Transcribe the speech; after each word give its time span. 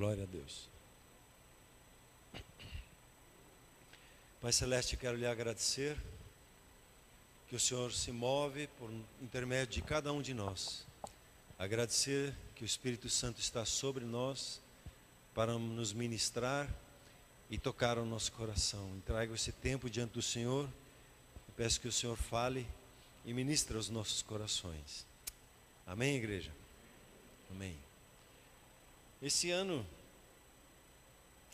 Glória 0.00 0.22
a 0.22 0.26
Deus. 0.26 0.66
Pai 4.40 4.50
Celeste, 4.50 4.96
quero 4.96 5.14
lhe 5.14 5.26
agradecer 5.26 5.94
que 7.46 7.54
o 7.54 7.60
Senhor 7.60 7.92
se 7.92 8.10
move 8.10 8.66
por 8.78 8.90
intermédio 9.20 9.74
de 9.74 9.82
cada 9.82 10.10
um 10.10 10.22
de 10.22 10.32
nós. 10.32 10.86
Agradecer 11.58 12.34
que 12.54 12.64
o 12.64 12.66
Espírito 12.66 13.10
Santo 13.10 13.42
está 13.42 13.66
sobre 13.66 14.06
nós 14.06 14.62
para 15.34 15.52
nos 15.58 15.92
ministrar 15.92 16.66
e 17.50 17.58
tocar 17.58 17.98
o 17.98 18.06
nosso 18.06 18.32
coração. 18.32 18.88
Entrego 18.96 19.34
esse 19.34 19.52
tempo 19.52 19.90
diante 19.90 20.14
do 20.14 20.22
Senhor 20.22 20.66
peço 21.58 21.78
que 21.78 21.88
o 21.88 21.92
Senhor 21.92 22.16
fale 22.16 22.66
e 23.22 23.34
ministre 23.34 23.76
aos 23.76 23.90
nossos 23.90 24.22
corações. 24.22 25.06
Amém, 25.86 26.16
igreja? 26.16 26.50
Amém. 27.50 27.76
Esse 29.20 29.50
ano 29.50 29.86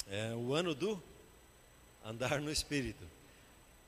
é 0.09 0.35
o 0.35 0.55
ano 0.55 0.75
do 0.75 1.03
andar 2.05 2.41
no 2.41 2.51
Espírito. 2.51 3.05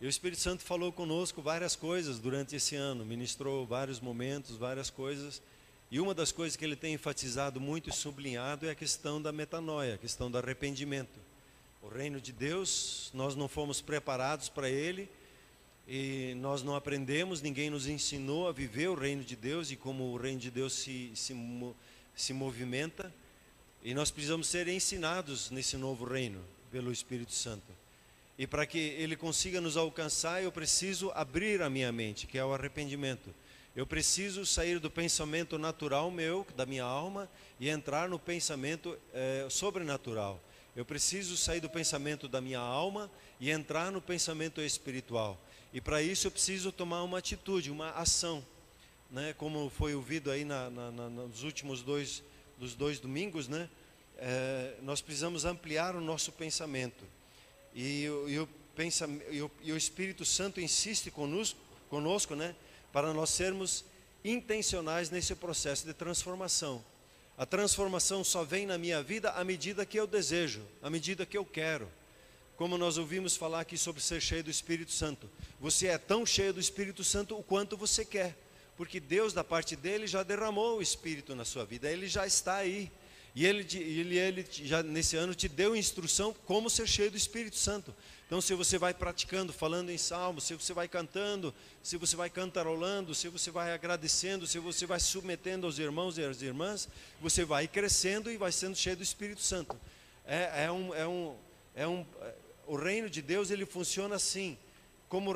E 0.01 0.07
o 0.07 0.09
Espírito 0.09 0.41
Santo 0.41 0.63
falou 0.63 0.93
conosco 0.93 1.43
várias 1.43 1.75
coisas 1.77 2.19
durante 2.19 2.55
esse 2.57 2.77
ano, 2.77 3.05
ministrou 3.05 3.67
vários 3.67 4.01
momentos, 4.01 4.57
várias 4.57 4.91
coisas. 4.91 5.41
E 5.91 5.99
uma 6.01 6.15
das 6.15 6.31
coisas 6.31 6.57
que 6.57 6.65
ele 6.65 6.77
tem 6.77 6.95
enfatizado 6.95 7.61
muito 7.61 7.89
e 7.89 7.93
sublinhado 7.93 8.67
é 8.67 8.71
a 8.71 8.75
questão 8.75 9.21
da 9.23 9.33
metanoia, 9.33 9.95
a 9.95 9.99
questão 9.99 10.31
do 10.31 10.39
arrependimento. 10.39 11.19
O 11.83 11.89
reino 11.89 12.21
de 12.21 12.33
Deus, 12.33 13.11
nós 13.15 13.35
não 13.35 13.49
fomos 13.49 13.81
preparados 13.81 14.49
para 14.49 14.69
ele 14.69 15.09
e 15.87 16.35
nós 16.37 16.63
não 16.63 16.77
aprendemos, 16.77 17.41
ninguém 17.41 17.71
nos 17.71 17.87
ensinou 17.87 18.49
a 18.49 18.53
viver 18.53 18.89
o 18.89 18.95
reino 18.95 19.25
de 19.25 19.35
Deus 19.35 19.71
e 19.71 19.77
como 19.77 20.13
o 20.13 20.17
reino 20.17 20.41
de 20.41 20.51
Deus 20.51 20.75
se, 20.75 21.11
se, 21.15 21.35
se 22.15 22.33
movimenta. 22.33 23.13
E 23.89 23.95
nós 23.95 24.11
precisamos 24.11 24.49
ser 24.49 24.69
ensinados 24.69 25.51
nesse 25.51 25.75
novo 25.79 26.05
reino 26.05 26.45
pelo 26.71 26.93
Espírito 26.93 27.33
Santo. 27.33 27.65
E 28.39 28.47
para 28.47 28.67
que 28.67 28.79
ele 28.79 29.17
consiga 29.17 29.63
nos 29.63 29.79
alcançar, 29.79 30.43
eu 30.43 30.53
preciso 30.53 31.11
abrir 31.15 31.63
a 31.63 31.71
minha 31.71 31.91
mente, 31.91 32.27
que 32.27 32.37
é 32.37 32.45
o 32.45 32.53
arrependimento. 32.53 33.35
Eu 33.75 33.87
preciso 33.87 34.45
sair 34.45 34.79
do 34.79 34.91
pensamento 34.91 35.57
natural 35.59 36.11
meu, 36.11 36.47
da 36.55 36.67
minha 36.67 36.85
alma, 36.85 37.31
e 37.59 37.71
entrar 37.71 38.11
no 38.11 38.19
pensamento 38.19 38.95
é, 39.15 39.47
sobrenatural. 39.49 40.39
Eu 40.77 40.85
preciso 40.85 41.35
sair 41.35 41.61
do 41.61 41.71
pensamento 41.71 42.29
da 42.29 42.43
minha 42.43 42.61
alma 42.61 43.11
e 43.41 43.51
entrar 43.51 43.91
no 43.91 44.03
pensamento 44.03 44.61
espiritual. 44.61 45.41
E 45.73 45.81
para 45.81 46.03
isso 46.03 46.27
eu 46.27 46.31
preciso 46.31 46.71
tomar 46.71 47.03
uma 47.05 47.17
atitude, 47.17 47.71
uma 47.71 47.93
ação. 47.93 48.45
Né? 49.11 49.35
Como 49.39 49.71
foi 49.71 49.95
ouvido 49.95 50.31
aí 50.31 50.45
na, 50.45 50.69
na, 50.69 50.91
na, 50.91 51.09
nos 51.09 51.43
últimos 51.43 51.81
dois, 51.81 52.23
dos 52.59 52.75
dois 52.75 52.99
domingos, 52.99 53.49
né? 53.49 53.69
É, 54.19 54.75
nós 54.83 55.01
precisamos 55.01 55.45
ampliar 55.45 55.95
o 55.95 56.01
nosso 56.01 56.33
pensamento. 56.33 57.05
E, 57.75 58.05
e, 58.05 58.39
o, 58.39 58.49
pensa, 58.75 59.09
e, 59.31 59.41
o, 59.41 59.51
e 59.63 59.73
o 59.73 59.77
Espírito 59.77 60.25
Santo 60.25 60.61
insiste 60.61 61.11
conosco, 61.11 61.59
conosco 61.89 62.35
né? 62.35 62.55
para 62.93 63.13
nós 63.13 63.31
sermos 63.31 63.85
intencionais 64.25 65.11
nesse 65.11 65.35
processo 65.35 65.87
de 65.87 65.95
transformação. 65.95 66.85
A 67.37 67.47
transformação 67.47 68.25
só 68.25 68.43
vem 68.43 68.67
na 68.67 68.77
minha 68.77 69.01
vida 69.01 69.31
à 69.31 69.45
medida 69.45 69.87
que 69.87 69.99
eu 69.99 70.07
desejo, 70.07 70.63
à 70.83 70.91
medida 70.91 71.25
que 71.25 71.39
eu 71.39 71.45
quero. 71.45 71.89
Como 72.57 72.77
nós 72.77 72.99
ouvimos 72.99 73.37
falar 73.37 73.61
aqui 73.61 73.79
sobre 73.79 74.03
ser 74.03 74.21
cheio 74.21 74.43
do 74.43 74.51
Espírito 74.51 74.91
Santo. 74.91 75.31
Você 75.61 75.87
é 75.87 75.97
tão 75.97 76.27
cheio 76.27 76.53
do 76.53 76.59
Espírito 76.59 77.05
Santo 77.05 77.39
o 77.39 77.43
quanto 77.45 77.77
você 77.77 78.05
quer. 78.05 78.37
Porque 78.79 79.01
Deus, 79.01 79.33
da 79.33 79.43
parte 79.43 79.75
dele, 79.75 80.07
já 80.07 80.23
derramou 80.23 80.79
o 80.79 80.83
Espírito 80.83 81.35
na 81.35 81.45
sua 81.45 81.65
vida, 81.65 81.91
ele 81.91 82.07
já 82.07 82.25
está 82.25 82.55
aí. 82.55 82.89
E 83.35 83.45
ele, 83.45 83.67
ele, 83.77 84.17
ele 84.17 84.47
já 84.51 84.85
nesse 84.85 85.17
ano 85.17 85.35
te 85.35 85.49
deu 85.49 85.75
instrução 85.75 86.33
como 86.47 86.71
ser 86.71 86.87
cheio 86.87 87.11
do 87.11 87.17
Espírito 87.17 87.57
Santo. 87.57 87.93
Então, 88.25 88.41
se 88.41 88.55
você 88.55 88.79
vai 88.79 88.95
praticando, 88.95 89.53
falando 89.53 89.91
em 89.91 89.99
salmos, 89.99 90.45
se 90.45 90.55
você 90.55 90.73
vai 90.73 90.87
cantando, 90.87 91.53
se 91.83 91.97
você 91.97 92.15
vai 92.15 92.31
cantarolando, 92.31 93.17
se 93.17 93.29
você 93.29 93.51
vai 93.51 93.73
agradecendo, 93.73 94.47
se 94.47 94.61
você 94.61 94.87
vai 94.87 95.01
submetendo 95.01 95.67
aos 95.67 95.81
irmãos 95.81 96.17
e 96.17 96.23
às 96.23 96.41
irmãs, 96.41 96.89
você 97.21 97.45
vai 97.45 97.67
crescendo 97.67 98.31
e 98.31 98.37
vai 98.37 98.53
sendo 98.53 98.77
cheio 98.77 98.97
do 98.97 99.03
Espírito 99.03 99.43
Santo. 99.43 99.77
É, 100.25 100.67
é 100.67 100.71
um, 100.71 100.95
é 100.95 101.07
um, 101.07 101.37
é 101.75 101.89
um, 101.89 102.07
o 102.65 102.77
reino 102.77 103.11
de 103.11 103.23
Deus 103.23 103.51
ele 103.51 103.67
funciona 103.67 104.15
assim, 104.15 104.57
como 105.09 105.35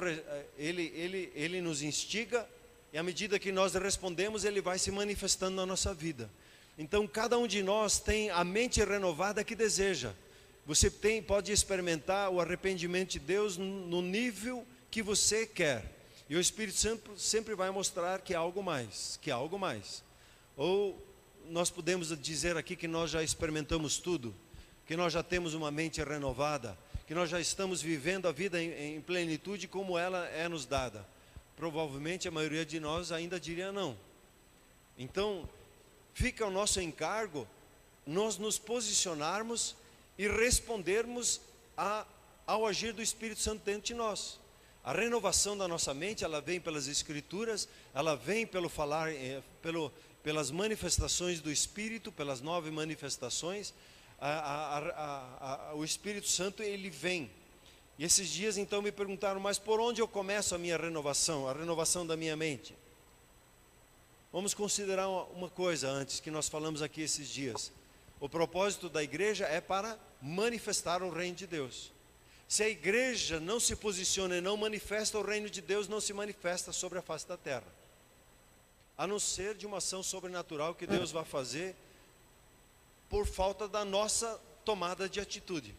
ele, 0.56 0.92
ele, 0.94 1.32
ele 1.34 1.60
nos 1.60 1.82
instiga 1.82 2.48
e 2.92 2.98
à 2.98 3.03
medida 3.03 3.38
que 3.38 3.50
nós 3.50 3.75
respondemos, 3.75 4.44
ele 4.44 4.60
vai 4.60 4.78
se 4.78 4.91
manifestando 4.91 5.56
na 5.56 5.64
nossa 5.64 5.94
vida. 5.94 6.30
Então, 6.76 7.06
cada 7.06 7.38
um 7.38 7.47
de 7.47 7.62
nós 7.62 7.98
tem 7.98 8.30
a 8.30 8.44
mente 8.44 8.84
renovada 8.84 9.42
que 9.42 9.54
deseja. 9.54 10.12
Você 10.66 10.91
tem, 10.91 11.22
pode 11.22 11.50
experimentar 11.53 12.30
o 12.30 12.41
arrependimento 12.41 13.12
de 13.12 13.19
Deus 13.19 13.56
no 13.56 14.03
nível 14.03 14.66
que 14.91 15.03
você 15.03 15.47
quer. 15.47 15.84
E 16.28 16.36
o 16.36 16.41
Espírito 16.41 16.78
Santo 16.78 17.19
sempre 17.19 17.54
vai 17.54 17.70
mostrar 17.70 18.20
que 18.20 18.34
há 18.34 18.38
algo 18.38 18.62
mais, 18.62 19.19
que 19.20 19.30
há 19.30 19.34
algo 19.34 19.59
mais. 19.59 20.04
Ou 20.56 21.03
nós 21.50 21.70
podemos 21.70 22.16
dizer 22.20 22.56
aqui 22.56 22.76
que 22.76 22.86
nós 22.86 23.10
já 23.10 23.22
experimentamos 23.22 23.98
tudo, 23.98 24.34
que 24.86 24.97
nós 24.97 25.12
já 25.12 25.22
temos 25.22 25.54
uma 25.54 25.70
mente 25.70 26.03
renovada, 26.03 26.78
que 27.06 27.14
nós 27.14 27.28
já 27.28 27.41
estamos 27.41 27.82
vivendo 27.82 28.28
a 28.28 28.32
vida 28.32 28.62
em, 28.62 28.97
em 28.97 29.00
plenitude 29.00 29.66
como 29.66 29.98
ela 29.98 30.26
é 30.28 30.48
nos 30.48 30.64
dada. 30.64 31.06
Provavelmente 31.56 32.28
a 32.28 32.30
maioria 32.30 32.64
de 32.64 32.80
nós 32.80 33.12
ainda 33.12 33.38
diria 33.38 33.70
não. 33.72 33.96
Então, 34.98 35.48
fica 36.14 36.46
o 36.46 36.50
nosso 36.50 36.80
encargo 36.80 37.46
nós 38.06 38.36
nos 38.36 38.58
posicionarmos 38.58 39.76
e 40.18 40.28
respondermos 40.28 41.41
a, 41.76 42.06
ao 42.46 42.66
agir 42.66 42.92
do 42.92 43.02
Espírito 43.02 43.41
Santo 43.41 43.64
dentro 43.64 43.82
de 43.82 43.94
nós. 43.94 44.38
A 44.84 44.92
renovação 44.92 45.56
da 45.56 45.68
nossa 45.68 45.94
mente, 45.94 46.24
ela 46.24 46.41
vem 46.41 46.60
pelas 46.60 46.88
Escrituras, 46.88 47.68
ela 47.94 48.16
vem 48.16 48.44
pelo 48.44 48.68
falar, 48.68 49.12
é, 49.12 49.41
pelo, 49.62 49.92
pelas 50.22 50.50
manifestações 50.50 51.41
do 51.41 51.50
Espírito, 51.52 52.10
pelas 52.10 52.41
nove 52.41 52.70
manifestações. 52.70 53.72
A, 54.20 55.70
a, 55.70 55.74
o 55.74 55.84
Espírito 55.84 56.28
Santo, 56.28 56.62
ele 56.62 56.91
vem. 56.91 57.30
E 57.98 58.04
esses 58.04 58.28
dias 58.28 58.56
então 58.56 58.80
me 58.80 58.91
perguntaram, 58.91 59.41
mas 59.41 59.58
por 59.58 59.80
onde 59.80 60.00
eu 60.00 60.08
começo 60.08 60.54
a 60.54 60.58
minha 60.58 60.76
renovação, 60.76 61.48
a 61.48 61.53
renovação 61.53 62.06
da 62.06 62.16
minha 62.16 62.36
mente? 62.36 62.75
Vamos 64.32 64.54
considerar 64.54 65.08
uma 65.08 65.50
coisa 65.50 65.88
antes 65.91 66.19
que 66.19 66.30
nós 66.30 66.48
falamos 66.48 66.80
aqui 66.80 67.03
esses 67.03 67.28
dias. 67.28 67.70
O 68.19 68.28
propósito 68.28 68.88
da 68.88 69.03
igreja 69.03 69.44
é 69.44 69.60
para 69.60 69.98
manifestar 70.22 71.03
o 71.03 71.10
reino 71.10 71.36
de 71.36 71.47
Deus. 71.47 71.92
Se 72.48 72.62
a 72.62 72.69
igreja 72.69 73.41
não 73.41 73.58
se 73.58 73.76
posiciona 73.76 74.36
e 74.36 74.41
não 74.41 74.56
manifesta 74.56 75.19
o 75.19 75.22
reino 75.22 75.50
de 75.50 75.60
Deus, 75.60 75.88
não 75.88 76.00
se 76.00 76.12
manifesta 76.12 76.72
sobre 76.72 76.98
a 76.98 77.03
face 77.03 77.26
da 77.26 77.36
terra. 77.36 77.66
A 78.97 79.06
não 79.06 79.19
ser 79.19 79.54
de 79.54 79.66
uma 79.66 79.78
ação 79.78 80.03
sobrenatural 80.03 80.74
que 80.74 80.86
Deus 80.86 81.10
vai 81.10 81.24
fazer 81.24 81.74
por 83.09 83.26
falta 83.26 83.69
da 83.69 83.84
nossa 83.84 84.41
tomada 84.64 85.09
de 85.09 85.20
atitude. 85.20 85.74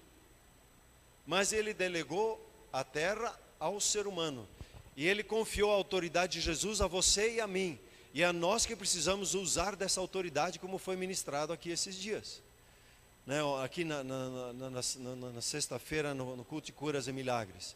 Mas 1.25 1.53
ele 1.53 1.73
delegou 1.73 2.39
a 2.71 2.83
terra 2.83 3.39
ao 3.59 3.79
ser 3.79 4.07
humano. 4.07 4.47
E 4.95 5.07
ele 5.07 5.23
confiou 5.23 5.71
a 5.71 5.75
autoridade 5.75 6.33
de 6.33 6.41
Jesus 6.41 6.81
a 6.81 6.87
você 6.87 7.35
e 7.35 7.41
a 7.41 7.47
mim. 7.47 7.79
E 8.13 8.21
é 8.21 8.31
nós 8.31 8.65
que 8.65 8.75
precisamos 8.75 9.33
usar 9.33 9.75
dessa 9.75 9.99
autoridade, 9.99 10.59
como 10.59 10.77
foi 10.77 10.95
ministrado 10.95 11.51
aqui 11.51 11.69
esses 11.69 11.95
dias. 11.95 12.41
Né, 13.25 13.39
aqui 13.63 13.83
na, 13.83 14.03
na, 14.03 14.53
na, 14.53 14.69
na, 14.69 15.15
na 15.31 15.41
sexta-feira, 15.41 16.13
no, 16.13 16.35
no 16.35 16.43
culto 16.43 16.67
de 16.67 16.73
curas 16.73 17.07
e 17.07 17.11
milagres. 17.11 17.75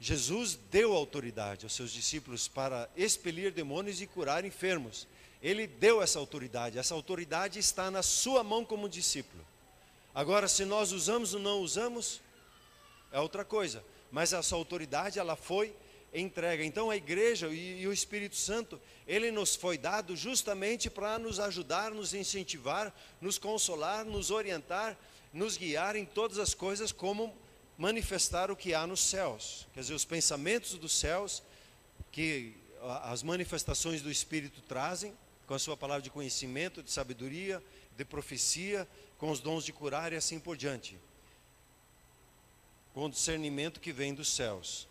Jesus 0.00 0.58
deu 0.70 0.92
autoridade 0.92 1.64
aos 1.64 1.74
seus 1.74 1.90
discípulos 1.90 2.48
para 2.48 2.88
expelir 2.96 3.52
demônios 3.52 4.00
e 4.00 4.06
curar 4.06 4.44
enfermos. 4.44 5.06
Ele 5.42 5.66
deu 5.66 6.00
essa 6.00 6.18
autoridade. 6.18 6.78
Essa 6.78 6.94
autoridade 6.94 7.58
está 7.58 7.90
na 7.90 8.02
sua 8.02 8.42
mão 8.42 8.64
como 8.64 8.88
discípulo. 8.88 9.44
Agora, 10.14 10.48
se 10.48 10.64
nós 10.64 10.92
usamos 10.92 11.34
ou 11.34 11.40
não 11.40 11.60
usamos, 11.60 12.20
é 13.14 13.20
outra 13.20 13.44
coisa. 13.44 13.82
Mas 14.10 14.32
essa 14.32 14.56
autoridade, 14.56 15.20
ela 15.20 15.36
foi 15.36 15.72
entrega. 16.12 16.64
Então 16.64 16.90
a 16.90 16.96
igreja 16.96 17.46
e, 17.48 17.80
e 17.82 17.86
o 17.86 17.92
Espírito 17.92 18.34
Santo, 18.34 18.80
ele 19.06 19.30
nos 19.30 19.54
foi 19.54 19.78
dado 19.78 20.16
justamente 20.16 20.90
para 20.90 21.16
nos 21.16 21.38
ajudar, 21.38 21.92
nos 21.92 22.12
incentivar, 22.12 22.92
nos 23.20 23.38
consolar, 23.38 24.04
nos 24.04 24.32
orientar, 24.32 24.98
nos 25.32 25.56
guiar 25.56 25.94
em 25.94 26.04
todas 26.04 26.38
as 26.38 26.54
coisas 26.54 26.90
como 26.90 27.32
manifestar 27.78 28.50
o 28.50 28.56
que 28.56 28.74
há 28.74 28.84
nos 28.84 29.00
céus. 29.00 29.66
Quer 29.72 29.80
dizer, 29.80 29.94
os 29.94 30.04
pensamentos 30.04 30.74
dos 30.74 30.92
céus 30.92 31.40
que 32.10 32.56
as 33.04 33.22
manifestações 33.22 34.02
do 34.02 34.10
Espírito 34.10 34.60
trazem, 34.62 35.16
com 35.46 35.54
a 35.54 35.58
sua 35.58 35.76
palavra 35.76 36.02
de 36.02 36.10
conhecimento, 36.10 36.82
de 36.82 36.90
sabedoria, 36.90 37.62
de 37.96 38.04
profecia, 38.04 38.88
com 39.18 39.30
os 39.30 39.38
dons 39.38 39.64
de 39.64 39.72
curar 39.72 40.12
e 40.12 40.16
assim 40.16 40.40
por 40.40 40.56
diante. 40.56 40.98
Com 42.94 43.06
o 43.06 43.10
discernimento 43.10 43.80
que 43.80 43.92
vem 43.92 44.14
dos 44.14 44.28
céus. 44.28 44.88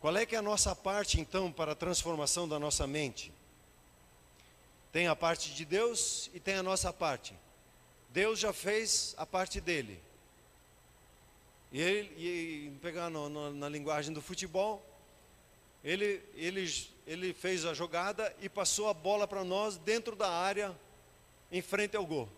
Qual 0.00 0.16
é 0.16 0.26
que 0.26 0.34
é 0.34 0.38
a 0.38 0.42
nossa 0.42 0.74
parte 0.76 1.20
então 1.20 1.50
para 1.50 1.72
a 1.72 1.76
transformação 1.76 2.46
da 2.48 2.58
nossa 2.58 2.86
mente? 2.86 3.32
Tem 4.92 5.06
a 5.06 5.16
parte 5.16 5.54
de 5.54 5.64
Deus 5.64 6.30
e 6.34 6.40
tem 6.40 6.54
a 6.54 6.62
nossa 6.62 6.92
parte. 6.92 7.34
Deus 8.10 8.38
já 8.38 8.52
fez 8.52 9.14
a 9.16 9.26
parte 9.26 9.60
dele. 9.60 10.00
E 11.72 11.80
ele, 11.80 12.14
e, 12.16 12.70
pegando 12.80 13.28
na, 13.28 13.50
na 13.50 13.68
linguagem 13.68 14.12
do 14.12 14.22
futebol, 14.22 14.82
ele, 15.84 16.22
ele, 16.34 16.88
ele 17.06 17.34
fez 17.34 17.64
a 17.64 17.74
jogada 17.74 18.34
e 18.40 18.48
passou 18.48 18.88
a 18.88 18.94
bola 18.94 19.26
para 19.28 19.44
nós 19.44 19.76
dentro 19.76 20.16
da 20.16 20.30
área, 20.30 20.74
em 21.52 21.62
frente 21.62 21.96
ao 21.96 22.06
gol, 22.06 22.28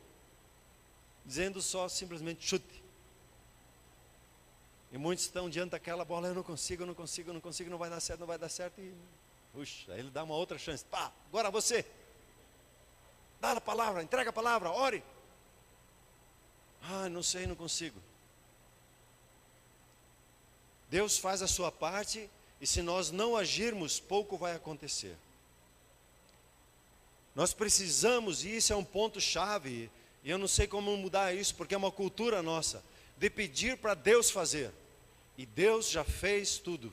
dizendo 1.25 1.63
só 1.63 1.89
simplesmente 1.89 2.47
chute. 2.47 2.83
E 4.91 4.97
muitos 4.97 5.25
estão 5.25 5.51
diante 5.51 5.71
daquela 5.71 6.05
bola, 6.05 6.29
eu 6.29 6.35
não 6.35 6.43
consigo, 6.43 6.83
eu 6.83 6.87
não 6.87 6.95
consigo, 6.95 7.31
eu 7.31 7.35
não 7.35 7.41
consigo, 7.41 7.69
não 7.69 7.79
vai 7.79 7.91
dar 7.91 8.01
certo, 8.01 8.21
não 8.21 8.27
vai 8.27 8.39
dar 8.39 8.49
certo. 8.49 8.81
E, 8.81 8.95
puxa, 9.53 9.93
aí 9.93 10.01
ele 10.01 10.11
dá 10.11 10.25
uma 10.25 10.35
outra 10.35 10.59
chance. 10.59 10.85
Pá, 10.85 11.13
agora 11.29 11.51
você. 11.51 11.85
Dá 13.41 13.53
a 13.53 13.61
palavra, 13.61 14.03
entrega 14.03 14.31
a 14.31 14.33
palavra, 14.33 14.71
ore. 14.71 15.03
Ah, 16.83 17.09
não 17.09 17.23
sei, 17.23 17.47
não 17.47 17.55
consigo. 17.55 18.01
Deus 20.89 21.19
faz 21.19 21.43
a 21.43 21.47
sua 21.47 21.71
parte 21.71 22.31
e 22.61 22.67
se 22.67 22.81
nós 22.81 23.11
não 23.11 23.37
agirmos, 23.37 24.01
pouco 24.01 24.39
vai 24.39 24.57
acontecer. 24.57 25.17
Nós 27.35 27.53
precisamos, 27.53 28.43
e 28.43 28.57
isso 28.57 28.73
é 28.73 28.77
um 28.77 28.85
ponto 28.85 29.21
chave, 29.21 29.91
e 30.25 30.31
eu 30.31 30.39
não 30.39 30.49
sei 30.49 30.67
como 30.67 30.97
mudar 30.97 31.33
isso, 31.35 31.55
porque 31.55 31.75
é 31.75 31.79
uma 31.79 31.93
cultura 31.93 32.43
nossa 32.43 32.83
de 33.19 33.29
pedir 33.29 33.77
para 33.77 33.95
Deus 33.95 34.31
fazer. 34.31 34.71
E 35.37 35.47
Deus 35.47 35.89
já 35.91 36.05
fez 36.05 36.59
tudo. 36.59 36.93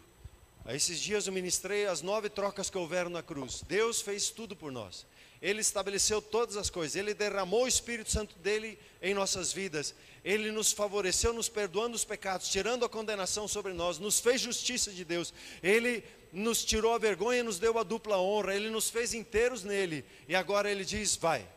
esses 0.70 1.00
dias 1.00 1.28
eu 1.28 1.34
ministrei 1.34 1.86
as 1.86 2.02
nove 2.02 2.30
trocas 2.30 2.70
que 2.70 2.78
houveram 2.78 3.10
na 3.10 3.24
cruz. 3.24 3.64
Deus 3.68 4.02
fez 4.02 4.30
tudo 4.30 4.56
por 4.56 4.72
nós. 4.72 5.06
Ele 5.42 5.62
estabeleceu 5.62 6.22
todas 6.22 6.58
as 6.58 6.70
coisas. 6.70 6.96
Ele 6.96 7.14
derramou 7.14 7.66
o 7.66 7.68
Espírito 7.68 8.12
Santo 8.12 8.36
dele 8.40 8.80
em 9.02 9.14
nossas 9.14 9.54
vidas. 9.54 9.94
Ele 10.24 10.52
nos 10.52 10.72
favoreceu, 10.72 11.34
nos 11.34 11.50
perdoando 11.50 11.96
os 11.96 12.06
pecados, 12.06 12.50
tirando 12.50 12.84
a 12.84 12.90
condenação 12.90 13.48
sobre 13.48 13.74
nós, 13.74 14.00
nos 14.00 14.20
fez 14.20 14.42
justiça 14.42 14.92
de 14.92 15.06
Deus. 15.06 15.34
Ele 15.62 16.04
nos 16.32 16.66
tirou 16.66 16.94
a 16.94 16.98
vergonha 16.98 17.40
e 17.40 17.44
nos 17.44 17.60
deu 17.60 17.78
a 17.78 17.84
dupla 17.84 18.20
honra. 18.20 18.56
Ele 18.56 18.70
nos 18.70 18.90
fez 18.90 19.14
inteiros 19.14 19.64
nele. 19.64 20.04
E 20.28 20.36
agora 20.36 20.72
ele 20.72 20.84
diz: 20.84 21.16
vai, 21.16 21.48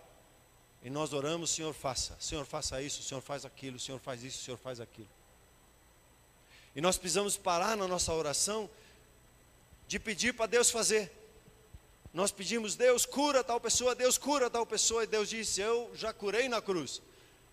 e 0.83 0.91
nós 0.91 1.13
oramos, 1.13 1.51
Senhor, 1.51 1.75
faça. 1.75 2.17
Senhor, 2.21 2.45
faça 2.45 2.81
isso, 2.81 3.03
Senhor, 3.03 3.21
faz 3.21 3.45
aquilo, 3.45 3.79
Senhor, 3.79 3.99
faz 3.99 4.23
isso, 4.23 4.43
Senhor, 4.43 4.57
faz 4.57 4.81
aquilo. 4.81 5.09
E 6.75 6.81
nós 6.81 6.97
precisamos 6.97 7.37
parar 7.37 7.77
na 7.77 7.89
nossa 7.89 8.13
oração 8.13 8.71
de 9.89 9.99
pedir 9.99 10.35
para 10.35 10.47
Deus 10.47 10.71
fazer. 10.71 11.11
Nós 12.13 12.31
pedimos, 12.31 12.77
Deus 12.77 13.05
cura 13.05 13.43
tal 13.43 13.61
pessoa, 13.61 13.95
Deus 13.95 14.17
cura 14.17 14.49
tal 14.49 14.65
pessoa, 14.65 15.05
e 15.05 15.07
Deus 15.07 15.29
disse: 15.29 15.61
Eu 15.61 15.91
já 15.95 16.13
curei 16.13 16.49
na 16.49 16.63
cruz, 16.63 17.03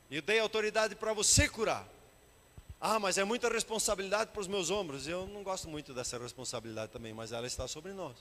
e 0.09 0.21
dei 0.21 0.39
autoridade 0.39 0.95
para 0.95 1.13
você 1.13 1.49
curar. 1.49 1.87
Ah, 2.79 2.99
mas 2.99 3.17
é 3.17 3.23
muita 3.23 3.49
responsabilidade 3.49 4.31
para 4.31 4.41
os 4.41 4.47
meus 4.47 4.69
ombros. 4.69 5.07
Eu 5.07 5.25
não 5.27 5.41
gosto 5.43 5.67
muito 5.67 5.93
dessa 5.93 6.19
responsabilidade 6.19 6.91
também, 6.91 7.13
mas 7.13 7.31
ela 7.31 7.47
está 7.47 7.67
sobre 7.67 7.93
nós. 7.93 8.15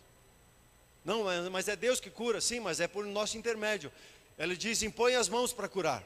Não, 1.05 1.25
mas 1.51 1.69
é 1.69 1.77
Deus 1.77 2.01
que 2.01 2.09
cura, 2.09 2.41
sim, 2.41 2.61
mas 2.61 2.81
é 2.81 2.89
por 2.89 3.05
nosso 3.05 3.37
intermédio. 3.37 3.93
Ele 4.39 4.57
diz: 4.57 4.83
impõe 4.83 5.15
as 5.15 5.29
mãos 5.29 5.53
para 5.53 5.69
curar. 5.69 6.03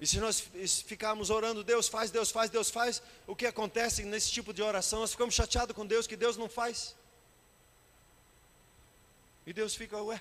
E 0.00 0.06
se 0.06 0.18
nós 0.18 0.40
ficarmos 0.86 1.30
orando, 1.30 1.64
Deus 1.64 1.88
faz, 1.88 2.10
Deus 2.10 2.30
faz, 2.30 2.50
Deus 2.50 2.68
faz, 2.70 3.02
o 3.26 3.34
que 3.34 3.46
acontece 3.46 4.02
nesse 4.02 4.30
tipo 4.30 4.52
de 4.52 4.60
oração? 4.60 5.00
Nós 5.00 5.12
ficamos 5.12 5.34
chateados 5.34 5.74
com 5.74 5.86
Deus 5.86 6.06
que 6.06 6.16
Deus 6.16 6.36
não 6.36 6.48
faz. 6.48 6.94
E 9.46 9.52
Deus 9.52 9.74
fica, 9.74 10.02
ué, 10.02 10.20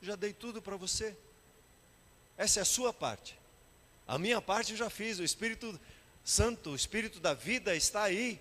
já 0.00 0.16
dei 0.16 0.32
tudo 0.32 0.62
para 0.62 0.76
você. 0.76 1.16
Essa 2.36 2.60
é 2.60 2.62
a 2.62 2.64
sua 2.66 2.92
parte. 2.92 3.38
A 4.06 4.18
minha 4.18 4.40
parte 4.40 4.72
eu 4.72 4.78
já 4.78 4.88
fiz. 4.88 5.18
O 5.18 5.24
Espírito 5.24 5.78
Santo, 6.24 6.70
o 6.70 6.76
Espírito 6.76 7.20
da 7.20 7.34
vida 7.34 7.74
está 7.74 8.04
aí. 8.04 8.40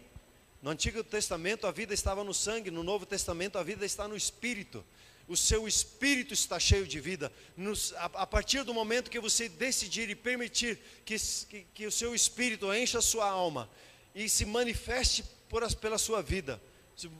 No 0.61 0.69
Antigo 0.69 1.03
Testamento 1.03 1.65
a 1.67 1.71
vida 1.71 1.93
estava 1.93 2.23
no 2.23 2.33
sangue, 2.33 2.69
no 2.69 2.83
Novo 2.83 3.05
Testamento 3.05 3.57
a 3.57 3.63
vida 3.63 3.85
está 3.85 4.07
no 4.07 4.15
Espírito. 4.15 4.83
O 5.27 5.37
seu 5.37 5.67
espírito 5.67 6.33
está 6.33 6.59
cheio 6.59 6.87
de 6.87 6.99
vida. 6.99 7.31
Nos, 7.55 7.93
a, 7.93 8.05
a, 8.05 8.25
partir 8.25 8.63
do 8.63 8.73
momento 8.73 9.11
que 9.11 9.19
você 9.19 9.47
decidir 9.47 10.09
e 10.09 10.15
permitir 10.15 10.79
que, 11.05 11.15
que, 11.47 11.67
que 11.71 11.85
o 11.85 11.91
seu 11.91 12.15
espírito 12.15 12.73
encha 12.73 12.97
a 12.97 13.01
sua 13.01 13.29
alma 13.29 13.69
e 14.15 14.27
se 14.27 14.43
manifeste 14.43 15.23
por, 15.47 15.63
pela 15.75 15.99
sua 15.99 16.23
vida, 16.23 16.59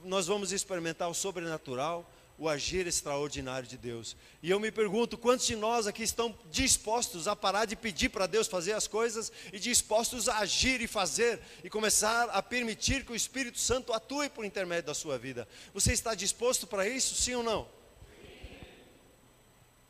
nós 0.04 0.26
vamos 0.26 0.50
experimentar 0.50 1.08
o 1.08 1.14
sobrenatural, 1.14 2.12
o 2.40 2.48
agir 2.48 2.86
extraordinário 2.86 3.68
de 3.68 3.76
Deus. 3.76 4.16
E 4.42 4.48
eu 4.48 4.58
me 4.58 4.72
pergunto, 4.72 5.18
quantos 5.18 5.46
de 5.46 5.54
nós 5.54 5.86
aqui 5.86 6.02
estão 6.02 6.34
dispostos 6.50 7.28
a 7.28 7.36
parar 7.36 7.66
de 7.66 7.76
pedir 7.76 8.08
para 8.08 8.26
Deus 8.26 8.48
fazer 8.48 8.72
as 8.72 8.86
coisas 8.86 9.30
e 9.52 9.58
dispostos 9.58 10.26
a 10.26 10.38
agir 10.38 10.80
e 10.80 10.86
fazer 10.86 11.38
e 11.62 11.68
começar 11.68 12.30
a 12.30 12.42
permitir 12.42 13.04
que 13.04 13.12
o 13.12 13.14
Espírito 13.14 13.58
Santo 13.58 13.92
atue 13.92 14.30
por 14.30 14.46
intermédio 14.46 14.86
da 14.86 14.94
sua 14.94 15.18
vida? 15.18 15.46
Você 15.74 15.92
está 15.92 16.14
disposto 16.14 16.66
para 16.66 16.88
isso, 16.88 17.14
sim 17.14 17.34
ou 17.34 17.42
não? 17.42 17.68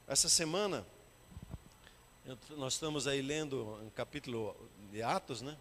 Essa 0.08 0.28
semana, 0.28 0.84
nós 2.56 2.72
estamos 2.72 3.06
aí 3.06 3.22
lendo 3.22 3.78
um 3.80 3.90
capítulo 3.90 4.56
de 4.90 5.00
Atos, 5.04 5.40
né? 5.40 5.56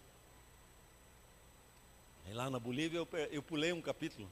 E 2.28 2.34
lá 2.34 2.50
na 2.50 2.58
Bolívia 2.58 2.98
eu, 2.98 3.08
eu 3.30 3.44
pulei 3.44 3.72
um 3.72 3.82
capítulo. 3.82 4.28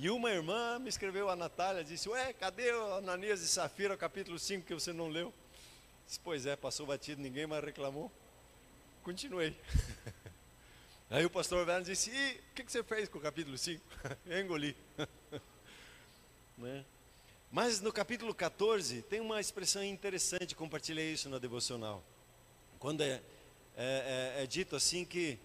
E 0.00 0.08
uma 0.10 0.30
irmã 0.30 0.78
me 0.78 0.88
escreveu, 0.88 1.28
a 1.28 1.34
Natália, 1.34 1.82
disse: 1.82 2.08
Ué, 2.08 2.32
cadê 2.32 2.70
o 2.70 2.94
Ananias 2.94 3.40
e 3.40 3.48
Safira, 3.48 3.96
capítulo 3.96 4.38
5, 4.38 4.64
que 4.64 4.72
você 4.72 4.92
não 4.92 5.08
leu? 5.08 5.34
Disse, 6.06 6.20
pois 6.22 6.46
é, 6.46 6.54
passou 6.54 6.86
batido, 6.86 7.20
ninguém 7.20 7.48
mais 7.48 7.64
reclamou. 7.64 8.08
Continuei. 9.02 9.56
Aí 11.10 11.26
o 11.26 11.30
pastor 11.30 11.66
Werner 11.66 11.82
disse: 11.82 12.12
E 12.12 12.30
o 12.32 12.54
que, 12.54 12.62
que 12.62 12.70
você 12.70 12.80
fez 12.84 13.08
com 13.08 13.18
o 13.18 13.20
capítulo 13.20 13.58
5? 13.58 13.84
Eu 14.24 14.40
engoli. 14.40 14.76
né? 16.56 16.84
Mas 17.50 17.80
no 17.80 17.92
capítulo 17.92 18.32
14 18.32 19.02
tem 19.02 19.18
uma 19.18 19.40
expressão 19.40 19.82
interessante, 19.82 20.54
compartilhei 20.54 21.12
isso 21.12 21.28
na 21.28 21.38
devocional. 21.38 22.04
Quando 22.78 23.00
é, 23.00 23.20
é, 23.76 24.36
é, 24.36 24.44
é 24.44 24.46
dito 24.46 24.76
assim 24.76 25.04
que 25.04 25.40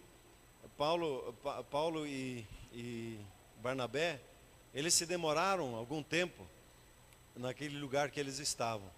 Paulo, 0.77 1.33
Paulo 1.71 2.05
e, 2.05 2.45
e 2.71 3.17
Barnabé 3.57 4.21
eles 4.73 4.93
se 4.93 5.05
demoraram 5.05 5.75
algum 5.75 6.01
tempo 6.01 6.47
naquele 7.35 7.77
lugar 7.77 8.09
que 8.11 8.19
eles 8.19 8.39
estavam. 8.39 8.89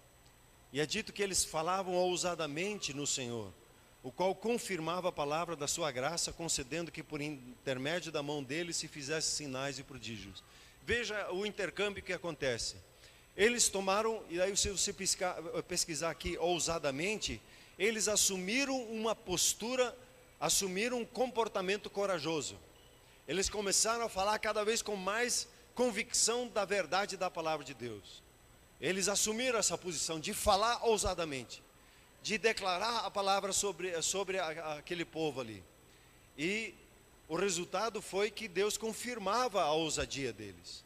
E 0.72 0.80
é 0.80 0.86
dito 0.86 1.12
que 1.12 1.22
eles 1.22 1.44
falavam 1.44 1.94
ousadamente 1.94 2.92
no 2.92 3.06
Senhor, 3.06 3.52
o 4.02 4.10
qual 4.10 4.34
confirmava 4.34 5.08
a 5.08 5.12
palavra 5.12 5.56
da 5.56 5.66
sua 5.66 5.90
graça, 5.90 6.32
concedendo 6.32 6.90
que 6.90 7.02
por 7.02 7.20
intermédio 7.20 8.10
da 8.10 8.22
mão 8.22 8.42
dele 8.42 8.72
se 8.72 8.88
fizesse 8.88 9.30
sinais 9.30 9.78
e 9.78 9.82
prodígios. 9.82 10.42
Veja 10.84 11.32
o 11.32 11.44
intercâmbio 11.44 12.02
que 12.02 12.12
acontece. 12.12 12.76
Eles 13.36 13.68
tomaram, 13.68 14.22
e 14.30 14.40
aí 14.40 14.56
se 14.56 14.70
você 14.70 14.94
pesquisar 15.66 16.10
aqui 16.10 16.38
ousadamente, 16.38 17.40
eles 17.78 18.08
assumiram 18.08 18.80
uma 18.84 19.14
postura, 19.14 19.96
assumiram 20.40 21.00
um 21.00 21.04
comportamento 21.04 21.90
corajoso. 21.90 22.58
Eles 23.28 23.50
começaram 23.50 24.04
a 24.04 24.08
falar 24.08 24.38
cada 24.38 24.64
vez 24.64 24.80
com 24.80 24.96
mais 24.96 25.48
convicção 25.76 26.48
da 26.48 26.64
verdade 26.64 27.16
da 27.16 27.30
palavra 27.30 27.64
de 27.64 27.74
Deus. 27.74 28.22
Eles 28.80 29.08
assumiram 29.08 29.58
essa 29.58 29.76
posição 29.76 30.18
de 30.18 30.32
falar 30.32 30.82
ousadamente, 30.84 31.62
de 32.22 32.38
declarar 32.38 33.04
a 33.04 33.10
palavra 33.10 33.52
sobre, 33.52 34.00
sobre 34.02 34.38
aquele 34.40 35.04
povo 35.04 35.40
ali. 35.40 35.62
E 36.36 36.74
o 37.28 37.36
resultado 37.36 38.00
foi 38.00 38.30
que 38.30 38.48
Deus 38.48 38.76
confirmava 38.78 39.62
a 39.62 39.72
ousadia 39.72 40.32
deles. 40.32 40.82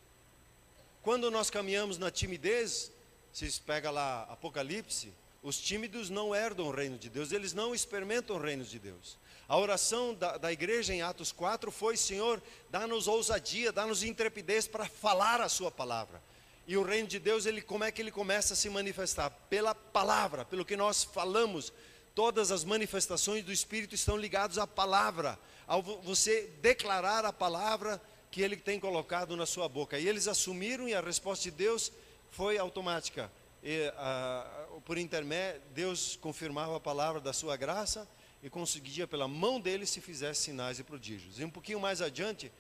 Quando 1.03 1.31
nós 1.31 1.51
caminhamos 1.51 1.97
na 1.97 2.11
timidez, 2.11 2.91
se 3.33 3.49
pega 3.61 3.91
lá 3.91 4.25
Apocalipse, 4.25 5.13
os 5.41 5.59
tímidos 5.59 6.11
não 6.11 6.35
herdam 6.35 6.67
o 6.67 6.71
reino 6.71 6.99
de 6.99 7.09
Deus, 7.09 7.31
eles 7.31 7.53
não 7.53 7.75
experimentam 7.75 8.37
o 8.37 8.41
reino 8.41 8.65
de 8.65 8.79
Deus. 8.79 9.17
A 9.51 9.59
oração 9.59 10.15
da, 10.15 10.37
da 10.37 10.53
igreja 10.53 10.95
em 10.95 11.03
Atos 11.03 11.33
4 11.33 11.73
foi: 11.73 11.97
Senhor, 11.97 12.41
dá-nos 12.71 13.09
ousadia, 13.09 13.73
dá-nos 13.73 14.05
intrepidez 14.05 14.69
para 14.69 14.87
falar 14.87 15.41
a 15.41 15.49
Sua 15.49 15.73
palavra. 15.73 16.23
E 16.69 16.77
o 16.77 16.85
reino 16.85 17.09
de 17.09 17.19
Deus, 17.19 17.47
ele, 17.47 17.61
como 17.61 17.83
é 17.83 17.91
que 17.91 18.01
ele 18.01 18.13
começa 18.13 18.55
a 18.55 18.57
se 18.57 18.71
manifestar? 18.71 19.29
Pela 19.51 19.75
palavra, 19.75 20.45
pelo 20.45 20.65
que 20.65 20.77
nós 20.77 21.03
falamos. 21.03 21.73
Todas 22.15 22.53
as 22.53 22.63
manifestações 22.63 23.45
do 23.45 23.51
Espírito 23.51 23.93
estão 23.93 24.17
ligadas 24.17 24.57
à 24.57 24.69
palavra, 24.69 25.37
ao 25.67 25.83
você 25.83 26.49
declarar 26.63 27.25
a 27.25 27.33
palavra 27.33 28.01
que 28.31 28.43
ele 28.43 28.57
tem 28.57 28.79
colocado 28.79 29.37
na 29.37 29.47
sua 29.47 29.69
boca. 29.69 29.99
E 29.99 30.07
eles 30.07 30.29
assumiram, 30.29 30.89
e 30.89 30.95
a 30.95 31.01
resposta 31.01 31.43
de 31.43 31.51
Deus 31.51 31.91
foi 32.31 32.57
automática. 32.57 33.33
E, 33.65 33.93
ah, 33.97 34.47
por 34.85 34.97
intermédio, 34.97 35.61
Deus 35.75 36.15
confirmava 36.15 36.77
a 36.77 36.81
palavra 36.81 37.21
da 37.21 37.33
sua 37.33 37.57
graça 37.57 38.07
e 38.43 38.51
conseguia 38.51 39.07
pela 39.07 39.29
mão 39.29 39.61
dele 39.61 39.87
se 39.87 40.01
fizesse 40.01 40.43
sinais 40.43 40.79
e 40.79 40.85
prodígios. 40.85 41.39
E 41.39 41.45
um 41.45 41.51
pouquinho 41.51 41.81
mais 41.81 42.01
adiante, 42.01 42.51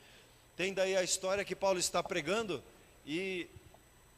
tem 0.56 0.74
daí 0.74 0.96
a 0.96 1.02
história 1.02 1.44
que 1.44 1.56
Paulo 1.56 1.78
está 1.78 2.02
pregando 2.02 2.62
e, 3.06 3.46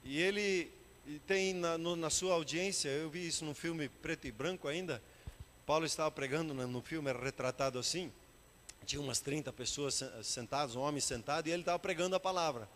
e 0.05 0.21
ele 0.21 0.73
e 1.07 1.19
tem 1.21 1.53
na, 1.53 1.77
no, 1.77 1.97
na 1.97 2.11
sua 2.11 2.35
audiência, 2.35 2.89
eu 2.89 3.11
vi 3.11 3.27
isso 3.27 3.45
num 3.45 3.55
filme 3.55 3.89
preto 3.89 4.27
e 4.27 4.33
branco 4.33 4.69
ainda. 4.69 5.03
Paulo 5.67 5.85
estava 5.85 6.11
pregando 6.11 6.55
no, 6.55 6.67
no 6.67 6.81
filme, 6.81 7.09
era 7.09 7.19
retratado 7.23 7.79
assim. 7.79 8.13
Tinha 8.85 9.01
umas 9.01 9.21
30 9.21 9.53
pessoas 9.53 10.03
sentadas, 10.23 10.77
um 10.77 10.81
homem 10.81 11.01
sentado, 11.01 11.49
e 11.49 11.53
ele 11.53 11.63
estava 11.63 11.79
pregando 11.79 12.15
a 12.15 12.21
palavra. 12.21 12.69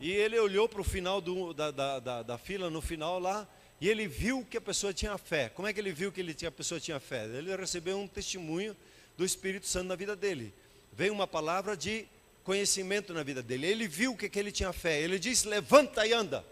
E 0.00 0.10
ele 0.10 0.38
olhou 0.38 0.68
para 0.68 0.80
o 0.80 0.84
final 0.84 1.20
do, 1.20 1.54
da, 1.54 1.70
da, 1.70 2.00
da, 2.00 2.22
da, 2.22 2.38
fila, 2.38 2.68
no 2.68 2.80
final 2.82 3.18
lá, 3.18 3.48
e 3.84 3.88
ele 3.90 4.08
viu 4.08 4.42
que 4.48 4.56
a 4.56 4.62
pessoa 4.62 4.94
tinha 4.94 5.18
fé. 5.18 5.50
Como 5.50 5.68
é 5.68 5.72
que 5.74 5.78
ele 5.78 5.92
viu 5.92 6.10
que 6.10 6.18
ele 6.18 6.32
tinha, 6.32 6.48
a 6.48 6.52
pessoa 6.52 6.80
tinha 6.80 6.98
fé? 6.98 7.26
Ele 7.26 7.54
recebeu 7.54 7.98
um 7.98 8.08
testemunho 8.08 8.74
do 9.14 9.26
Espírito 9.26 9.66
Santo 9.66 9.88
na 9.88 9.94
vida 9.94 10.16
dele. 10.16 10.54
Veio 10.90 11.12
uma 11.12 11.26
palavra 11.26 11.76
de 11.76 12.06
conhecimento 12.44 13.12
na 13.12 13.22
vida 13.22 13.42
dele. 13.42 13.66
Ele 13.66 13.86
viu 13.86 14.16
que, 14.16 14.26
que 14.30 14.38
ele 14.38 14.50
tinha 14.50 14.72
fé. 14.72 15.02
Ele 15.02 15.18
disse: 15.18 15.46
Levanta 15.46 16.06
e 16.06 16.14
anda. 16.14 16.42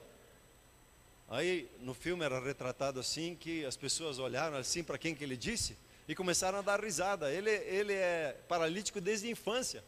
Aí 1.27 1.71
no 1.81 1.95
filme 1.95 2.23
era 2.23 2.39
retratado 2.39 3.01
assim 3.01 3.35
que 3.35 3.65
as 3.65 3.79
pessoas 3.79 4.19
olharam 4.19 4.59
assim 4.59 4.85
para 4.85 4.99
quem 4.99 5.15
que 5.15 5.25
ele 5.25 5.39
disse 5.39 5.75
e 6.07 6.15
começaram 6.15 6.59
a 6.59 6.61
dar 6.61 6.85
risada. 6.85 7.33
Ele, 7.33 7.49
ele 7.49 7.95
é 7.95 8.37
paralítico 8.47 9.01
desde 9.01 9.29
a 9.29 9.31
infância. 9.31 9.83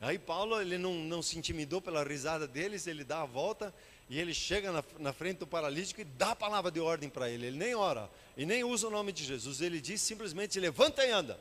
Aí 0.00 0.18
Paulo 0.18 0.60
ele 0.60 0.78
não, 0.78 0.94
não 0.94 1.22
se 1.22 1.38
intimidou 1.38 1.80
pela 1.80 2.02
risada 2.02 2.48
deles, 2.48 2.88
ele 2.88 3.04
dá 3.04 3.22
a 3.22 3.26
volta 3.26 3.72
e 4.10 4.18
ele 4.18 4.34
chega 4.34 4.72
na, 4.72 4.84
na 4.98 5.12
frente 5.12 5.38
do 5.38 5.46
paralítico 5.46 6.00
e 6.00 6.04
dá 6.04 6.32
a 6.32 6.36
palavra 6.36 6.68
de 6.68 6.80
ordem 6.80 7.08
para 7.08 7.30
ele. 7.30 7.46
Ele 7.46 7.56
nem 7.56 7.76
ora 7.76 8.10
e 8.36 8.44
nem 8.44 8.64
usa 8.64 8.88
o 8.88 8.90
nome 8.90 9.12
de 9.12 9.22
Jesus. 9.22 9.60
Ele 9.60 9.80
diz 9.80 10.02
simplesmente: 10.02 10.58
levanta 10.58 11.06
e 11.06 11.12
anda. 11.12 11.38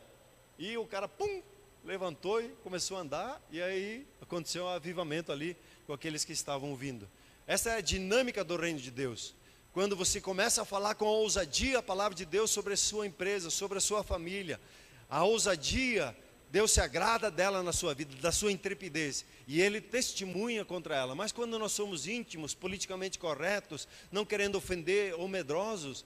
E 0.55 0.77
o 0.77 0.85
cara, 0.85 1.07
pum, 1.07 1.41
levantou 1.83 2.39
e 2.39 2.49
começou 2.63 2.97
a 2.97 3.01
andar. 3.01 3.41
E 3.49 3.59
aí 3.59 4.05
aconteceu 4.21 4.65
um 4.65 4.67
avivamento 4.67 5.31
ali 5.31 5.57
com 5.87 5.93
aqueles 5.93 6.23
que 6.23 6.31
estavam 6.31 6.75
vindo. 6.75 7.09
Essa 7.47 7.71
é 7.71 7.77
a 7.77 7.81
dinâmica 7.81 8.43
do 8.43 8.55
reino 8.55 8.79
de 8.79 8.91
Deus. 8.91 9.33
Quando 9.73 9.95
você 9.95 10.21
começa 10.21 10.61
a 10.61 10.65
falar 10.65 10.93
com 10.93 11.05
ousadia 11.05 11.79
a 11.79 11.83
palavra 11.83 12.15
de 12.15 12.25
Deus 12.25 12.51
sobre 12.51 12.75
a 12.75 12.77
sua 12.77 13.07
empresa, 13.07 13.49
sobre 13.49 13.79
a 13.79 13.81
sua 13.81 14.03
família, 14.03 14.61
a 15.09 15.23
ousadia, 15.23 16.15
Deus 16.51 16.71
se 16.71 16.81
agrada 16.81 17.29
dela 17.29 17.61
na 17.61 17.71
sua 17.71 17.93
vida, 17.93 18.15
da 18.17 18.31
sua 18.31 18.51
intrepidez, 18.51 19.23
e 19.47 19.61
Ele 19.61 19.79
testemunha 19.79 20.65
contra 20.65 20.95
ela. 20.95 21.13
Mas 21.13 21.31
quando 21.31 21.59
nós 21.59 21.71
somos 21.71 22.07
íntimos, 22.07 22.55
politicamente 22.55 23.19
corretos, 23.19 23.87
não 24.11 24.25
querendo 24.25 24.55
ofender 24.55 25.13
ou 25.13 25.27
medrosos, 25.27 26.03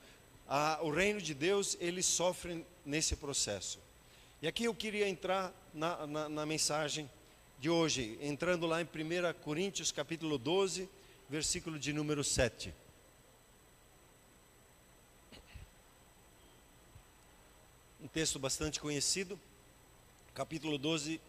a, 0.48 0.80
o 0.82 0.92
reino 0.92 1.22
de 1.22 1.34
Deus, 1.34 1.78
ele 1.80 2.04
sofre 2.04 2.66
nesse 2.86 3.16
processo. 3.16 3.80
E 4.42 4.48
aqui 4.48 4.66
eu 4.66 4.76
queria 4.76 5.08
entrar 5.08 5.54
na, 5.74 6.06
na, 6.06 6.30
na 6.30 6.46
mensagem 6.46 7.10
de 7.60 7.70
hoje, 7.70 8.18
entrando 8.22 8.68
lá 8.68 8.82
em 8.82 8.86
1 8.86 8.88
Coríntios 9.42 9.92
capítulo 9.92 10.38
12, 10.38 10.90
versículo 11.30 11.80
de 11.80 11.94
número 11.94 12.24
7. 12.24 12.74
Um 18.02 18.08
texto 18.08 18.38
bastante 18.38 18.82
conhecido. 18.82 19.40
Capítulo 20.34 20.80
12 20.80 21.22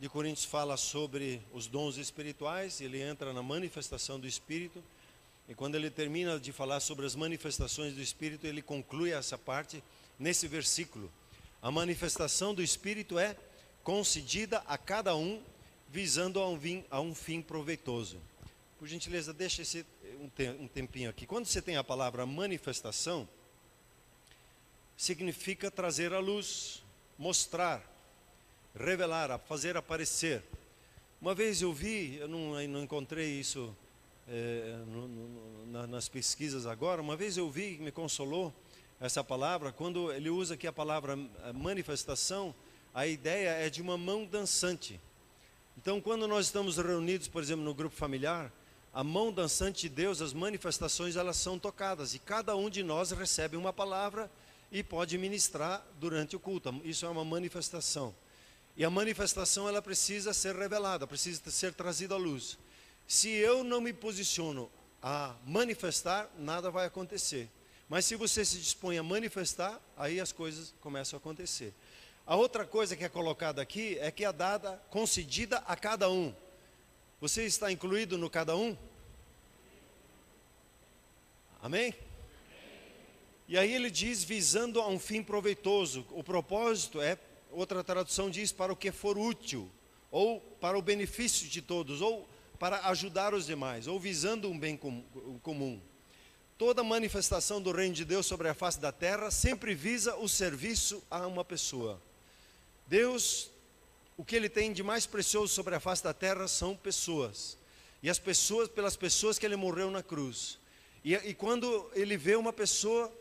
de 0.00 0.08
Coríntios 0.08 0.44
fala 0.44 0.76
sobre 0.76 1.40
os 1.52 1.68
dons 1.68 1.96
espirituais, 1.96 2.80
ele 2.80 3.00
entra 3.00 3.32
na 3.32 3.40
manifestação 3.40 4.18
do 4.18 4.26
Espírito. 4.26 4.82
E 5.48 5.54
quando 5.54 5.76
ele 5.76 5.88
termina 5.88 6.40
de 6.40 6.50
falar 6.50 6.80
sobre 6.80 7.06
as 7.06 7.14
manifestações 7.14 7.94
do 7.94 8.00
Espírito, 8.00 8.44
ele 8.44 8.60
conclui 8.60 9.12
essa 9.12 9.38
parte 9.38 9.80
nesse 10.18 10.48
versículo. 10.48 11.08
A 11.62 11.70
manifestação 11.70 12.52
do 12.52 12.60
Espírito 12.60 13.16
é 13.16 13.36
concedida 13.84 14.58
a 14.66 14.76
cada 14.76 15.14
um, 15.14 15.40
visando 15.88 16.40
a 16.40 16.48
um, 16.48 16.58
a 16.90 17.00
um 17.00 17.14
fim 17.14 17.40
proveitoso. 17.40 18.18
Por 18.76 18.88
gentileza, 18.88 19.32
deixa 19.32 19.62
esse 19.62 19.86
um, 20.58 20.66
tempinho 20.66 21.10
aqui. 21.10 21.26
Quando 21.26 21.46
você 21.46 21.62
tem 21.62 21.76
a 21.76 21.84
palavra 21.84 22.26
manifestação, 22.26 23.28
significa 24.96 25.70
trazer 25.70 26.12
à 26.12 26.18
luz, 26.18 26.82
mostrar, 27.16 27.91
revelar, 28.74 29.38
fazer 29.40 29.76
aparecer. 29.76 30.42
Uma 31.20 31.34
vez 31.34 31.62
eu 31.62 31.72
vi, 31.72 32.16
eu 32.16 32.28
não, 32.28 32.60
eu 32.60 32.68
não 32.68 32.82
encontrei 32.82 33.28
isso 33.38 33.74
é, 34.28 34.76
no, 34.86 35.08
no, 35.08 35.86
nas 35.86 36.08
pesquisas 36.08 36.66
agora, 36.66 37.00
uma 37.00 37.16
vez 37.16 37.36
eu 37.36 37.50
vi, 37.50 37.78
me 37.78 37.92
consolou 37.92 38.52
essa 39.00 39.24
palavra, 39.24 39.72
quando 39.72 40.12
ele 40.12 40.30
usa 40.30 40.54
aqui 40.54 40.64
a 40.66 40.72
palavra 40.72 41.18
eh, 41.44 41.52
manifestação, 41.52 42.54
a 42.94 43.04
ideia 43.04 43.48
é 43.48 43.68
de 43.68 43.82
uma 43.82 43.98
mão 43.98 44.24
dançante. 44.24 45.00
Então, 45.76 46.00
quando 46.00 46.28
nós 46.28 46.46
estamos 46.46 46.76
reunidos, 46.76 47.26
por 47.26 47.42
exemplo, 47.42 47.64
no 47.64 47.74
grupo 47.74 47.96
familiar, 47.96 48.52
a 48.94 49.02
mão 49.02 49.32
dançante 49.32 49.82
de 49.82 49.88
Deus, 49.88 50.22
as 50.22 50.32
manifestações, 50.32 51.16
elas 51.16 51.36
são 51.36 51.58
tocadas. 51.58 52.14
E 52.14 52.20
cada 52.20 52.54
um 52.54 52.70
de 52.70 52.84
nós 52.84 53.10
recebe 53.10 53.56
uma 53.56 53.72
palavra 53.72 54.30
e 54.70 54.84
pode 54.84 55.18
ministrar 55.18 55.84
durante 55.98 56.36
o 56.36 56.40
culto. 56.40 56.80
Isso 56.84 57.04
é 57.04 57.08
uma 57.08 57.24
manifestação. 57.24 58.14
E 58.76 58.84
a 58.84 58.90
manifestação, 58.90 59.68
ela 59.68 59.82
precisa 59.82 60.32
ser 60.32 60.56
revelada, 60.56 61.06
precisa 61.06 61.50
ser 61.50 61.74
trazida 61.74 62.14
à 62.14 62.18
luz. 62.18 62.58
Se 63.06 63.28
eu 63.28 63.62
não 63.62 63.80
me 63.80 63.92
posiciono 63.92 64.70
a 65.02 65.34
manifestar, 65.46 66.30
nada 66.38 66.70
vai 66.70 66.86
acontecer. 66.86 67.50
Mas 67.88 68.06
se 68.06 68.16
você 68.16 68.44
se 68.44 68.58
dispõe 68.58 68.96
a 68.96 69.02
manifestar, 69.02 69.78
aí 69.96 70.18
as 70.18 70.32
coisas 70.32 70.74
começam 70.80 71.16
a 71.16 71.20
acontecer. 71.20 71.74
A 72.26 72.36
outra 72.36 72.64
coisa 72.64 72.96
que 72.96 73.04
é 73.04 73.08
colocada 73.08 73.60
aqui 73.60 73.98
é 73.98 74.10
que 74.10 74.24
é 74.24 74.32
dada, 74.32 74.80
concedida 74.88 75.58
a 75.66 75.76
cada 75.76 76.08
um. 76.08 76.34
Você 77.20 77.44
está 77.44 77.70
incluído 77.70 78.16
no 78.16 78.30
cada 78.30 78.56
um? 78.56 78.76
Amém? 81.60 81.94
E 83.46 83.58
aí 83.58 83.72
ele 83.72 83.90
diz 83.90 84.24
visando 84.24 84.80
a 84.80 84.88
um 84.88 84.98
fim 84.98 85.22
proveitoso. 85.22 86.06
O 86.10 86.24
propósito 86.24 87.00
é, 87.00 87.18
outra 87.52 87.84
tradução 87.84 88.30
diz, 88.30 88.52
para 88.52 88.72
o 88.72 88.76
que 88.76 88.90
for 88.90 89.16
útil, 89.16 89.70
ou 90.10 90.40
para 90.40 90.78
o 90.78 90.82
benefício 90.82 91.48
de 91.48 91.62
todos, 91.62 92.00
ou 92.00 92.28
para 92.58 92.86
ajudar 92.88 93.34
os 93.34 93.46
demais, 93.46 93.86
ou 93.86 93.98
visando 93.98 94.48
um 94.48 94.58
bem 94.58 94.78
comum. 95.42 95.80
Toda 96.58 96.84
manifestação 96.84 97.60
do 97.60 97.72
reino 97.72 97.94
de 97.94 98.04
Deus 98.04 98.26
sobre 98.26 98.48
a 98.48 98.54
face 98.54 98.78
da 98.78 98.92
terra 98.92 99.30
sempre 99.30 99.74
visa 99.74 100.16
o 100.16 100.28
serviço 100.28 101.02
a 101.10 101.26
uma 101.26 101.44
pessoa. 101.44 102.00
Deus 102.86 103.52
o 104.16 104.24
que 104.24 104.36
ele 104.36 104.48
tem 104.48 104.72
de 104.72 104.82
mais 104.82 105.06
precioso 105.06 105.52
sobre 105.52 105.74
a 105.74 105.80
face 105.80 106.04
da 106.04 106.12
terra 106.12 106.46
são 106.46 106.76
pessoas. 106.76 107.56
E 108.02 108.10
as 108.10 108.18
pessoas, 108.18 108.68
pelas 108.68 108.96
pessoas 108.96 109.38
que 109.38 109.46
ele 109.46 109.56
morreu 109.56 109.90
na 109.90 110.02
cruz. 110.02 110.58
E, 111.04 111.14
e 111.14 111.34
quando 111.34 111.90
ele 111.94 112.16
vê 112.16 112.36
uma 112.36 112.52
pessoa, 112.52 113.12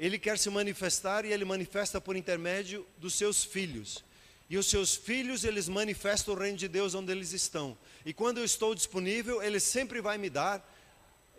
ele 0.00 0.18
quer 0.18 0.38
se 0.38 0.48
manifestar 0.48 1.26
e 1.26 1.32
ele 1.32 1.44
manifesta 1.44 2.00
por 2.00 2.16
intermédio 2.16 2.86
dos 2.96 3.14
seus 3.14 3.44
filhos. 3.44 4.02
E 4.48 4.56
os 4.56 4.66
seus 4.66 4.96
filhos, 4.96 5.44
eles 5.44 5.68
manifestam 5.68 6.34
o 6.34 6.38
reino 6.38 6.56
de 6.56 6.66
Deus 6.66 6.94
onde 6.94 7.12
eles 7.12 7.34
estão. 7.34 7.76
E 8.04 8.14
quando 8.14 8.38
eu 8.38 8.44
estou 8.44 8.74
disponível, 8.74 9.42
ele 9.42 9.60
sempre 9.60 10.00
vai 10.00 10.16
me 10.16 10.30
dar 10.30 10.66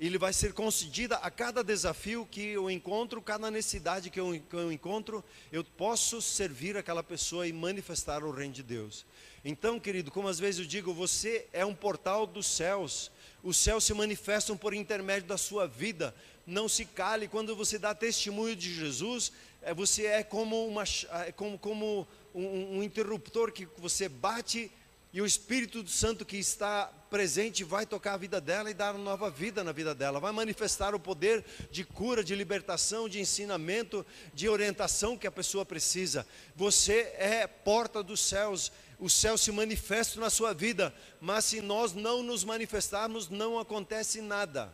ele 0.02 0.18
vai 0.18 0.34
ser 0.34 0.52
concedida 0.54 1.18
a 1.18 1.30
cada 1.30 1.64
desafio 1.64 2.26
que 2.26 2.42
eu 2.42 2.72
encontro, 2.72 3.22
cada 3.22 3.52
necessidade 3.52 4.10
que 4.10 4.20
eu, 4.20 4.42
que 4.50 4.56
eu 4.56 4.72
encontro, 4.72 5.24
eu 5.52 5.64
posso 5.64 6.20
servir 6.20 6.76
aquela 6.76 7.04
pessoa 7.04 7.48
e 7.48 7.54
manifestar 7.54 8.24
o 8.24 8.32
reino 8.32 8.52
de 8.52 8.64
Deus. 8.64 9.06
Então, 9.46 9.80
querido, 9.80 10.10
como 10.10 10.28
às 10.28 10.40
vezes 10.40 10.60
eu 10.60 10.66
digo, 10.66 10.92
você 10.92 11.48
é 11.54 11.64
um 11.64 11.76
portal 11.76 12.26
dos 12.26 12.48
céus. 12.48 13.12
Os 13.44 13.58
céus 13.58 13.84
se 13.84 13.94
manifestam 13.94 14.58
por 14.58 14.74
intermédio 14.74 15.28
da 15.28 15.38
sua 15.38 15.68
vida. 15.68 16.16
Não 16.46 16.68
se 16.68 16.86
cale 16.86 17.28
quando 17.28 17.56
você 17.56 17.78
dá 17.78 17.94
testemunho 17.94 18.56
de 18.56 18.74
Jesus. 18.74 19.32
É, 19.62 19.74
você 19.74 20.06
é 20.06 20.24
como, 20.24 20.68
uma, 20.68 20.84
é 21.26 21.32
como, 21.32 21.58
como 21.58 22.08
um, 22.34 22.78
um 22.78 22.84
interruptor 22.84 23.52
que 23.52 23.68
você 23.78 24.10
bate 24.10 24.72
e 25.14 25.22
o 25.22 25.26
Espírito 25.26 25.86
Santo 25.90 26.24
que 26.24 26.38
está 26.38 26.86
presente 27.10 27.66
vai 27.66 27.86
tocar 27.86 28.14
a 28.14 28.18
vida 28.18 28.40
dela 28.40 28.72
e 28.72 28.74
dar 28.74 28.94
nova 28.94 29.30
vida 29.30 29.62
na 29.62 29.74
vida 29.74 29.94
dela, 29.94 30.22
vai 30.22 30.32
manifestar 30.32 30.96
o 30.96 31.00
poder 31.00 31.44
de 31.70 31.84
cura, 31.84 32.24
de 32.24 32.34
libertação, 32.34 33.10
de 33.10 33.20
ensinamento, 33.20 34.06
de 34.34 34.48
orientação 34.48 35.18
que 35.18 35.28
a 35.28 35.32
pessoa 35.32 35.66
precisa. 35.66 36.26
Você 36.56 37.14
é 37.18 37.46
porta 37.46 38.02
dos 38.02 38.22
céus, 38.22 38.72
o 38.98 39.10
céu 39.10 39.38
se 39.38 39.52
manifesta 39.52 40.18
na 40.18 40.30
sua 40.30 40.54
vida, 40.54 40.96
mas 41.20 41.44
se 41.44 41.60
nós 41.60 41.92
não 41.94 42.24
nos 42.24 42.46
manifestarmos, 42.46 43.28
não 43.28 43.60
acontece 43.60 44.22
nada. 44.22 44.74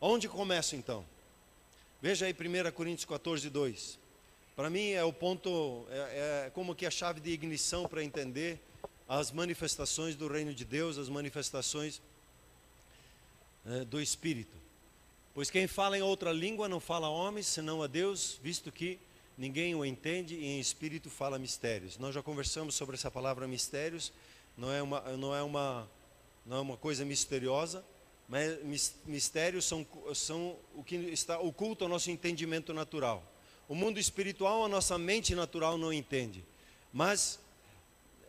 Onde 0.00 0.28
começa 0.28 0.76
então? 0.76 1.04
Veja 2.00 2.26
aí 2.26 2.32
1 2.32 2.72
Coríntios 2.72 3.04
14, 3.04 3.50
2. 3.50 3.98
Para 4.54 4.70
mim 4.70 4.90
é 4.90 5.04
o 5.04 5.12
ponto, 5.12 5.86
é, 5.90 6.46
é 6.46 6.50
como 6.50 6.74
que 6.74 6.86
a 6.86 6.90
chave 6.90 7.20
de 7.20 7.30
ignição 7.30 7.86
para 7.88 8.02
entender 8.02 8.60
as 9.08 9.30
manifestações 9.30 10.14
do 10.14 10.28
reino 10.28 10.54
de 10.54 10.64
Deus, 10.64 10.98
as 10.98 11.08
manifestações 11.08 12.00
é, 13.66 13.84
do 13.84 14.00
Espírito. 14.00 14.56
Pois 15.34 15.50
quem 15.50 15.66
fala 15.66 15.96
em 15.96 16.02
outra 16.02 16.32
língua 16.32 16.68
não 16.68 16.80
fala 16.80 17.06
a 17.06 17.10
homens, 17.10 17.46
senão 17.46 17.82
a 17.82 17.86
Deus, 17.86 18.38
visto 18.42 18.72
que 18.72 18.98
ninguém 19.36 19.74
o 19.74 19.84
entende 19.84 20.34
e 20.34 20.44
em 20.44 20.60
espírito 20.60 21.08
fala 21.08 21.38
mistérios. 21.38 21.96
Nós 21.96 22.14
já 22.14 22.22
conversamos 22.22 22.74
sobre 22.74 22.96
essa 22.96 23.10
palavra 23.10 23.46
mistérios 23.46 24.12
não 24.58 24.72
é 24.72 24.82
uma, 24.82 25.00
não 25.16 25.34
é 25.34 25.42
uma, 25.42 25.88
não 26.44 26.56
é 26.56 26.60
uma 26.60 26.76
coisa 26.76 27.04
misteriosa, 27.04 27.84
mas 28.28 28.94
mistérios 29.06 29.64
são, 29.64 29.86
são 30.14 30.56
o 30.74 30.84
que 30.84 30.96
está 30.96 31.38
oculto 31.38 31.84
ao 31.84 31.88
nosso 31.88 32.10
entendimento 32.10 32.74
natural. 32.74 33.24
O 33.66 33.74
mundo 33.74 33.98
espiritual, 33.98 34.64
a 34.64 34.68
nossa 34.68 34.98
mente 34.98 35.34
natural 35.34 35.78
não 35.78 35.92
entende. 35.92 36.44
Mas 36.92 37.40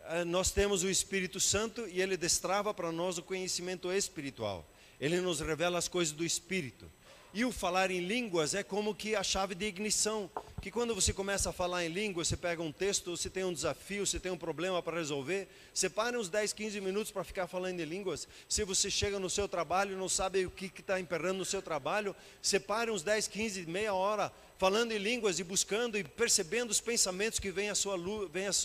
eh, 0.06 0.24
nós 0.24 0.52
temos 0.52 0.84
o 0.84 0.90
Espírito 0.90 1.40
Santo 1.40 1.86
e 1.88 2.02
ele 2.02 2.16
destrava 2.16 2.74
para 2.74 2.92
nós 2.92 3.18
o 3.18 3.24
conhecimento 3.24 3.92
espiritual. 3.92 4.66
Ele 5.00 5.20
nos 5.20 5.42
revela 5.42 5.78
as 5.78 5.88
coisas 5.88 6.14
do 6.14 6.26
Espírito. 6.26 6.90
E 7.32 7.46
o 7.46 7.52
falar 7.52 7.92
em 7.92 8.00
línguas 8.00 8.56
é 8.56 8.64
como 8.64 8.96
que 8.96 9.16
a 9.16 9.22
chave 9.22 9.54
de 9.54 9.64
ignição, 9.64 10.28
que 10.64 10.72
quando 10.72 10.96
você 10.96 11.14
começa 11.14 11.52
a 11.52 11.54
falar 11.54 11.86
em 11.86 11.88
línguas, 11.88 12.28
você 12.28 12.36
pega 12.36 12.60
um 12.60 12.72
texto, 12.72 13.16
você 13.16 13.30
tem 13.30 13.44
um 13.44 13.54
desafio, 13.54 14.04
você 14.04 14.20
tem 14.20 14.32
um 14.32 14.38
problema 14.38 14.82
para 14.82 14.98
resolver, 14.98 15.48
separe 15.72 16.18
uns 16.18 16.28
10, 16.28 16.54
15 16.54 16.82
minutos 16.82 17.12
para 17.12 17.24
ficar 17.24 17.46
falando 17.46 17.80
em 17.80 17.86
línguas. 17.86 18.28
Se 18.48 18.64
você 18.64 18.90
chega 18.90 19.20
no 19.20 19.30
seu 19.30 19.48
trabalho 19.48 19.94
e 19.94 19.96
não 19.96 20.10
sabe 20.10 20.44
o 20.48 20.50
que 20.50 20.72
está 20.80 21.00
emperrando 21.00 21.38
no 21.38 21.46
seu 21.46 21.62
trabalho, 21.62 22.16
separe 22.42 22.90
uns 22.90 23.04
10, 23.04 23.28
15, 23.28 23.66
meia 23.68 23.94
hora 23.94 24.34
falando 24.58 24.92
em 24.92 24.98
línguas 24.98 25.40
e 25.40 25.44
buscando 25.44 26.00
e 26.00 26.04
percebendo 26.04 26.72
os 26.72 26.82
pensamentos 26.82 27.38
que 27.38 27.52
vêm 27.52 27.70
à 27.70 27.76
sua, 27.76 27.96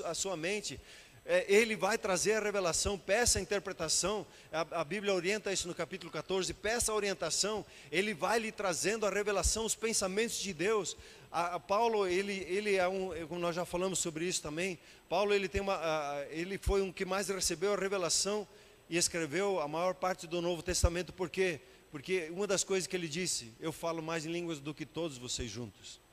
à 0.07 0.15
sua 0.15 0.39
mente 0.39 0.81
é, 1.27 1.47
ele 1.49 1.75
vai 1.75 1.97
trazer 1.97 2.35
a 2.35 2.41
revelação, 2.41 2.99
peça 2.99 3.39
a 3.39 3.43
interpretação, 3.43 4.27
a, 4.53 4.81
a, 4.81 4.85
Bíblia 4.85 5.15
orienta 5.15 5.53
isso 5.53 5.67
no 5.67 5.75
capítulo 5.75 6.13
14, 6.13 6.53
peça 6.53 6.93
a 6.93 6.95
orientação, 6.95 7.65
ele 7.91 8.13
vai 8.13 8.39
lhe 8.39 8.53
trazendo 8.53 9.07
a 9.07 9.11
revelação, 9.11 9.65
os 9.65 9.75
pensamentos 9.75 10.37
de 10.39 10.53
Deus. 10.53 10.97
A, 11.33 11.55
a 11.55 11.61
Paulo, 11.61 12.07
ele, 12.07 12.45
ele 12.49 12.77
é 12.77 12.87
um, 12.87 13.11
como 13.27 13.41
nós 13.41 13.57
já 13.57 13.65
falamos 13.65 14.01
sobre 14.01 14.27
isso 14.27 14.43
também, 14.43 14.79
Paulo 15.09 15.33
ele, 15.33 15.49
tem 15.49 15.63
uma, 15.63 15.77
a, 15.77 16.27
ele 16.31 16.59
foi 16.59 16.83
um 16.83 16.93
que 16.93 17.07
mais 17.07 17.29
recebeu 17.29 17.73
a 17.73 17.77
revelação 17.77 18.47
e 18.91 18.99
escreveu 18.99 19.61
a 19.61 19.67
maior 19.67 19.95
parte 19.95 20.27
do 20.27 20.43
Novo 20.43 20.63
Testamento, 20.63 21.13
por 21.13 21.31
quê? 21.31 21.61
Porque 21.91 22.29
uma 22.33 22.47
das 22.47 22.63
coisas 22.65 22.87
que 22.87 22.97
ele 22.97 23.09
disse, 23.09 23.53
eu 23.61 23.73
falo 23.73 24.03
mais 24.03 24.27
em 24.27 24.33
línguas 24.33 24.61
do 24.61 24.75
que 24.75 24.85
todos 24.85 25.17
vocês 25.17 25.51
juntos. 25.51 26.04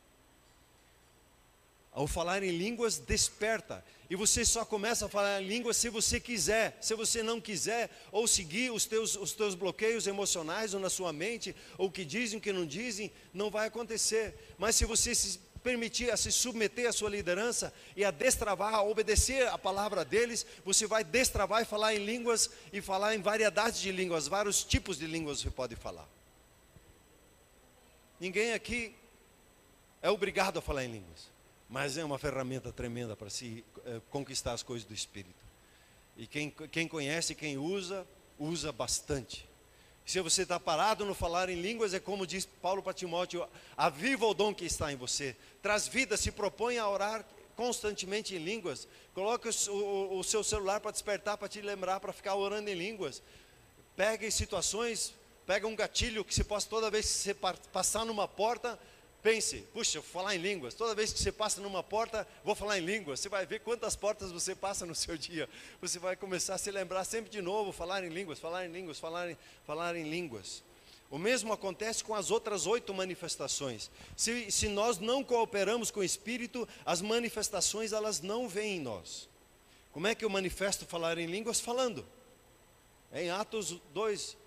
Ao 1.91 2.07
falar 2.07 2.41
em 2.41 2.51
línguas, 2.51 2.97
desperta. 2.97 3.83
E 4.09 4.15
você 4.15 4.45
só 4.45 4.63
começa 4.63 5.05
a 5.05 5.09
falar 5.09 5.41
em 5.41 5.47
línguas 5.47 5.75
se 5.75 5.89
você 5.89 6.19
quiser. 6.19 6.77
Se 6.79 6.95
você 6.95 7.21
não 7.21 7.39
quiser, 7.39 7.89
ou 8.11 8.27
seguir 8.27 8.71
os 8.71 8.85
teus, 8.85 9.15
os 9.15 9.33
teus 9.33 9.55
bloqueios 9.55 10.07
emocionais 10.07 10.73
ou 10.73 10.79
na 10.79 10.89
sua 10.89 11.11
mente, 11.11 11.53
ou 11.77 11.87
o 11.87 11.91
que 11.91 12.05
dizem, 12.05 12.39
o 12.39 12.41
que 12.41 12.53
não 12.53 12.65
dizem, 12.65 13.11
não 13.33 13.49
vai 13.49 13.67
acontecer. 13.67 14.33
Mas 14.57 14.75
se 14.77 14.85
você 14.85 15.13
se 15.13 15.39
permitir 15.61 16.09
a 16.11 16.17
se 16.17 16.31
submeter 16.31 16.87
à 16.87 16.93
sua 16.93 17.09
liderança 17.09 17.73
e 17.95 18.05
a 18.05 18.09
destravar, 18.09 18.73
a 18.73 18.81
obedecer 18.81 19.47
a 19.49 19.57
palavra 19.57 20.03
deles, 20.05 20.45
você 20.63 20.87
vai 20.87 21.03
destravar 21.03 21.61
e 21.61 21.65
falar 21.65 21.93
em 21.93 22.03
línguas 22.03 22.49
e 22.71 22.81
falar 22.81 23.15
em 23.15 23.21
variedades 23.21 23.81
de 23.81 23.91
línguas, 23.91 24.27
vários 24.27 24.63
tipos 24.63 24.97
de 24.97 25.05
línguas 25.05 25.41
você 25.41 25.51
pode 25.51 25.75
falar. 25.75 26.07
Ninguém 28.19 28.53
aqui 28.53 28.95
é 30.01 30.09
obrigado 30.09 30.57
a 30.57 30.61
falar 30.61 30.85
em 30.85 30.91
línguas 30.91 31.30
mas 31.71 31.97
é 31.97 32.03
uma 32.03 32.19
ferramenta 32.19 32.69
tremenda 32.69 33.15
para 33.15 33.29
se 33.29 33.63
é, 33.85 34.01
conquistar 34.09 34.51
as 34.51 34.61
coisas 34.61 34.85
do 34.85 34.93
Espírito. 34.93 35.39
E 36.17 36.27
quem, 36.27 36.49
quem 36.69 36.85
conhece, 36.85 37.33
quem 37.33 37.57
usa, 37.57 38.05
usa 38.37 38.73
bastante. 38.73 39.47
Se 40.05 40.19
você 40.19 40.41
está 40.41 40.59
parado 40.59 41.05
no 41.05 41.15
falar 41.15 41.47
em 41.47 41.61
línguas, 41.61 41.93
é 41.93 41.99
como 41.99 42.27
diz 42.27 42.45
Paulo 42.45 42.83
para 42.83 42.93
Timóteo: 42.93 43.47
aviva 43.77 44.25
o 44.25 44.33
dom 44.33 44.53
que 44.53 44.65
está 44.65 44.91
em 44.91 44.97
você, 44.97 45.33
traz 45.61 45.87
vida, 45.87 46.17
se 46.17 46.29
propõe 46.29 46.77
a 46.77 46.89
orar 46.89 47.25
constantemente 47.55 48.35
em 48.35 48.39
línguas, 48.39 48.85
coloque 49.13 49.47
o, 49.47 49.71
o, 49.71 50.19
o 50.19 50.23
seu 50.25 50.43
celular 50.43 50.81
para 50.81 50.91
despertar, 50.91 51.37
para 51.37 51.47
te 51.47 51.61
lembrar, 51.61 52.01
para 52.01 52.11
ficar 52.11 52.35
orando 52.35 52.69
em 52.69 52.73
línguas. 52.73 53.23
Pegue 53.95 54.29
situações, 54.29 55.13
pega 55.45 55.65
um 55.67 55.75
gatilho 55.75 56.25
que 56.25 56.35
se 56.35 56.43
possa, 56.43 56.67
toda 56.67 56.91
vez 56.91 57.05
que 57.05 57.11
você 57.13 57.33
passar 57.71 58.03
numa 58.03 58.27
porta, 58.27 58.77
Pense, 59.21 59.57
puxa, 59.71 59.99
vou 59.99 60.09
falar 60.09 60.35
em 60.35 60.39
línguas. 60.39 60.73
Toda 60.73 60.95
vez 60.95 61.13
que 61.13 61.19
você 61.19 61.31
passa 61.31 61.61
numa 61.61 61.83
porta, 61.83 62.27
vou 62.43 62.55
falar 62.55 62.79
em 62.79 62.85
línguas. 62.85 63.19
Você 63.19 63.29
vai 63.29 63.45
ver 63.45 63.59
quantas 63.59 63.95
portas 63.95 64.31
você 64.31 64.55
passa 64.55 64.85
no 64.85 64.95
seu 64.95 65.15
dia. 65.15 65.47
Você 65.79 65.99
vai 65.99 66.15
começar 66.15 66.55
a 66.55 66.57
se 66.57 66.71
lembrar 66.71 67.03
sempre 67.03 67.29
de 67.29 67.41
novo, 67.41 67.71
falar 67.71 68.03
em 68.03 68.09
línguas, 68.09 68.39
falar 68.39 68.65
em 68.65 68.71
línguas, 68.71 68.99
falar 68.99 69.29
em, 69.29 69.37
falar 69.65 69.95
em 69.95 70.09
línguas. 70.09 70.63
O 71.11 71.19
mesmo 71.19 71.53
acontece 71.53 72.03
com 72.03 72.15
as 72.15 72.31
outras 72.31 72.65
oito 72.65 72.93
manifestações. 72.93 73.91
Se, 74.15 74.49
se 74.49 74.67
nós 74.67 74.97
não 74.97 75.23
cooperamos 75.23 75.91
com 75.91 75.99
o 75.99 76.03
Espírito, 76.03 76.67
as 76.85 77.01
manifestações 77.01 77.91
elas 77.91 78.21
não 78.21 78.47
vêm 78.47 78.77
em 78.77 78.79
nós. 78.79 79.29
Como 79.91 80.07
é 80.07 80.15
que 80.15 80.25
eu 80.25 80.29
manifesto 80.29 80.85
falar 80.85 81.17
em 81.17 81.27
línguas? 81.27 81.59
Falando. 81.59 82.07
É 83.11 83.23
em 83.23 83.29
Atos 83.29 83.77
2, 83.93 84.37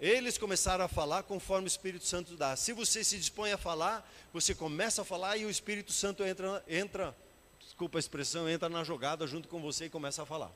eles 0.00 0.36
começaram 0.36 0.84
a 0.84 0.88
falar 0.88 1.22
conforme 1.22 1.66
o 1.66 1.68
Espírito 1.68 2.04
Santo 2.04 2.36
dá. 2.36 2.56
Se 2.56 2.72
você 2.72 3.04
se 3.04 3.16
dispõe 3.16 3.52
a 3.52 3.58
falar, 3.58 4.08
você 4.32 4.54
começa 4.54 5.02
a 5.02 5.04
falar 5.04 5.36
e 5.36 5.46
o 5.46 5.50
Espírito 5.50 5.92
Santo 5.92 6.24
entra, 6.24 6.64
entra, 6.68 7.16
desculpa 7.60 7.98
a 7.98 8.00
expressão, 8.00 8.48
entra 8.48 8.68
na 8.68 8.82
jogada 8.82 9.26
junto 9.26 9.48
com 9.48 9.60
você 9.60 9.86
e 9.86 9.90
começa 9.90 10.22
a 10.22 10.26
falar. 10.26 10.50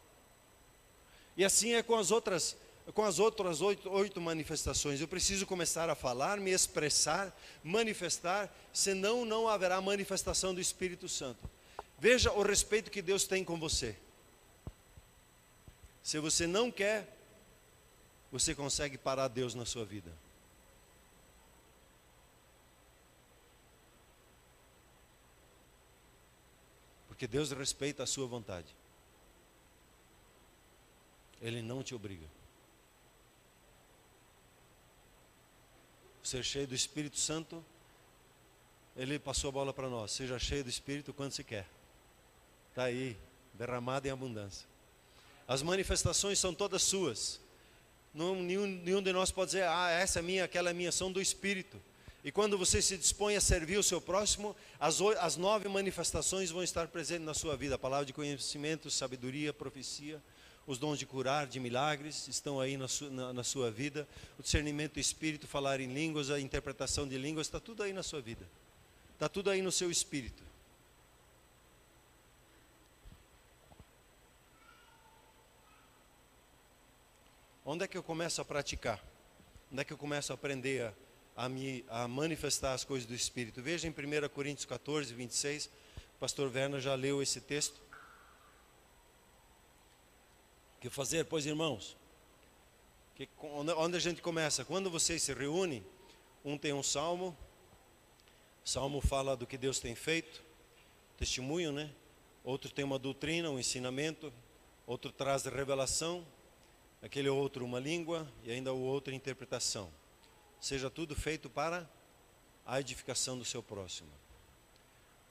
E 1.36 1.44
assim 1.44 1.74
é 1.74 1.82
com 1.82 1.96
as 1.96 2.10
outras, 2.10 2.56
com 2.92 3.04
as 3.04 3.20
outras 3.20 3.60
oito, 3.60 3.88
oito 3.90 4.20
manifestações. 4.20 5.00
Eu 5.00 5.06
preciso 5.06 5.46
começar 5.46 5.88
a 5.88 5.94
falar, 5.94 6.38
me 6.40 6.50
expressar, 6.50 7.32
manifestar, 7.62 8.52
senão 8.72 9.24
não 9.24 9.48
haverá 9.48 9.80
manifestação 9.80 10.52
do 10.52 10.60
Espírito 10.60 11.08
Santo. 11.08 11.48
Veja 11.98 12.32
o 12.32 12.42
respeito 12.42 12.90
que 12.90 13.00
Deus 13.00 13.24
tem 13.24 13.44
com 13.44 13.58
você. 13.58 13.96
Se 16.02 16.18
você 16.18 16.46
não 16.46 16.70
quer 16.70 17.17
você 18.30 18.54
consegue 18.54 18.98
parar 18.98 19.28
Deus 19.28 19.54
na 19.54 19.64
sua 19.64 19.84
vida? 19.84 20.12
Porque 27.08 27.26
Deus 27.26 27.50
respeita 27.50 28.04
a 28.04 28.06
sua 28.06 28.26
vontade. 28.26 28.68
Ele 31.40 31.62
não 31.62 31.82
te 31.82 31.94
obriga. 31.94 32.26
Ser 36.22 36.44
cheio 36.44 36.66
do 36.66 36.74
Espírito 36.74 37.18
Santo, 37.18 37.64
Ele 38.94 39.18
passou 39.18 39.48
a 39.48 39.52
bola 39.52 39.72
para 39.72 39.88
nós. 39.88 40.12
Seja 40.12 40.38
cheio 40.38 40.62
do 40.62 40.70
Espírito 40.70 41.12
quando 41.12 41.32
se 41.32 41.42
quer. 41.42 41.66
Está 42.70 42.84
aí, 42.84 43.16
derramado 43.54 44.06
em 44.06 44.10
abundância. 44.10 44.68
As 45.48 45.62
manifestações 45.62 46.38
são 46.38 46.54
todas 46.54 46.82
suas. 46.82 47.40
Não, 48.12 48.34
nenhum, 48.34 48.66
nenhum 48.66 49.02
de 49.02 49.12
nós 49.12 49.30
pode 49.30 49.52
dizer, 49.52 49.64
ah, 49.64 49.90
essa 49.90 50.18
é 50.18 50.22
minha, 50.22 50.44
aquela 50.44 50.70
é 50.70 50.72
minha, 50.72 50.90
são 50.90 51.12
do 51.12 51.20
Espírito. 51.20 51.80
E 52.24 52.32
quando 52.32 52.58
você 52.58 52.82
se 52.82 52.96
dispõe 52.96 53.36
a 53.36 53.40
servir 53.40 53.78
o 53.78 53.82
seu 53.82 54.00
próximo, 54.00 54.56
as, 54.78 55.00
as 55.00 55.36
nove 55.36 55.68
manifestações 55.68 56.50
vão 56.50 56.62
estar 56.62 56.88
presentes 56.88 57.24
na 57.24 57.34
sua 57.34 57.56
vida: 57.56 57.76
a 57.76 57.78
palavra 57.78 58.04
de 58.04 58.12
conhecimento, 58.12 58.90
sabedoria, 58.90 59.52
profecia, 59.52 60.20
os 60.66 60.78
dons 60.78 60.98
de 60.98 61.06
curar, 61.06 61.46
de 61.46 61.60
milagres, 61.60 62.26
estão 62.28 62.60
aí 62.60 62.76
na, 62.76 62.88
su, 62.88 63.10
na, 63.10 63.32
na 63.32 63.44
sua 63.44 63.70
vida. 63.70 64.06
O 64.38 64.42
discernimento 64.42 64.94
do 64.94 65.00
espírito, 65.00 65.46
falar 65.46 65.80
em 65.80 65.92
línguas, 65.92 66.30
a 66.30 66.40
interpretação 66.40 67.06
de 67.06 67.16
línguas, 67.16 67.46
está 67.46 67.60
tudo 67.60 67.82
aí 67.82 67.92
na 67.92 68.02
sua 68.02 68.20
vida. 68.20 68.46
Está 69.14 69.28
tudo 69.28 69.48
aí 69.50 69.62
no 69.62 69.72
seu 69.72 69.90
espírito. 69.90 70.47
Onde 77.70 77.84
é 77.84 77.86
que 77.86 77.98
eu 77.98 78.02
começo 78.02 78.40
a 78.40 78.44
praticar? 78.46 78.98
Onde 79.70 79.82
é 79.82 79.84
que 79.84 79.92
eu 79.92 79.98
começo 79.98 80.32
a 80.32 80.34
aprender 80.34 80.84
a, 81.36 81.44
a, 81.44 81.48
me, 81.50 81.84
a 81.90 82.08
manifestar 82.08 82.72
as 82.72 82.82
coisas 82.82 83.06
do 83.06 83.14
Espírito? 83.14 83.60
Veja 83.60 83.86
em 83.86 83.90
1 83.90 83.94
Coríntios 84.30 84.64
14, 84.64 85.12
26. 85.12 85.66
O 85.66 86.18
pastor 86.18 86.50
Werner 86.50 86.80
já 86.80 86.94
leu 86.94 87.20
esse 87.20 87.42
texto. 87.42 87.76
O 90.78 90.80
que 90.80 90.88
fazer, 90.88 91.26
pois, 91.26 91.44
irmãos? 91.44 91.94
Que, 93.14 93.28
onde 93.38 93.96
a 93.98 94.00
gente 94.00 94.22
começa? 94.22 94.64
Quando 94.64 94.90
vocês 94.90 95.22
se 95.22 95.34
reúnem, 95.34 95.84
um 96.42 96.56
tem 96.56 96.72
um 96.72 96.82
salmo, 96.82 97.36
o 98.64 98.68
salmo 98.68 99.02
fala 99.02 99.36
do 99.36 99.46
que 99.46 99.58
Deus 99.58 99.78
tem 99.78 99.94
feito, 99.94 100.42
testemunho, 101.18 101.70
né? 101.70 101.90
Outro 102.42 102.70
tem 102.70 102.82
uma 102.82 102.98
doutrina, 102.98 103.50
um 103.50 103.58
ensinamento, 103.58 104.32
outro 104.86 105.12
traz 105.12 105.44
revelação, 105.44 106.24
aquele 107.02 107.28
outro 107.28 107.64
uma 107.64 107.80
língua 107.80 108.30
e 108.44 108.50
ainda 108.50 108.72
o 108.72 108.80
outro 108.80 109.12
interpretação. 109.14 109.90
Seja 110.60 110.90
tudo 110.90 111.14
feito 111.14 111.48
para 111.48 111.88
a 112.66 112.80
edificação 112.80 113.38
do 113.38 113.44
seu 113.44 113.62
próximo. 113.62 114.10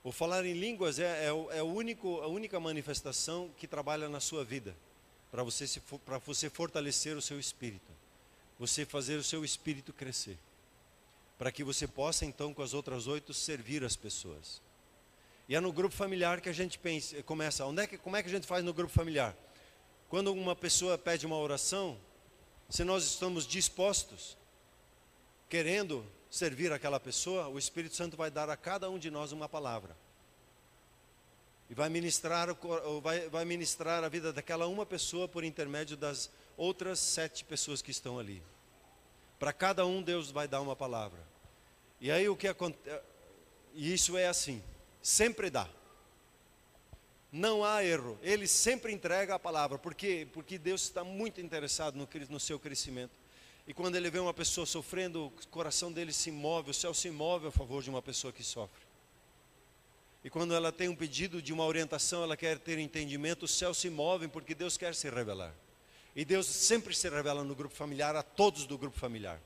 O 0.02 0.10
falar 0.10 0.44
em 0.44 0.54
línguas 0.54 0.98
é, 0.98 1.26
é, 1.26 1.58
é 1.58 1.62
único, 1.62 2.20
a 2.20 2.26
única 2.26 2.58
manifestação 2.58 3.50
que 3.56 3.66
trabalha 3.66 4.08
na 4.08 4.20
sua 4.20 4.44
vida, 4.44 4.74
para 5.30 5.42
você, 5.42 5.66
se, 5.66 5.82
você 6.24 6.48
fortalecer 6.48 7.16
o 7.16 7.22
seu 7.22 7.38
espírito, 7.38 7.92
você 8.58 8.86
fazer 8.86 9.16
o 9.16 9.22
seu 9.22 9.44
espírito 9.44 9.92
crescer, 9.92 10.38
para 11.36 11.52
que 11.52 11.62
você 11.62 11.86
possa 11.86 12.24
então 12.24 12.54
com 12.54 12.62
as 12.62 12.74
outras 12.74 13.06
oito 13.06 13.34
servir 13.34 13.84
as 13.84 13.96
pessoas. 13.96 14.62
E 15.48 15.54
é 15.54 15.60
no 15.60 15.72
grupo 15.72 15.94
familiar 15.94 16.40
que 16.40 16.48
a 16.48 16.52
gente 16.52 16.78
pensa, 16.78 17.22
começa. 17.22 17.64
Onde 17.64 17.82
é 17.82 17.86
que, 17.86 17.96
como 17.96 18.16
é 18.16 18.22
que 18.22 18.28
a 18.28 18.32
gente 18.32 18.46
faz 18.46 18.64
no 18.64 18.74
grupo 18.74 18.92
familiar? 18.92 19.34
Quando 20.08 20.32
uma 20.32 20.56
pessoa 20.56 20.96
pede 20.96 21.26
uma 21.26 21.36
oração, 21.36 21.98
se 22.68 22.82
nós 22.84 23.04
estamos 23.04 23.46
dispostos, 23.46 24.36
querendo 25.48 26.04
servir 26.30 26.72
aquela 26.72 26.98
pessoa, 26.98 27.48
o 27.48 27.58
Espírito 27.58 27.94
Santo 27.94 28.16
vai 28.16 28.30
dar 28.30 28.50
a 28.50 28.56
cada 28.56 28.90
um 28.90 28.98
de 28.98 29.10
nós 29.10 29.32
uma 29.32 29.48
palavra. 29.48 29.96
E 31.70 31.74
vai 31.74 31.88
ministrar, 31.88 32.48
vai, 33.30 33.44
ministrar 33.44 34.02
a 34.02 34.08
vida 34.08 34.32
daquela 34.32 34.66
uma 34.66 34.86
pessoa 34.86 35.28
por 35.28 35.44
intermédio 35.44 35.96
das 35.96 36.30
outras 36.56 36.98
sete 36.98 37.44
pessoas 37.44 37.82
que 37.82 37.90
estão 37.90 38.18
ali. 38.18 38.42
Para 39.38 39.52
cada 39.52 39.84
um, 39.86 40.02
Deus 40.02 40.30
vai 40.30 40.48
dar 40.48 40.60
uma 40.62 40.74
palavra. 40.74 41.20
E 42.00 42.10
aí 42.10 42.28
o 42.28 42.36
que 42.36 42.48
acontece? 42.48 43.02
E 43.74 43.92
isso 43.92 44.16
é 44.16 44.26
assim, 44.26 44.62
sempre 45.02 45.50
dá. 45.50 45.68
Não 47.30 47.64
há 47.64 47.84
erro. 47.84 48.18
Ele 48.22 48.46
sempre 48.46 48.92
entrega 48.92 49.34
a 49.34 49.38
palavra. 49.38 49.78
Por 49.78 49.94
quê? 49.94 50.26
Porque 50.32 50.58
Deus 50.58 50.82
está 50.82 51.04
muito 51.04 51.40
interessado 51.40 51.94
no, 51.94 52.08
no 52.30 52.40
seu 52.40 52.58
crescimento. 52.58 53.12
E 53.66 53.74
quando 53.74 53.96
ele 53.96 54.10
vê 54.10 54.18
uma 54.18 54.32
pessoa 54.32 54.64
sofrendo, 54.64 55.26
o 55.26 55.30
coração 55.48 55.92
dele 55.92 56.12
se 56.12 56.30
move, 56.30 56.70
o 56.70 56.74
céu 56.74 56.94
se 56.94 57.10
move 57.10 57.48
a 57.48 57.50
favor 57.50 57.82
de 57.82 57.90
uma 57.90 58.00
pessoa 58.00 58.32
que 58.32 58.42
sofre. 58.42 58.80
E 60.24 60.30
quando 60.30 60.54
ela 60.54 60.72
tem 60.72 60.88
um 60.88 60.96
pedido 60.96 61.40
de 61.42 61.52
uma 61.52 61.64
orientação, 61.64 62.22
ela 62.22 62.36
quer 62.36 62.58
ter 62.58 62.78
entendimento, 62.78 63.44
o 63.44 63.48
céu 63.48 63.74
se 63.74 63.90
move 63.90 64.26
porque 64.26 64.54
Deus 64.54 64.78
quer 64.78 64.94
se 64.94 65.08
revelar. 65.10 65.54
E 66.16 66.24
Deus 66.24 66.46
sempre 66.46 66.94
se 66.94 67.08
revela 67.08 67.44
no 67.44 67.54
grupo 67.54 67.74
familiar, 67.74 68.16
a 68.16 68.22
todos 68.22 68.66
do 68.66 68.78
grupo 68.78 68.98
familiar. 68.98 69.40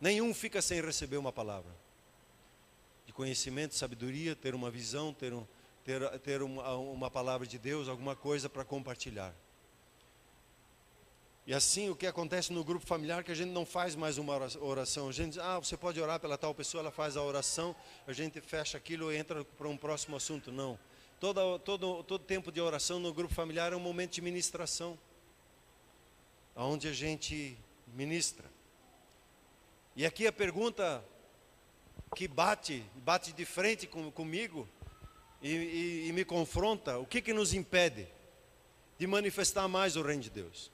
Nenhum 0.00 0.32
fica 0.32 0.62
sem 0.62 0.80
receber 0.80 1.16
uma 1.16 1.32
palavra 1.32 1.74
de 3.06 3.12
conhecimento, 3.12 3.74
sabedoria, 3.74 4.36
ter 4.36 4.54
uma 4.54 4.70
visão, 4.70 5.12
ter, 5.12 5.32
um, 5.32 5.44
ter, 5.84 6.18
ter 6.20 6.42
uma, 6.42 6.74
uma 6.76 7.10
palavra 7.10 7.46
de 7.46 7.58
Deus, 7.58 7.88
alguma 7.88 8.14
coisa 8.14 8.48
para 8.48 8.64
compartilhar. 8.64 9.34
E 11.46 11.54
assim 11.54 11.88
o 11.88 11.96
que 11.96 12.06
acontece 12.06 12.52
no 12.52 12.62
grupo 12.62 12.86
familiar 12.86 13.24
que 13.24 13.32
a 13.32 13.34
gente 13.34 13.50
não 13.50 13.66
faz 13.66 13.96
mais 13.96 14.18
uma 14.18 14.34
oração. 14.60 15.08
A 15.08 15.12
gente 15.12 15.30
diz, 15.30 15.38
ah, 15.38 15.58
você 15.58 15.76
pode 15.76 16.00
orar 16.00 16.20
pela 16.20 16.38
tal 16.38 16.54
pessoa, 16.54 16.80
ela 16.80 16.92
faz 16.92 17.16
a 17.16 17.22
oração, 17.22 17.74
a 18.06 18.12
gente 18.12 18.40
fecha 18.40 18.78
aquilo 18.78 19.12
e 19.12 19.16
entra 19.16 19.44
para 19.44 19.68
um 19.68 19.76
próximo 19.76 20.16
assunto. 20.16 20.52
Não. 20.52 20.78
Todo, 21.18 21.58
todo, 21.58 22.02
todo 22.04 22.24
tempo 22.24 22.52
de 22.52 22.60
oração 22.60 23.00
no 23.00 23.12
grupo 23.12 23.34
familiar 23.34 23.72
é 23.72 23.76
um 23.76 23.80
momento 23.80 24.12
de 24.12 24.20
ministração. 24.20 24.98
Onde 26.54 26.88
a 26.88 26.92
gente 26.92 27.58
ministra. 27.88 28.44
E 29.96 30.06
aqui 30.06 30.26
a 30.26 30.32
pergunta 30.32 31.02
que 32.14 32.28
bate, 32.28 32.84
bate 32.96 33.32
de 33.32 33.44
frente 33.44 33.86
com, 33.86 34.10
comigo 34.10 34.68
e, 35.42 35.54
e, 35.54 36.08
e 36.08 36.12
me 36.12 36.24
confronta, 36.24 36.98
o 36.98 37.06
que, 37.06 37.20
que 37.20 37.32
nos 37.32 37.54
impede 37.54 38.06
de 38.98 39.06
manifestar 39.06 39.66
mais 39.68 39.96
o 39.96 40.02
reino 40.02 40.22
de 40.22 40.30
Deus? 40.30 40.70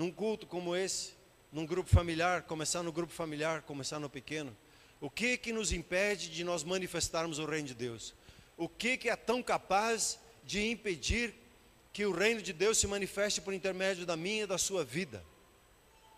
num 0.00 0.10
culto 0.10 0.46
como 0.46 0.74
esse, 0.74 1.12
num 1.52 1.66
grupo 1.66 1.90
familiar, 1.90 2.44
começar 2.44 2.82
no 2.82 2.90
grupo 2.90 3.12
familiar, 3.12 3.60
começar 3.60 3.98
no 3.98 4.08
pequeno, 4.08 4.56
o 5.00 5.10
que 5.10 5.36
que 5.36 5.52
nos 5.52 5.72
impede 5.72 6.30
de 6.30 6.44
nós 6.44 6.62
manifestarmos 6.62 7.38
o 7.38 7.44
reino 7.44 7.68
de 7.68 7.74
Deus? 7.74 8.14
O 8.56 8.66
que 8.66 8.96
que 8.96 9.10
é 9.10 9.16
tão 9.16 9.42
capaz 9.42 10.18
de 10.42 10.70
impedir 10.70 11.34
que 11.92 12.06
o 12.06 12.12
reino 12.12 12.40
de 12.40 12.52
Deus 12.52 12.78
se 12.78 12.86
manifeste 12.86 13.42
por 13.42 13.52
intermédio 13.52 14.06
da 14.06 14.16
minha 14.16 14.44
e 14.44 14.46
da 14.46 14.56
sua 14.56 14.82
vida? 14.82 15.22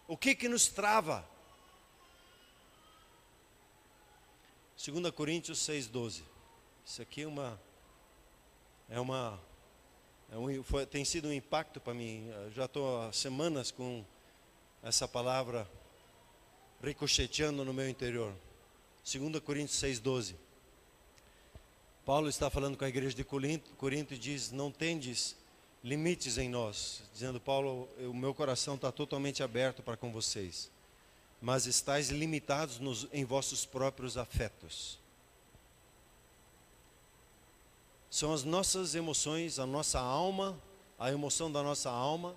O 0.07 0.17
que 0.17 0.35
que 0.35 0.49
nos 0.49 0.69
trava? 0.69 1.29
2 4.77 5.11
Coríntios 5.13 5.59
6:12. 5.61 6.23
Isso 6.85 7.01
aqui 7.01 7.23
é 7.23 7.27
uma 7.27 7.61
é 8.89 9.01
uma 9.01 9.41
é 10.31 10.37
um, 10.37 10.63
foi, 10.63 10.85
tem 10.87 11.05
sido 11.05 11.29
um 11.29 11.33
impacto 11.33 11.81
para 11.81 11.95
mim. 11.95 12.29
Eu 12.29 12.51
já 12.53 12.65
estou 12.65 13.03
há 13.03 13.13
semanas 13.13 13.71
com 13.71 14.05
essa 14.83 15.07
palavra 15.07 15.71
ricocheteando 16.83 17.65
no 17.65 17.73
meu 17.73 17.89
interior. 17.89 18.35
2 19.05 19.39
Coríntios 19.41 19.81
6,12. 19.81 20.35
Paulo 22.05 22.29
está 22.29 22.51
falando 22.51 22.77
com 22.77 22.85
a 22.85 22.89
igreja 22.89 23.15
de 23.15 23.23
Corinto, 23.23 23.71
Corinto 23.75 24.15
e 24.15 24.19
diz: 24.19 24.51
Não 24.51 24.71
tendes 24.71 25.37
limites 25.85 26.37
em 26.39 26.49
nós. 26.49 27.03
Dizendo, 27.13 27.41
Paulo, 27.41 27.89
o 27.99 28.15
meu 28.15 28.35
coração 28.35 28.75
está 28.75 28.91
totalmente 28.91 29.43
aberto 29.43 29.83
para 29.83 29.97
com 29.97 30.11
vocês, 30.11 30.71
mas 31.41 31.67
estáis 31.67 32.09
limitados 32.09 32.79
nos, 32.81 33.07
em 33.13 33.25
vossos 33.25 33.65
próprios 33.65 34.17
afetos. 34.17 35.02
São 38.13 38.31
as 38.35 38.45
nossas 38.45 38.95
emoções, 38.95 39.59
a 39.59 39.65
nossa 39.65 39.99
alma, 39.99 40.61
a 40.99 41.11
emoção 41.11 41.51
da 41.51 41.63
nossa 41.63 41.89
alma, 41.89 42.37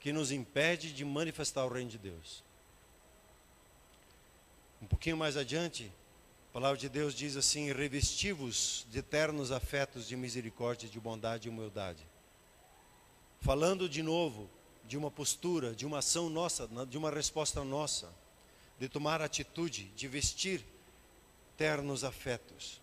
que 0.00 0.14
nos 0.14 0.32
impede 0.32 0.94
de 0.94 1.04
manifestar 1.04 1.62
o 1.66 1.68
reino 1.68 1.90
de 1.90 1.98
Deus. 1.98 2.42
Um 4.80 4.86
pouquinho 4.86 5.18
mais 5.18 5.36
adiante, 5.36 5.92
a 6.48 6.52
palavra 6.54 6.78
de 6.78 6.88
Deus 6.88 7.14
diz 7.14 7.36
assim: 7.36 7.70
revestivos 7.70 8.86
de 8.90 9.00
eternos 9.00 9.52
afetos 9.52 10.08
de 10.08 10.16
misericórdia, 10.16 10.88
de 10.88 10.98
bondade 10.98 11.46
e 11.48 11.50
humildade. 11.50 12.02
Falando 13.42 13.90
de 13.90 14.02
novo 14.02 14.48
de 14.86 14.96
uma 14.96 15.10
postura, 15.10 15.74
de 15.74 15.84
uma 15.84 15.98
ação 15.98 16.30
nossa, 16.30 16.66
de 16.88 16.96
uma 16.96 17.10
resposta 17.10 17.62
nossa, 17.62 18.10
de 18.80 18.88
tomar 18.88 19.20
atitude, 19.20 19.84
de 19.94 20.08
vestir 20.08 20.64
ternos 21.58 22.04
afetos. 22.04 22.82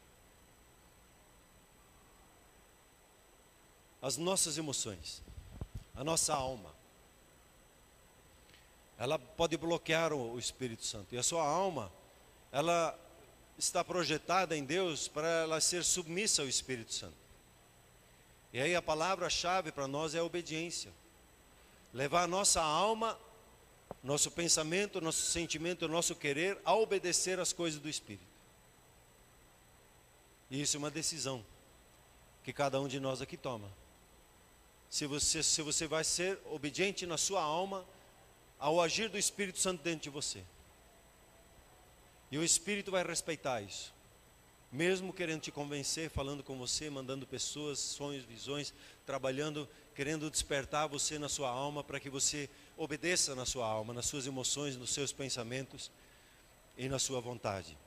As 4.01 4.17
nossas 4.17 4.57
emoções, 4.57 5.21
a 5.95 6.03
nossa 6.03 6.33
alma. 6.33 6.73
Ela 8.97 9.19
pode 9.19 9.55
bloquear 9.57 10.11
o, 10.11 10.39
Espírito 10.39 10.85
Santo. 10.85 11.13
E 11.13 11.17
a 11.17 11.23
sua 11.23 11.43
alma, 11.43 11.91
ela 12.51 12.97
está 13.57 13.83
projetada 13.83 14.57
em 14.57 14.63
Deus 14.63 15.07
para 15.07 15.27
ela 15.27 15.61
ser 15.61 15.83
submissa 15.83 16.41
ao 16.41 16.47
Espírito 16.47 16.93
Santo. 16.93 17.15
E 18.53 18.59
aí 18.59 18.75
a 18.75 18.81
palavra-chave 18.81 19.71
para 19.71 19.87
nós 19.87 20.15
é 20.15 20.19
a 20.19 20.23
obediência. 20.23 20.91
Levar 21.93 22.23
a 22.23 22.27
nossa 22.27 22.61
alma, 22.61 23.17
nosso 24.03 24.31
pensamento, 24.31 24.99
nosso 24.99 25.23
sentimento, 25.23 25.87
nosso 25.87 26.15
querer 26.15 26.59
a 26.65 26.75
obedecer 26.75 27.39
às 27.39 27.53
coisas 27.53 27.79
do 27.79 27.89
Espírito. 27.89 28.31
E 30.49 30.61
isso 30.61 30.75
é 30.75 30.79
uma 30.79 30.91
decisão 30.91 31.43
que 32.43 32.51
cada 32.51 32.79
um 32.79 32.87
de 32.87 32.99
nós 32.99 33.21
aqui 33.21 33.37
toma 33.37 33.80
se 34.91 35.05
você, 35.05 35.41
se 35.41 35.61
você 35.61 35.87
vai 35.87 36.03
ser 36.03 36.37
obediente 36.51 37.05
na 37.05 37.17
sua 37.17 37.41
alma 37.41 37.87
ao 38.59 38.81
agir 38.81 39.07
do 39.07 39.17
Espírito 39.17 39.57
Santo 39.57 39.81
dentro 39.81 40.01
de 40.01 40.09
você. 40.09 40.43
E 42.29 42.37
o 42.37 42.43
Espírito 42.43 42.91
vai 42.91 43.01
respeitar 43.01 43.61
isso. 43.61 43.93
Mesmo 44.69 45.13
querendo 45.13 45.39
te 45.39 45.49
convencer, 45.49 46.09
falando 46.09 46.43
com 46.43 46.57
você, 46.57 46.89
mandando 46.89 47.25
pessoas, 47.25 47.79
sonhos, 47.79 48.25
visões, 48.25 48.73
trabalhando, 49.05 49.67
querendo 49.95 50.29
despertar 50.29 50.89
você 50.89 51.17
na 51.17 51.29
sua 51.29 51.49
alma 51.49 51.85
para 51.85 51.99
que 51.99 52.09
você 52.09 52.49
obedeça 52.75 53.33
na 53.33 53.45
sua 53.45 53.65
alma, 53.65 53.93
nas 53.93 54.07
suas 54.07 54.27
emoções, 54.27 54.75
nos 54.75 54.89
seus 54.89 55.13
pensamentos 55.13 55.89
e 56.77 56.89
na 56.89 56.99
sua 56.99 57.21
vontade. 57.21 57.77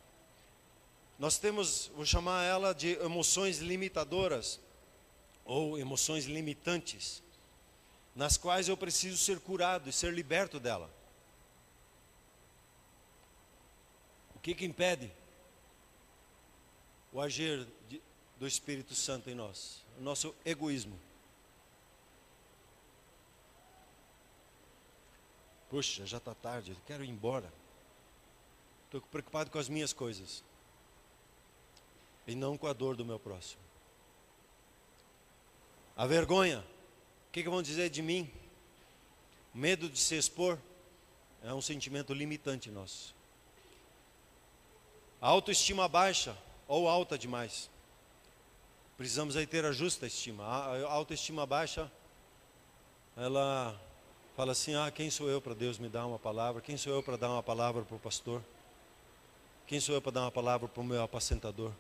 Nós 1.19 1.37
temos, 1.37 1.91
vou 1.95 2.07
chamar 2.07 2.45
ela 2.45 2.73
de 2.73 2.93
emoções 2.95 3.59
limitadoras 3.59 4.59
ou 5.45 5.79
emoções 5.79 6.25
limitantes, 6.25 7.23
nas 8.15 8.37
quais 8.37 8.69
eu 8.69 8.77
preciso 8.77 9.19
ser 9.19 9.41
curado 9.41 9.89
e 9.89 9.93
ser 9.93 10.13
liberto 10.13 10.59
dela. 10.59 10.91
O 14.35 14.39
que, 14.39 14.55
que 14.55 14.65
impede 14.65 15.11
o 17.13 17.21
agir 17.21 17.67
de, 17.89 18.01
do 18.39 18.47
Espírito 18.47 18.95
Santo 18.95 19.29
em 19.29 19.35
nós? 19.35 19.85
O 19.99 20.03
nosso 20.03 20.35
egoísmo. 20.45 20.99
Puxa, 25.69 26.07
já 26.07 26.19
está 26.19 26.35
tarde, 26.35 26.71
eu 26.71 26.77
quero 26.87 27.05
ir 27.05 27.09
embora. 27.09 27.53
Estou 28.85 29.01
preocupado 29.01 29.51
com 29.51 29.59
as 29.59 29.69
minhas 29.69 29.93
coisas 29.93 30.45
e 32.29 32.35
não 32.35 32.57
com 32.57 32.69
a 32.69 32.73
dor 32.73 32.97
do 32.97 33.05
meu 33.05 33.19
próximo. 33.19 33.64
A 35.97 36.07
vergonha, 36.07 36.59
o 37.29 37.33
que, 37.33 37.43
que 37.43 37.49
vão 37.49 37.63
dizer 37.63 37.89
de 37.89 38.03
mim? 38.03 38.31
Medo 39.55 39.89
de 39.89 39.99
se 39.99 40.17
expor 40.17 40.59
é 41.43 41.55
um 41.55 41.63
sentimento 41.63 42.13
limitante 42.13 42.71
nosso. 42.71 43.15
A 45.21 45.29
autoestima 45.29 45.89
baixa 45.89 46.37
ou 46.67 46.89
alta 46.89 47.17
demais. 47.17 47.71
Precisamos 48.97 49.37
aí 49.37 49.47
ter 49.47 49.65
a 49.65 49.71
justa 49.71 50.07
estima. 50.07 50.45
A 50.45 50.93
autoestima 50.93 51.47
baixa, 51.47 51.91
ela 53.17 53.81
fala 54.37 54.53
assim: 54.53 54.75
ah, 54.75 54.91
quem 54.91 55.11
sou 55.11 55.29
eu 55.29 55.41
para 55.41 55.55
Deus 55.55 55.79
me 55.79 55.89
dar 55.89 56.07
uma 56.07 56.19
palavra? 56.19 56.61
Quem 56.61 56.77
sou 56.77 56.93
eu 56.93 57.03
para 57.03 57.17
dar 57.17 57.31
uma 57.31 57.43
palavra 57.43 57.83
para 57.83 57.97
o 57.97 58.01
pastor? 58.01 58.43
Quem 59.67 59.79
sou 59.79 59.95
eu 59.95 60.03
para 60.03 60.13
dar 60.13 60.21
uma 60.23 60.33
palavra 60.33 60.69
para 60.69 60.81
o 60.81 60.85
meu 60.85 61.03
apacentador? 61.03 61.73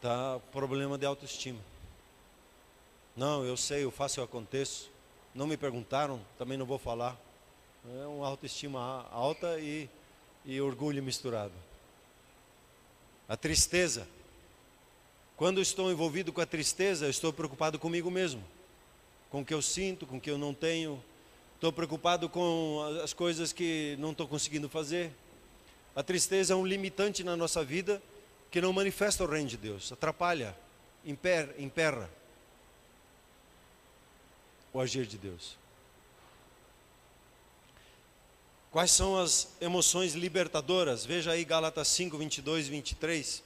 Tá 0.00 0.40
problema 0.50 0.96
de 0.96 1.04
autoestima. 1.04 1.58
Não, 3.14 3.44
eu 3.44 3.54
sei, 3.54 3.84
eu 3.84 3.90
faço, 3.90 4.18
eu 4.18 4.24
aconteço. 4.24 4.90
Não 5.34 5.46
me 5.46 5.58
perguntaram, 5.58 6.18
também 6.38 6.56
não 6.56 6.64
vou 6.64 6.78
falar. 6.78 7.20
É 8.02 8.06
uma 8.06 8.26
autoestima 8.26 9.06
alta 9.10 9.60
e, 9.60 9.90
e 10.46 10.58
orgulho 10.58 11.02
misturado. 11.02 11.52
A 13.28 13.36
tristeza. 13.36 14.08
Quando 15.36 15.60
estou 15.60 15.92
envolvido 15.92 16.32
com 16.32 16.40
a 16.40 16.46
tristeza, 16.46 17.06
estou 17.06 17.30
preocupado 17.30 17.78
comigo 17.78 18.10
mesmo, 18.10 18.42
com 19.30 19.42
o 19.42 19.44
que 19.44 19.52
eu 19.52 19.60
sinto, 19.60 20.06
com 20.06 20.16
o 20.16 20.20
que 20.20 20.30
eu 20.30 20.38
não 20.38 20.54
tenho. 20.54 21.02
Estou 21.56 21.74
preocupado 21.74 22.26
com 22.26 22.80
as 23.04 23.12
coisas 23.12 23.52
que 23.52 23.96
não 23.98 24.12
estou 24.12 24.26
conseguindo 24.26 24.66
fazer. 24.66 25.12
A 25.94 26.02
tristeza 26.02 26.54
é 26.54 26.56
um 26.56 26.66
limitante 26.66 27.22
na 27.22 27.36
nossa 27.36 27.62
vida 27.62 28.00
que 28.50 28.60
não 28.60 28.72
manifesta 28.72 29.24
o 29.24 29.26
reino 29.26 29.48
de 29.48 29.56
Deus, 29.56 29.92
atrapalha, 29.92 30.56
emperra 31.04 32.10
o 34.72 34.80
agir 34.80 35.06
de 35.06 35.18
Deus. 35.18 35.56
Quais 38.70 38.92
são 38.92 39.18
as 39.18 39.48
emoções 39.60 40.14
libertadoras? 40.14 41.04
Veja 41.04 41.32
aí 41.32 41.44
Gálatas 41.44 41.88
5, 41.88 42.16
22 42.16 42.68
e 42.68 42.70
23. 42.70 43.42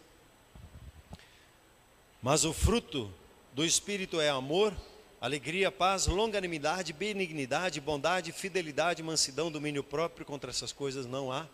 Mas 2.21 2.45
o 2.45 2.53
fruto 2.53 3.11
do 3.55 3.65
Espírito 3.65 4.21
é 4.21 4.29
amor, 4.29 4.75
alegria, 5.21 5.73
paz, 5.73 6.07
longanimidade, 6.07 6.93
benignidade, 6.93 7.81
bondade, 7.81 8.33
fidelidade, 8.33 9.03
mansidão, 9.03 9.51
domínio 9.51 9.83
próprio. 9.83 10.27
Contra 10.27 10.51
essas 10.51 10.73
coisas 10.73 11.07
não 11.07 11.33
há 11.33 11.47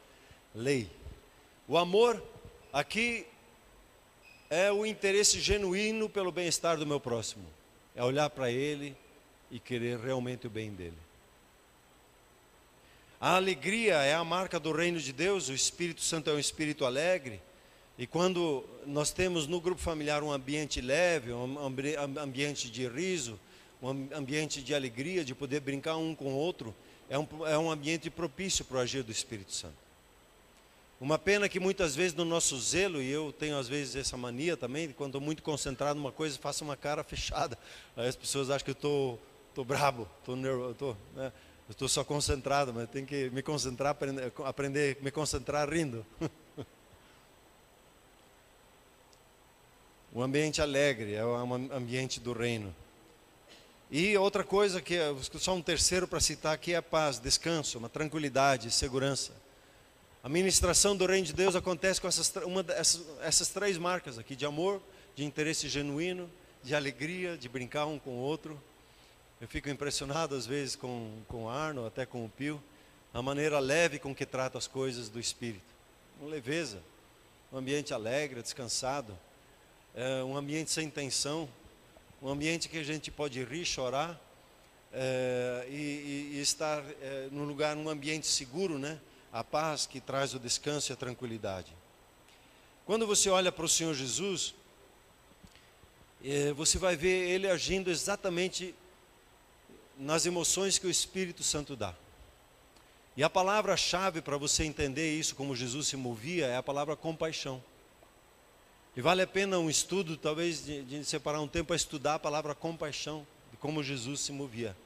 lei. 0.52 0.90
O 1.68 1.78
amor 1.78 2.20
aqui 2.72 3.24
é 4.50 4.72
o 4.72 4.84
interesse 4.84 5.38
genuíno 5.38 6.08
pelo 6.08 6.32
bem-estar 6.32 6.76
do 6.76 6.84
meu 6.84 6.98
próximo. 6.98 7.44
É 7.94 8.02
olhar 8.02 8.28
para 8.28 8.50
ele 8.50 8.96
e 9.48 9.60
querer 9.60 9.98
realmente 10.00 10.48
o 10.48 10.50
bem 10.50 10.72
dele. 10.72 10.98
A 13.20 13.36
alegria 13.36 13.94
é 14.02 14.14
a 14.14 14.24
marca 14.24 14.58
do 14.58 14.72
reino 14.72 14.98
de 14.98 15.12
Deus, 15.12 15.48
o 15.48 15.54
Espírito 15.54 16.00
Santo 16.00 16.30
é 16.30 16.32
um 16.32 16.38
espírito 16.38 16.84
alegre. 16.84 17.40
E 17.96 18.06
quando 18.06 18.64
nós 18.86 19.12
temos 19.12 19.46
no 19.46 19.60
grupo 19.60 19.80
familiar 19.80 20.22
um 20.22 20.32
ambiente 20.32 20.80
leve, 20.80 21.32
um 21.32 21.58
ambiente 22.18 22.70
de 22.70 22.88
riso, 22.88 23.38
um 23.80 24.08
ambiente 24.16 24.62
de 24.62 24.74
alegria, 24.74 25.24
de 25.24 25.34
poder 25.34 25.60
brincar 25.60 25.96
um 25.96 26.14
com 26.14 26.32
o 26.32 26.36
outro, 26.36 26.74
é 27.10 27.18
um, 27.18 27.28
é 27.46 27.58
um 27.58 27.70
ambiente 27.70 28.08
propício 28.08 28.64
para 28.64 28.78
o 28.78 28.80
agir 28.80 29.02
do 29.02 29.12
Espírito 29.12 29.52
Santo. 29.52 29.89
Uma 31.00 31.18
pena 31.18 31.48
que 31.48 31.58
muitas 31.58 31.96
vezes 31.96 32.14
no 32.14 32.26
nosso 32.26 32.60
zelo, 32.60 33.00
e 33.00 33.10
eu 33.10 33.32
tenho 33.32 33.56
às 33.56 33.66
vezes 33.66 33.96
essa 33.96 34.18
mania 34.18 34.54
também, 34.54 34.90
quando 34.92 35.12
estou 35.12 35.20
muito 35.20 35.42
concentrado 35.42 35.98
numa 35.98 36.12
coisa, 36.12 36.38
faço 36.38 36.62
uma 36.62 36.76
cara 36.76 37.02
fechada. 37.04 37.58
Aí 37.96 38.06
as 38.06 38.14
pessoas 38.14 38.50
acham 38.50 38.62
que 38.66 38.70
eu 38.70 38.74
estou, 38.74 39.18
estou 39.48 39.64
brabo, 39.64 40.06
estou 40.18 40.36
nervoso, 40.36 40.72
estou, 40.72 40.96
né? 41.16 41.32
Estou 41.70 41.88
só 41.88 42.04
concentrado, 42.04 42.74
mas 42.74 42.90
tenho 42.90 43.06
que 43.06 43.30
me 43.30 43.42
concentrar, 43.42 43.92
aprender, 43.92 44.32
aprender 44.44 44.98
me 45.00 45.10
concentrar 45.10 45.70
rindo. 45.70 46.04
o 50.12 50.20
ambiente 50.20 50.60
alegre 50.60 51.14
é 51.14 51.24
um 51.24 51.54
ambiente 51.72 52.20
do 52.20 52.32
reino. 52.32 52.74
E 53.90 54.18
outra 54.18 54.44
coisa 54.44 54.82
que 54.82 54.98
só 55.38 55.54
um 55.54 55.62
terceiro 55.62 56.06
para 56.06 56.20
citar 56.20 56.52
aqui 56.52 56.74
é 56.74 56.76
a 56.76 56.82
paz, 56.82 57.18
descanso, 57.20 57.78
uma 57.78 57.88
tranquilidade, 57.88 58.70
segurança. 58.70 59.32
A 60.22 60.28
ministração 60.28 60.96
do 60.96 61.06
reino 61.06 61.26
de 61.26 61.32
Deus 61.32 61.56
acontece 61.56 62.00
com 62.00 62.08
essas, 62.08 62.32
uma 62.44 62.64
essas 63.22 63.48
três 63.48 63.78
marcas 63.78 64.18
aqui: 64.18 64.36
de 64.36 64.44
amor, 64.44 64.80
de 65.14 65.24
interesse 65.24 65.68
genuíno, 65.68 66.30
de 66.62 66.74
alegria, 66.74 67.36
de 67.36 67.48
brincar 67.48 67.86
um 67.86 67.98
com 67.98 68.10
o 68.10 68.20
outro 68.20 68.60
eu 69.40 69.48
fico 69.48 69.70
impressionado 69.70 70.34
às 70.34 70.44
vezes 70.44 70.76
com, 70.76 71.10
com 71.26 71.48
Arno, 71.48 71.86
até 71.86 72.04
com 72.04 72.26
o 72.26 72.28
Pio, 72.28 72.62
a 73.12 73.22
maneira 73.22 73.58
leve 73.58 73.98
com 73.98 74.14
que 74.14 74.26
trata 74.26 74.58
as 74.58 74.66
coisas 74.66 75.08
do 75.08 75.18
Espírito. 75.18 75.64
Uma 76.20 76.28
leveza, 76.28 76.82
um 77.50 77.56
ambiente 77.56 77.94
alegre, 77.94 78.42
descansado, 78.42 79.18
é 79.94 80.22
um 80.22 80.36
ambiente 80.36 80.70
sem 80.70 80.90
tensão, 80.90 81.48
um 82.20 82.28
ambiente 82.28 82.68
que 82.68 82.76
a 82.76 82.82
gente 82.82 83.10
pode 83.10 83.42
rir, 83.42 83.64
chorar 83.64 84.20
é, 84.92 85.66
e, 85.70 86.34
e, 86.34 86.40
estar 86.42 86.84
é, 87.00 87.28
num 87.32 87.44
lugar, 87.44 87.74
num 87.74 87.88
ambiente 87.88 88.26
seguro, 88.26 88.78
né? 88.78 89.00
A 89.32 89.44
paz 89.44 89.86
que 89.86 90.00
traz 90.00 90.34
o 90.34 90.38
descanso 90.38 90.90
e 90.90 90.94
a 90.94 90.96
tranquilidade. 90.96 91.72
Quando 92.84 93.06
você 93.06 93.30
olha 93.30 93.52
para 93.52 93.64
o 93.64 93.68
Senhor 93.68 93.94
Jesus, 93.94 94.54
é, 96.24 96.52
você 96.52 96.78
vai 96.78 96.96
ver 96.96 97.28
ele 97.28 97.48
agindo 97.48 97.90
exatamente 97.90 98.74
nas 99.96 100.26
emoções 100.26 100.78
que 100.78 100.86
o 100.86 100.90
Espírito 100.90 101.42
Santo 101.42 101.76
dá. 101.76 101.94
E 103.16 103.22
a 103.22 103.30
palavra-chave 103.30 104.20
para 104.20 104.36
você 104.36 104.64
entender 104.64 105.16
isso, 105.16 105.34
como 105.34 105.54
Jesus 105.54 105.88
se 105.88 105.96
movia, 105.96 106.46
é 106.46 106.56
a 106.56 106.62
palavra 106.62 106.96
compaixão. 106.96 107.62
E 108.96 109.00
vale 109.00 109.22
a 109.22 109.26
pena 109.26 109.58
um 109.58 109.70
estudo, 109.70 110.16
talvez, 110.16 110.64
de, 110.64 110.82
de 110.82 111.04
separar 111.04 111.40
um 111.40 111.48
tempo 111.48 111.68
para 111.68 111.76
estudar 111.76 112.14
a 112.14 112.18
palavra 112.18 112.54
compaixão, 112.54 113.26
de 113.50 113.56
como 113.56 113.82
Jesus 113.82 114.20
se 114.20 114.32
movia. 114.32 114.76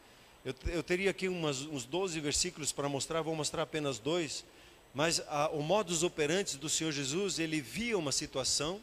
Eu, 0.45 0.55
eu 0.67 0.83
teria 0.83 1.11
aqui 1.11 1.27
umas, 1.27 1.63
uns 1.63 1.87
12 1.87 2.21
versículos 2.21 2.71
para 2.71 2.87
mostrar, 2.87 3.23
vou 3.23 3.35
mostrar 3.35 3.63
apenas 3.63 3.99
dois. 3.99 4.45
Mas 4.93 5.21
a, 5.27 5.49
o 5.49 5.63
modus 5.63 6.03
operandi 6.03 6.59
do 6.59 6.69
Senhor 6.69 6.93
Jesus, 6.93 7.39
ele 7.39 7.63
via 7.63 7.97
uma 7.97 8.13
situação, 8.13 8.83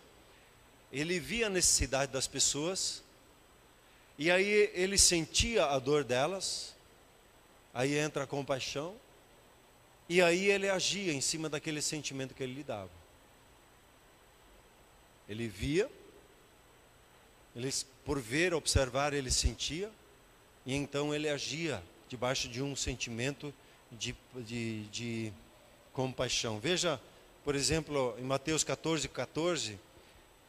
ele 0.91 1.19
via 1.19 1.45
a 1.47 1.49
necessidade 1.49 2.11
das 2.11 2.25
pessoas, 2.27 3.03
e 4.17 4.31
aí 4.31 4.71
ele 4.73 4.97
sentia 4.97 5.65
a 5.65 5.77
dor 5.77 6.03
delas, 6.03 6.75
aí 7.73 7.95
entra 7.95 8.23
a 8.23 8.27
compaixão, 8.27 8.95
e 10.09 10.21
aí 10.21 10.47
ele 10.47 10.67
agia 10.67 11.13
em 11.13 11.21
cima 11.21 11.47
daquele 11.47 11.81
sentimento 11.81 12.33
que 12.33 12.41
ele 12.41 12.55
lhe 12.55 12.63
dava. 12.63 12.89
Ele 15.29 15.47
via, 15.47 15.89
ele, 17.55 17.71
por 18.03 18.19
ver, 18.19 18.53
observar, 18.53 19.13
ele 19.13 19.31
sentia, 19.31 19.89
e 20.65 20.75
então 20.75 21.13
ele 21.13 21.29
agia 21.29 21.81
debaixo 22.07 22.47
de 22.47 22.61
um 22.61 22.75
sentimento 22.75 23.53
de, 23.91 24.15
de, 24.35 24.83
de 24.85 25.33
compaixão. 25.93 26.59
Veja, 26.59 26.99
por 27.43 27.55
exemplo, 27.55 28.15
em 28.19 28.23
Mateus 28.23 28.63
14, 28.63 29.07
14, 29.09 29.79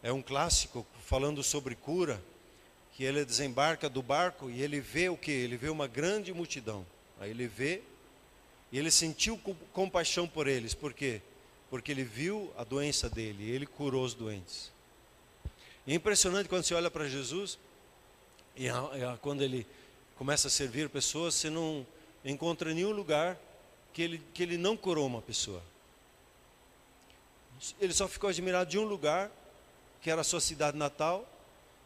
é 0.02 0.12
um 0.12 0.20
clássico 0.20 0.86
falando 1.04 1.42
sobre 1.42 1.74
cura 1.74 2.22
que 2.94 3.04
ele 3.04 3.24
desembarca 3.24 3.88
do 3.88 4.02
barco 4.02 4.50
e 4.50 4.62
ele 4.62 4.80
vê 4.80 5.08
o 5.08 5.16
que? 5.16 5.30
Ele 5.30 5.56
vê 5.56 5.70
uma 5.70 5.86
grande 5.86 6.32
multidão. 6.32 6.84
Aí 7.18 7.30
ele 7.30 7.46
vê 7.46 7.82
e 8.70 8.78
ele 8.78 8.90
sentiu 8.90 9.38
compaixão 9.72 10.28
por 10.28 10.46
eles. 10.46 10.74
Por 10.74 10.92
quê? 10.92 11.22
Porque 11.70 11.90
ele 11.90 12.04
viu 12.04 12.52
a 12.56 12.64
doença 12.64 13.08
dele 13.08 13.44
e 13.44 13.50
ele 13.50 13.66
curou 13.66 14.04
os 14.04 14.12
doentes. 14.12 14.70
é 15.86 15.94
impressionante 15.94 16.48
quando 16.48 16.64
você 16.64 16.74
olha 16.74 16.90
para 16.90 17.08
Jesus 17.08 17.58
e 18.56 18.66
quando 19.22 19.42
ele 19.42 19.66
começa 20.22 20.46
a 20.46 20.50
servir 20.52 20.88
pessoas, 20.88 21.34
você 21.34 21.50
não 21.50 21.84
encontra 22.24 22.72
nenhum 22.72 22.92
lugar 22.92 23.36
que 23.92 24.00
ele, 24.00 24.22
que 24.32 24.40
ele 24.40 24.56
não 24.56 24.76
curou 24.76 25.04
uma 25.04 25.20
pessoa. 25.20 25.60
Ele 27.80 27.92
só 27.92 28.06
ficou 28.06 28.30
admirado 28.30 28.70
de 28.70 28.78
um 28.78 28.84
lugar, 28.84 29.32
que 30.00 30.08
era 30.08 30.20
a 30.20 30.24
sua 30.24 30.40
cidade 30.40 30.76
natal, 30.76 31.28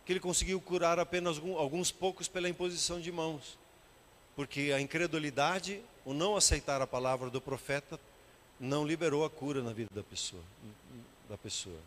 que 0.04 0.12
ele 0.12 0.20
conseguiu 0.20 0.60
curar 0.60 0.98
apenas 0.98 1.38
alguns 1.38 1.90
poucos 1.90 2.28
pela 2.28 2.46
imposição 2.46 3.00
de 3.00 3.10
mãos. 3.10 3.58
Porque 4.34 4.70
a 4.70 4.82
incredulidade, 4.82 5.80
o 6.04 6.12
não 6.12 6.36
aceitar 6.36 6.82
a 6.82 6.86
palavra 6.86 7.30
do 7.30 7.40
profeta, 7.40 7.98
não 8.60 8.86
liberou 8.86 9.24
a 9.24 9.30
cura 9.30 9.62
na 9.62 9.72
vida 9.72 9.88
da 9.94 10.02
pessoa. 10.02 10.42
Da 11.26 11.38
pessoa. 11.38 11.80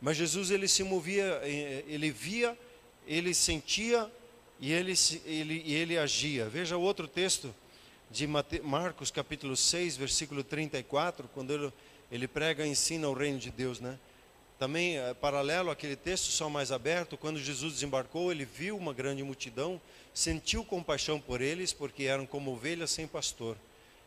Mas 0.00 0.16
Jesus 0.16 0.50
ele 0.50 0.66
se 0.66 0.82
movia, 0.82 1.42
ele 1.44 2.10
via, 2.10 2.58
ele 3.06 3.34
sentia 3.34 4.10
e 4.62 4.72
ele, 4.72 4.94
ele, 5.26 5.72
ele 5.74 5.98
agia. 5.98 6.48
Veja 6.48 6.76
o 6.76 6.80
outro 6.80 7.08
texto 7.08 7.52
de 8.08 8.28
Marcos 8.28 9.10
capítulo 9.10 9.56
6, 9.56 9.96
versículo 9.96 10.44
34, 10.44 11.28
quando 11.34 11.52
ele, 11.52 11.72
ele 12.12 12.28
prega 12.28 12.64
e 12.64 12.70
ensina 12.70 13.08
o 13.08 13.12
reino 13.12 13.40
de 13.40 13.50
Deus, 13.50 13.80
né? 13.80 13.98
Também, 14.60 14.98
é, 14.98 15.14
paralelo 15.14 15.68
àquele 15.68 15.96
texto, 15.96 16.30
só 16.30 16.48
mais 16.48 16.70
aberto, 16.70 17.16
quando 17.16 17.40
Jesus 17.40 17.72
desembarcou, 17.72 18.30
ele 18.30 18.44
viu 18.44 18.76
uma 18.76 18.94
grande 18.94 19.20
multidão, 19.24 19.80
sentiu 20.14 20.64
compaixão 20.64 21.20
por 21.20 21.40
eles, 21.40 21.72
porque 21.72 22.04
eram 22.04 22.24
como 22.24 22.52
ovelhas 22.52 22.92
sem 22.92 23.08
pastor, 23.08 23.56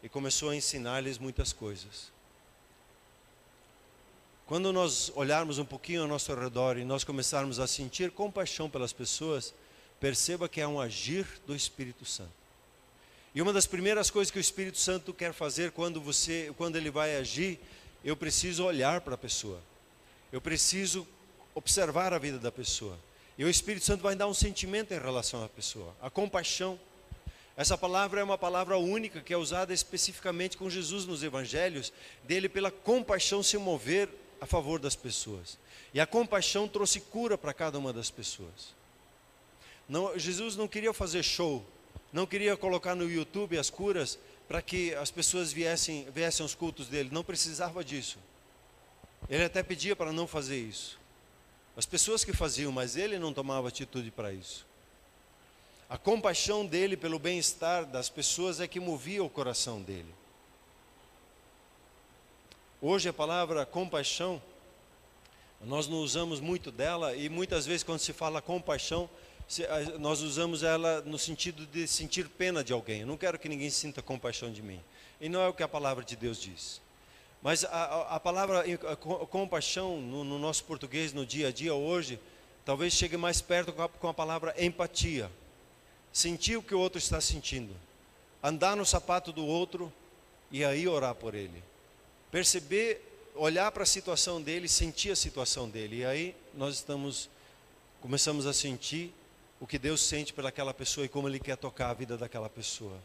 e 0.02 0.08
começou 0.08 0.52
a 0.52 0.56
ensinar-lhes 0.56 1.18
muitas 1.18 1.52
coisas. 1.52 2.14
Quando 4.48 4.72
nós 4.72 5.12
olharmos 5.16 5.58
um 5.58 5.66
pouquinho 5.66 6.04
ao 6.04 6.08
nosso 6.08 6.34
redor 6.34 6.78
e 6.78 6.86
nós 6.86 7.04
começarmos 7.04 7.60
a 7.60 7.68
sentir 7.68 8.10
compaixão 8.10 8.70
pelas 8.70 8.94
pessoas, 8.94 9.54
perceba 10.00 10.50
que 10.50 10.62
é 10.62 10.68
um 10.68 10.80
agir 10.80 11.26
do 11.46 11.56
Espírito 11.56 12.06
Santo. 12.06 12.32
E 13.34 13.42
uma 13.42 13.52
das 13.52 13.66
primeiras 13.66 14.10
coisas 14.10 14.32
que 14.32 14.38
o 14.38 14.42
Espírito 14.42 14.78
Santo 14.78 15.14
quer 15.14 15.34
fazer 15.34 15.72
quando 15.72 16.00
você, 16.00 16.54
quando 16.58 16.78
ele 16.78 16.90
vai 16.90 17.18
agir, 17.18 17.60
eu 18.04 18.16
preciso 18.16 18.64
olhar 18.64 19.02
para 19.02 19.16
a 19.16 19.18
pessoa. 19.18 19.62
Eu 20.32 20.40
preciso 20.40 21.06
observar 21.54 22.14
a 22.14 22.18
vida 22.18 22.40
da 22.40 22.52
pessoa. 22.52 22.98
E 23.38 23.44
o 23.44 23.50
Espírito 23.50 23.86
Santo 23.86 24.02
vai 24.02 24.16
dar 24.16 24.28
um 24.28 24.34
sentimento 24.34 24.94
em 24.94 25.00
relação 25.00 25.44
à 25.44 25.50
pessoa, 25.50 25.94
a 26.02 26.10
compaixão. 26.10 26.80
Essa 27.58 27.78
palavra 27.78 28.22
é 28.22 28.24
uma 28.24 28.38
palavra 28.38 28.78
única 28.78 29.22
que 29.22 29.34
é 29.34 29.38
usada 29.38 29.74
especificamente 29.74 30.56
com 30.56 30.70
Jesus 30.70 31.06
nos 31.06 31.24
evangelhos, 31.24 31.92
dele 32.24 32.48
pela 32.48 32.72
compaixão 32.72 33.44
se 33.44 33.58
mover 33.58 34.10
a 34.40 34.46
favor 34.46 34.80
das 34.80 34.96
pessoas. 34.96 35.58
E 35.94 36.00
a 36.00 36.06
compaixão 36.06 36.68
trouxe 36.68 37.00
cura 37.00 37.38
para 37.38 37.54
cada 37.54 37.78
uma 37.78 37.92
das 37.92 38.10
pessoas. 38.10 38.74
Não, 39.88 40.18
Jesus 40.18 40.56
não 40.56 40.68
queria 40.68 40.94
fazer 40.94 41.24
show, 41.24 41.66
não 42.12 42.26
queria 42.26 42.58
colocar 42.58 42.96
no 42.96 43.10
YouTube 43.10 43.58
as 43.58 43.70
curas 43.70 44.18
para 44.48 44.62
que 44.62 44.94
as 44.96 45.12
pessoas 45.12 45.52
viessem, 45.52 46.08
viessem 46.12 46.44
aos 46.44 46.56
cultos 46.56 46.88
dele, 46.88 47.10
não 47.12 47.24
precisava 47.24 47.84
disso. 47.84 48.18
Ele 49.30 49.44
até 49.44 49.64
pedia 49.64 49.96
para 49.96 50.12
não 50.12 50.28
fazer 50.28 50.58
isso. 50.58 51.00
As 51.76 51.86
pessoas 51.86 52.24
que 52.24 52.32
faziam, 52.32 52.72
mas 52.72 52.96
ele 52.96 53.20
não 53.20 53.34
tomava 53.34 53.68
atitude 53.68 54.12
para 54.12 54.32
isso. 54.32 54.66
A 55.90 55.98
compaixão 55.98 56.66
dele 56.66 56.98
pelo 56.98 57.20
bem-estar 57.20 57.86
das 57.86 58.10
pessoas 58.10 58.60
é 58.60 58.68
que 58.68 58.80
movia 58.80 59.24
o 59.24 59.30
coração 59.30 59.82
dele. 59.82 60.14
Hoje 62.82 63.10
a 63.10 63.14
palavra 63.14 63.66
compaixão, 63.66 64.42
nós 65.62 65.88
não 65.88 65.98
usamos 65.98 66.40
muito 66.40 66.72
dela 66.72 67.16
e 67.16 67.30
muitas 67.30 67.66
vezes 67.66 67.84
quando 67.84 68.00
se 68.00 68.14
fala 68.14 68.42
compaixão, 68.42 69.10
nós 70.00 70.22
usamos 70.22 70.64
ela 70.64 71.02
no 71.02 71.20
sentido 71.20 71.66
de 71.68 71.88
sentir 71.88 72.28
pena 72.28 72.64
de 72.64 72.74
alguém. 72.74 73.02
Eu 73.02 73.08
não 73.08 73.18
quero 73.18 73.38
que 73.38 73.48
ninguém 73.48 73.70
sinta 73.70 74.02
compaixão 74.02 74.52
de 74.52 74.62
mim. 74.62 74.82
E 75.22 75.30
não 75.30 75.42
é 75.42 75.48
o 75.48 75.54
que 75.54 75.64
a 75.64 75.68
palavra 75.68 76.04
de 76.04 76.16
Deus 76.16 76.42
diz. 76.42 76.82
Mas 77.42 77.64
a, 77.64 78.16
a 78.16 78.20
palavra 78.20 78.64
compaixão 79.30 80.02
no, 80.02 80.24
no, 80.24 80.40
nosso 80.40 80.64
português, 80.64 81.14
no 81.14 81.26
dia 81.26 81.50
a 81.50 81.52
dia 81.52 81.76
hoje, 81.76 82.20
talvez 82.66 82.94
chegue 82.94 83.18
mais 83.18 83.40
perto 83.40 83.72
com 83.72 83.84
a, 83.84 83.90
com 83.90 84.08
a 84.08 84.14
palavra 84.14 84.56
empatia. 84.58 85.30
Sentir 86.12 86.58
o 86.58 86.64
que 86.64 86.74
o 86.74 86.80
outro 86.80 86.98
está 86.98 87.22
sentindo. 87.22 87.76
Andar 88.42 88.76
no 88.76 88.86
sapato 88.86 89.32
do 89.32 89.46
outro 89.46 89.94
e 90.50 90.66
aí 90.66 90.88
orar 90.88 91.14
por 91.14 91.36
ele. 91.36 91.64
Perceber, 92.32 93.00
olhar 93.36 93.72
para 93.72 93.84
a 93.84 93.86
situação 93.86 94.42
dele, 94.42 94.68
sentir 94.68 95.12
a 95.12 95.16
situação 95.16 95.70
dele. 95.70 95.98
E 95.98 96.06
aí 96.06 96.36
nós 96.54 96.76
estamos, 96.76 97.30
começamos 98.02 98.48
a 98.48 98.54
sentir 98.54 99.14
o 99.60 99.66
que 99.66 99.80
Deus 99.80 100.02
sente 100.02 100.34
pelaquela 100.34 100.74
pessoa 100.74 101.06
e 101.06 101.10
como 101.10 101.28
Ele 101.28 101.40
quer 101.40 101.58
tocar 101.58 101.90
a 101.90 101.94
vida 101.94 102.18
daquela 102.18 102.50
pessoa. 102.50 102.98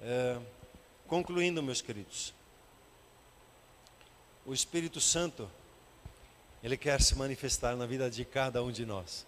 É, 0.00 0.38
concluindo, 1.06 1.62
meus 1.62 1.80
queridos, 1.80 2.32
o 4.46 4.54
Espírito 4.54 5.00
Santo, 5.00 5.50
Ele 6.62 6.76
quer 6.76 7.02
se 7.02 7.14
manifestar 7.14 7.76
na 7.76 7.86
vida 7.86 8.10
de 8.10 8.24
cada 8.24 8.62
um 8.62 8.72
de 8.72 8.86
nós. 8.86 9.26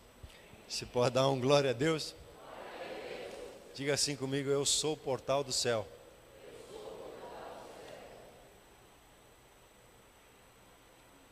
Se 0.69 0.87
pode 0.87 1.15
dar 1.15 1.29
um 1.29 1.39
glória 1.41 1.71
a 1.71 1.75
Deus? 1.75 2.15
Diga 3.75 3.95
assim 3.95 4.17
comigo: 4.17 4.49
Eu 4.49 4.65
sou 4.65 4.95
o 4.95 4.97
portal 4.97 5.45
do 5.45 5.53
céu. 5.53 5.87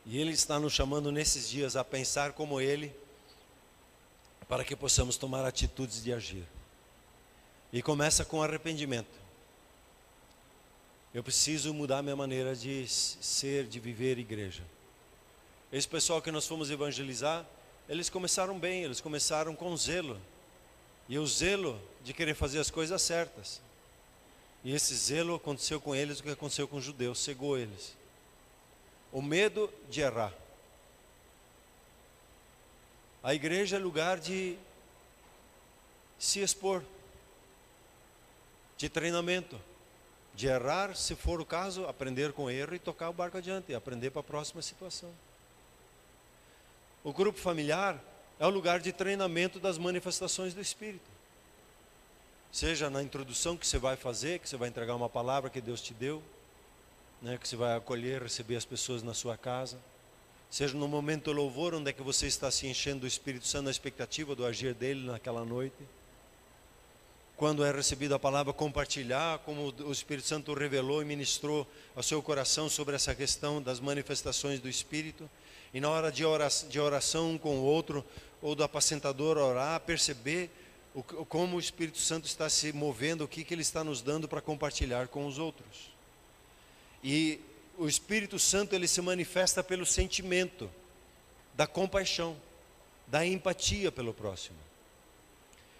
E 0.04 0.18
Ele 0.18 0.32
está 0.32 0.58
nos 0.58 0.72
chamando 0.72 1.12
nesses 1.12 1.48
dias 1.48 1.76
a 1.76 1.84
pensar 1.84 2.32
como 2.32 2.60
Ele 2.60 2.94
para 4.48 4.64
que 4.64 4.74
possamos 4.74 5.16
tomar 5.16 5.44
atitudes 5.44 6.02
de 6.02 6.12
agir. 6.12 6.44
E 7.72 7.82
começa 7.82 8.24
com 8.24 8.42
arrependimento. 8.42 9.18
Eu 11.12 11.22
preciso 11.22 11.72
mudar 11.74 12.02
minha 12.02 12.16
maneira 12.16 12.56
de 12.56 12.86
ser, 12.88 13.66
de 13.66 13.78
viver 13.78 14.18
igreja. 14.18 14.62
Esse 15.70 15.86
pessoal 15.86 16.22
que 16.22 16.30
nós 16.30 16.46
fomos 16.46 16.70
evangelizar, 16.70 17.46
eles 17.88 18.08
começaram 18.08 18.58
bem, 18.58 18.84
eles 18.84 19.00
começaram 19.00 19.54
com 19.54 19.76
zelo. 19.76 20.18
E 21.08 21.18
o 21.18 21.26
zelo 21.26 21.80
de 22.02 22.14
querer 22.14 22.34
fazer 22.34 22.58
as 22.58 22.70
coisas 22.70 23.00
certas. 23.02 23.60
E 24.64 24.74
esse 24.74 24.94
zelo 24.94 25.34
aconteceu 25.34 25.80
com 25.80 25.94
eles 25.94 26.20
o 26.20 26.22
que 26.22 26.30
aconteceu 26.30 26.66
com 26.66 26.76
os 26.76 26.84
judeus, 26.84 27.18
cegou 27.20 27.56
eles. 27.56 27.96
O 29.12 29.20
medo 29.20 29.70
de 29.90 30.00
errar. 30.00 30.32
A 33.22 33.34
igreja 33.34 33.76
é 33.76 33.78
lugar 33.78 34.18
de 34.20 34.56
se 36.18 36.40
expor, 36.40 36.82
de 38.76 38.88
treinamento, 38.88 39.60
de 40.34 40.46
errar, 40.46 40.94
se 40.94 41.16
for 41.16 41.40
o 41.40 41.44
caso, 41.44 41.84
aprender 41.86 42.32
com 42.32 42.48
erro 42.48 42.74
e 42.74 42.78
tocar 42.78 43.10
o 43.10 43.12
barco 43.12 43.36
adiante, 43.36 43.72
e 43.72 43.74
aprender 43.74 44.10
para 44.10 44.20
a 44.20 44.24
próxima 44.24 44.62
situação. 44.62 45.10
O 47.02 47.12
grupo 47.12 47.38
familiar 47.38 48.00
é 48.38 48.46
o 48.46 48.50
lugar 48.50 48.78
de 48.78 48.92
treinamento 48.92 49.58
das 49.58 49.78
manifestações 49.78 50.54
do 50.54 50.60
Espírito. 50.60 51.10
Seja 52.52 52.88
na 52.88 53.02
introdução 53.02 53.56
que 53.56 53.66
você 53.66 53.78
vai 53.78 53.96
fazer, 53.96 54.38
que 54.38 54.48
você 54.48 54.56
vai 54.56 54.68
entregar 54.68 54.94
uma 54.94 55.08
palavra 55.08 55.50
que 55.50 55.60
Deus 55.60 55.80
te 55.80 55.92
deu, 55.92 56.22
né, 57.20 57.36
que 57.36 57.48
você 57.48 57.56
vai 57.56 57.76
acolher, 57.76 58.22
receber 58.22 58.56
as 58.56 58.64
pessoas 58.64 59.02
na 59.02 59.12
sua 59.12 59.36
casa 59.36 59.78
seja 60.50 60.76
no 60.76 60.88
momento 60.88 61.24
do 61.24 61.32
louvor, 61.32 61.74
onde 61.74 61.90
é 61.90 61.92
que 61.92 62.02
você 62.02 62.26
está 62.26 62.50
se 62.50 62.66
enchendo 62.66 63.00
do 63.00 63.06
Espírito 63.06 63.46
Santo 63.46 63.64
na 63.64 63.70
expectativa 63.70 64.34
do 64.34 64.44
agir 64.44 64.74
dele 64.74 65.06
naquela 65.06 65.44
noite. 65.44 65.76
Quando 67.36 67.64
é 67.64 67.70
recebida 67.70 68.16
a 68.16 68.18
palavra, 68.18 68.52
compartilhar, 68.52 69.38
como 69.40 69.72
o 69.84 69.92
Espírito 69.92 70.26
Santo 70.26 70.52
revelou 70.54 71.02
e 71.02 71.04
ministrou 71.04 71.66
ao 71.94 72.02
seu 72.02 72.20
coração 72.20 72.68
sobre 72.68 72.96
essa 72.96 73.14
questão 73.14 73.62
das 73.62 73.78
manifestações 73.78 74.58
do 74.58 74.68
Espírito. 74.68 75.30
E 75.72 75.80
na 75.80 75.88
hora 75.88 76.10
de 76.10 76.24
oração, 76.24 76.68
de 76.68 76.80
oração 76.80 77.38
com 77.38 77.58
o 77.58 77.62
outro, 77.62 78.04
ou 78.42 78.54
do 78.54 78.64
apacentador 78.64 79.36
orar, 79.36 79.78
perceber 79.80 80.50
o, 80.94 81.02
como 81.02 81.56
o 81.56 81.60
Espírito 81.60 81.98
Santo 81.98 82.26
está 82.26 82.48
se 82.50 82.72
movendo, 82.72 83.22
o 83.22 83.28
que, 83.28 83.44
que 83.44 83.54
ele 83.54 83.62
está 83.62 83.84
nos 83.84 84.02
dando 84.02 84.26
para 84.26 84.40
compartilhar 84.40 85.06
com 85.06 85.24
os 85.24 85.38
outros. 85.38 85.92
E 87.04 87.40
o 87.78 87.88
Espírito 87.88 88.38
Santo 88.38 88.74
ele 88.74 88.88
se 88.88 89.00
manifesta 89.00 89.62
pelo 89.62 89.86
sentimento 89.86 90.68
da 91.54 91.66
compaixão, 91.66 92.36
da 93.06 93.24
empatia 93.24 93.92
pelo 93.92 94.12
próximo. 94.12 94.58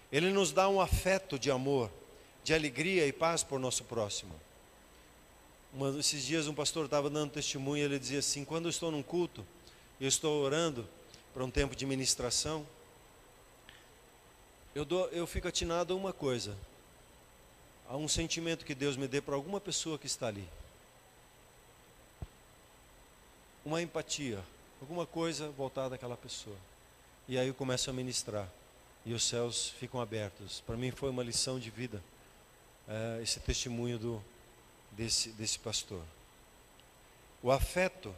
Ele 0.09 0.31
nos 0.31 0.53
dá 0.53 0.69
um 0.69 0.79
afeto 0.79 1.37
de 1.37 1.51
amor, 1.51 1.91
de 2.43 2.53
alegria 2.53 3.05
e 3.05 3.11
paz 3.11 3.43
por 3.43 3.59
nosso 3.59 3.83
próximo. 3.83 4.33
Uma, 5.73 5.99
esses 5.99 6.25
dias 6.25 6.47
um 6.47 6.53
pastor 6.53 6.85
estava 6.85 7.09
dando 7.09 7.31
testemunho 7.31 7.83
ele 7.83 7.99
dizia 7.99 8.19
assim: 8.19 8.45
quando 8.45 8.65
eu 8.65 8.69
estou 8.69 8.89
num 8.89 9.03
culto, 9.03 9.45
eu 9.99 10.07
estou 10.07 10.41
orando 10.41 10.87
para 11.33 11.43
um 11.43 11.51
tempo 11.51 11.75
de 11.75 11.85
ministração, 11.85 12.65
eu, 14.73 14.85
dou, 14.85 15.07
eu 15.09 15.27
fico 15.27 15.49
atinado 15.49 15.93
a 15.93 15.97
uma 15.97 16.13
coisa, 16.13 16.57
a 17.89 17.97
um 17.97 18.07
sentimento 18.07 18.65
que 18.65 18.73
Deus 18.73 18.95
me 18.95 19.07
dê 19.07 19.19
para 19.19 19.35
alguma 19.35 19.59
pessoa 19.59 19.99
que 19.99 20.07
está 20.07 20.27
ali. 20.27 20.47
Uma 23.69 23.83
empatia, 23.83 24.43
alguma 24.81 25.05
coisa 25.05 25.49
voltada 25.49 25.93
àquela 25.93 26.17
pessoa. 26.17 26.55
E 27.27 27.37
aí 27.37 27.47
eu 27.47 27.53
começo 27.53 27.87
a 27.87 27.93
ministrar. 27.93 28.49
E 29.05 29.13
os 29.13 29.23
céus 29.23 29.69
ficam 29.79 30.01
abertos. 30.01 30.61
Para 30.65 30.75
mim 30.75 30.89
foi 30.89 31.11
uma 31.11 31.23
lição 31.23 31.59
de 31.59 31.69
vida 31.69 32.01
é, 32.87 33.21
esse 33.21 33.39
testemunho 33.39 33.99
do, 33.99 34.23
desse, 34.91 35.29
desse 35.29 35.59
pastor. 35.59 36.01
O 37.43 37.51
afeto, 37.51 38.13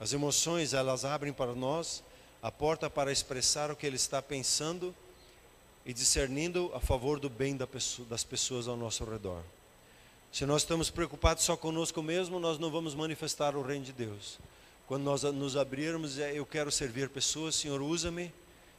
as 0.00 0.12
emoções, 0.12 0.74
elas 0.74 1.04
abrem 1.04 1.32
para 1.32 1.54
nós 1.54 2.02
a 2.42 2.50
porta 2.50 2.90
para 2.90 3.12
expressar 3.12 3.70
o 3.70 3.76
que 3.76 3.86
ele 3.86 3.94
está 3.94 4.20
pensando 4.20 4.92
e 5.86 5.92
discernindo 5.92 6.72
a 6.74 6.80
favor 6.80 7.20
do 7.20 7.30
bem 7.30 7.56
da 7.56 7.66
pessoa, 7.66 8.08
das 8.08 8.24
pessoas 8.24 8.66
ao 8.66 8.76
nosso 8.76 9.04
redor. 9.04 9.42
Se 10.32 10.44
nós 10.44 10.62
estamos 10.62 10.90
preocupados 10.90 11.44
só 11.44 11.56
conosco 11.56 12.02
mesmo, 12.02 12.40
nós 12.40 12.58
não 12.58 12.72
vamos 12.72 12.92
manifestar 12.92 13.54
o 13.54 13.62
reino 13.62 13.84
de 13.84 13.92
Deus. 13.92 14.40
Quando 14.90 15.04
nós 15.04 15.22
nos 15.22 15.56
abrirmos, 15.56 16.18
é, 16.18 16.36
eu 16.36 16.44
quero 16.44 16.68
servir 16.68 17.08
pessoas, 17.10 17.54
Senhor, 17.54 17.80
usa-me. 17.80 18.34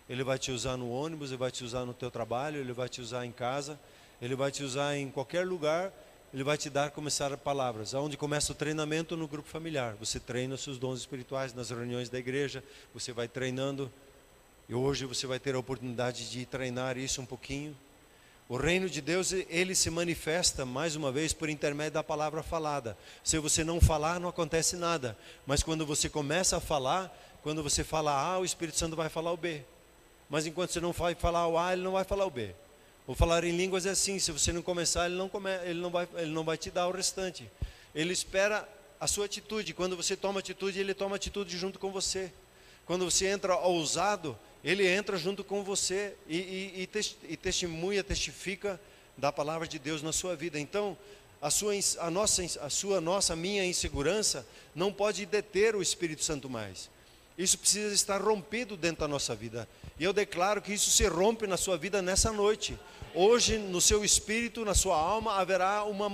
Ele 0.09 0.25
vai 0.25 0.37
te 0.37 0.51
usar 0.51 0.75
no 0.75 0.91
ônibus, 0.91 1.29
ele 1.29 1.37
vai 1.37 1.49
te 1.49 1.63
usar 1.63 1.85
no 1.85 1.93
teu 1.93 2.11
trabalho, 2.11 2.59
ele 2.59 2.73
vai 2.73 2.89
te 2.89 2.99
usar 2.99 3.25
em 3.25 3.31
casa, 3.31 3.79
ele 4.21 4.35
vai 4.35 4.51
te 4.51 4.61
usar 4.61 4.93
em 4.97 5.09
qualquer 5.09 5.47
lugar, 5.47 5.89
ele 6.33 6.43
vai 6.43 6.57
te 6.57 6.69
dar 6.69 6.91
começar 6.91 7.37
palavras. 7.37 7.95
Aonde 7.95 8.17
começa 8.17 8.51
o 8.51 8.55
treinamento 8.55 9.15
no 9.15 9.25
grupo 9.25 9.47
familiar. 9.47 9.95
Você 10.01 10.19
treina 10.19 10.55
os 10.55 10.61
seus 10.61 10.77
dons 10.77 10.99
espirituais 10.99 11.53
nas 11.53 11.69
reuniões 11.69 12.09
da 12.09 12.19
igreja, 12.19 12.61
você 12.93 13.13
vai 13.13 13.29
treinando. 13.29 13.89
E 14.67 14.75
hoje 14.75 15.05
você 15.05 15.25
vai 15.25 15.39
ter 15.39 15.55
a 15.55 15.59
oportunidade 15.59 16.29
de 16.29 16.45
treinar 16.45 16.97
isso 16.97 17.21
um 17.21 17.25
pouquinho. 17.25 17.73
O 18.51 18.57
reino 18.57 18.89
de 18.89 18.99
Deus, 18.99 19.31
ele 19.31 19.73
se 19.73 19.89
manifesta 19.89 20.65
mais 20.65 20.97
uma 20.97 21.09
vez 21.09 21.31
por 21.31 21.47
intermédio 21.47 21.93
da 21.93 22.03
palavra 22.03 22.43
falada. 22.43 22.97
Se 23.23 23.39
você 23.39 23.63
não 23.63 23.79
falar, 23.79 24.19
não 24.19 24.27
acontece 24.27 24.75
nada. 24.75 25.17
Mas 25.47 25.63
quando 25.63 25.85
você 25.85 26.09
começa 26.09 26.57
a 26.57 26.59
falar, 26.59 27.17
quando 27.43 27.63
você 27.63 27.81
fala 27.81 28.11
A, 28.11 28.39
o 28.39 28.43
Espírito 28.43 28.77
Santo 28.77 28.93
vai 28.93 29.07
falar 29.07 29.31
o 29.31 29.37
B. 29.37 29.63
Mas 30.29 30.45
enquanto 30.45 30.73
você 30.73 30.81
não 30.81 30.91
vai 30.91 31.15
falar 31.15 31.47
o 31.47 31.57
A, 31.57 31.71
ele 31.71 31.81
não 31.81 31.93
vai 31.93 32.03
falar 32.03 32.25
o 32.25 32.29
B. 32.29 32.53
O 33.07 33.15
falar 33.15 33.45
em 33.45 33.55
línguas 33.55 33.85
é 33.85 33.91
assim, 33.91 34.19
se 34.19 34.33
você 34.33 34.51
não 34.51 34.61
começar, 34.61 35.05
ele 35.05 35.15
não, 35.15 35.29
come, 35.29 35.49
ele 35.63 35.79
não, 35.79 35.89
vai, 35.89 36.05
ele 36.17 36.31
não 36.31 36.43
vai 36.43 36.57
te 36.57 36.69
dar 36.69 36.89
o 36.89 36.91
restante. 36.91 37.49
Ele 37.95 38.11
espera 38.11 38.67
a 38.99 39.07
sua 39.07 39.27
atitude. 39.27 39.73
Quando 39.73 39.95
você 39.95 40.17
toma 40.17 40.41
atitude, 40.41 40.77
ele 40.77 40.93
toma 40.93 41.15
atitude 41.15 41.57
junto 41.57 41.79
com 41.79 41.89
você. 41.89 42.33
Quando 42.85 43.05
você 43.05 43.27
entra 43.27 43.55
ousado, 43.55 44.37
ele 44.63 44.87
entra 44.87 45.17
junto 45.17 45.43
com 45.43 45.63
você 45.63 46.13
e, 46.27 46.37
e, 46.37 46.89
e, 47.29 47.37
testemunha, 47.37 48.03
testifica 48.03 48.79
da 49.17 49.31
palavra 49.31 49.67
de 49.67 49.79
Deus 49.79 50.01
na 50.01 50.11
sua 50.11 50.35
vida. 50.35 50.59
Então, 50.59 50.97
a 51.41 51.49
sua, 51.49 51.73
a 51.99 52.11
nossa, 52.11 52.43
a 52.61 52.69
sua, 52.69 53.01
nossa, 53.01 53.35
minha 53.35 53.65
insegurança 53.65 54.45
não 54.75 54.93
pode 54.93 55.25
deter 55.25 55.75
o 55.75 55.81
Espírito 55.81 56.23
Santo 56.23 56.49
mais. 56.49 56.89
Isso 57.41 57.57
precisa 57.57 57.91
estar 57.91 58.21
rompido 58.21 58.77
dentro 58.77 58.99
da 58.99 59.07
nossa 59.07 59.33
vida. 59.33 59.67
E 59.99 60.03
eu 60.03 60.13
declaro 60.13 60.61
que 60.61 60.73
isso 60.73 60.91
se 60.91 61.07
rompe 61.07 61.47
na 61.47 61.57
sua 61.57 61.75
vida 61.75 61.99
nessa 61.99 62.31
noite. 62.31 62.77
Hoje, 63.15 63.57
no 63.57 63.81
seu 63.81 64.05
espírito, 64.05 64.63
na 64.63 64.75
sua 64.75 64.95
alma, 64.95 65.33
haverá 65.33 65.83
uma, 65.83 66.05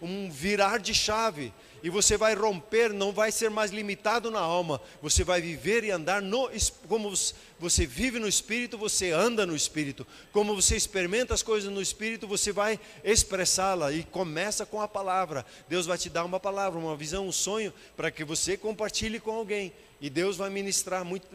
um 0.00 0.30
virar 0.30 0.78
de 0.78 0.94
chave 0.94 1.52
e 1.82 1.90
você 1.90 2.16
vai 2.16 2.34
romper, 2.34 2.92
não 2.92 3.12
vai 3.12 3.30
ser 3.30 3.50
mais 3.50 3.70
limitado 3.70 4.30
na 4.30 4.40
alma, 4.40 4.80
você 5.02 5.24
vai 5.24 5.40
viver 5.40 5.82
e 5.84 5.90
andar 5.90 6.22
no 6.22 6.48
como 6.88 7.12
você 7.58 7.84
vive 7.84 8.18
no 8.18 8.28
espírito, 8.28 8.78
você 8.78 9.10
anda 9.10 9.44
no 9.44 9.54
espírito. 9.54 10.06
Como 10.32 10.54
você 10.54 10.76
experimenta 10.76 11.34
as 11.34 11.42
coisas 11.42 11.70
no 11.70 11.82
espírito, 11.82 12.26
você 12.26 12.50
vai 12.50 12.80
expressá-la 13.04 13.92
e 13.92 14.04
começa 14.04 14.64
com 14.64 14.80
a 14.80 14.88
palavra. 14.88 15.44
Deus 15.68 15.86
vai 15.86 15.98
te 15.98 16.08
dar 16.08 16.24
uma 16.24 16.40
palavra, 16.40 16.78
uma 16.78 16.96
visão, 16.96 17.26
um 17.26 17.32
sonho 17.32 17.74
para 17.94 18.10
que 18.10 18.24
você 18.24 18.56
compartilhe 18.56 19.20
com 19.20 19.32
alguém. 19.32 19.72
E 20.02 20.10
Deus 20.10 20.36
vai 20.36 20.50
ministrar 20.50 21.04
muito 21.04 21.28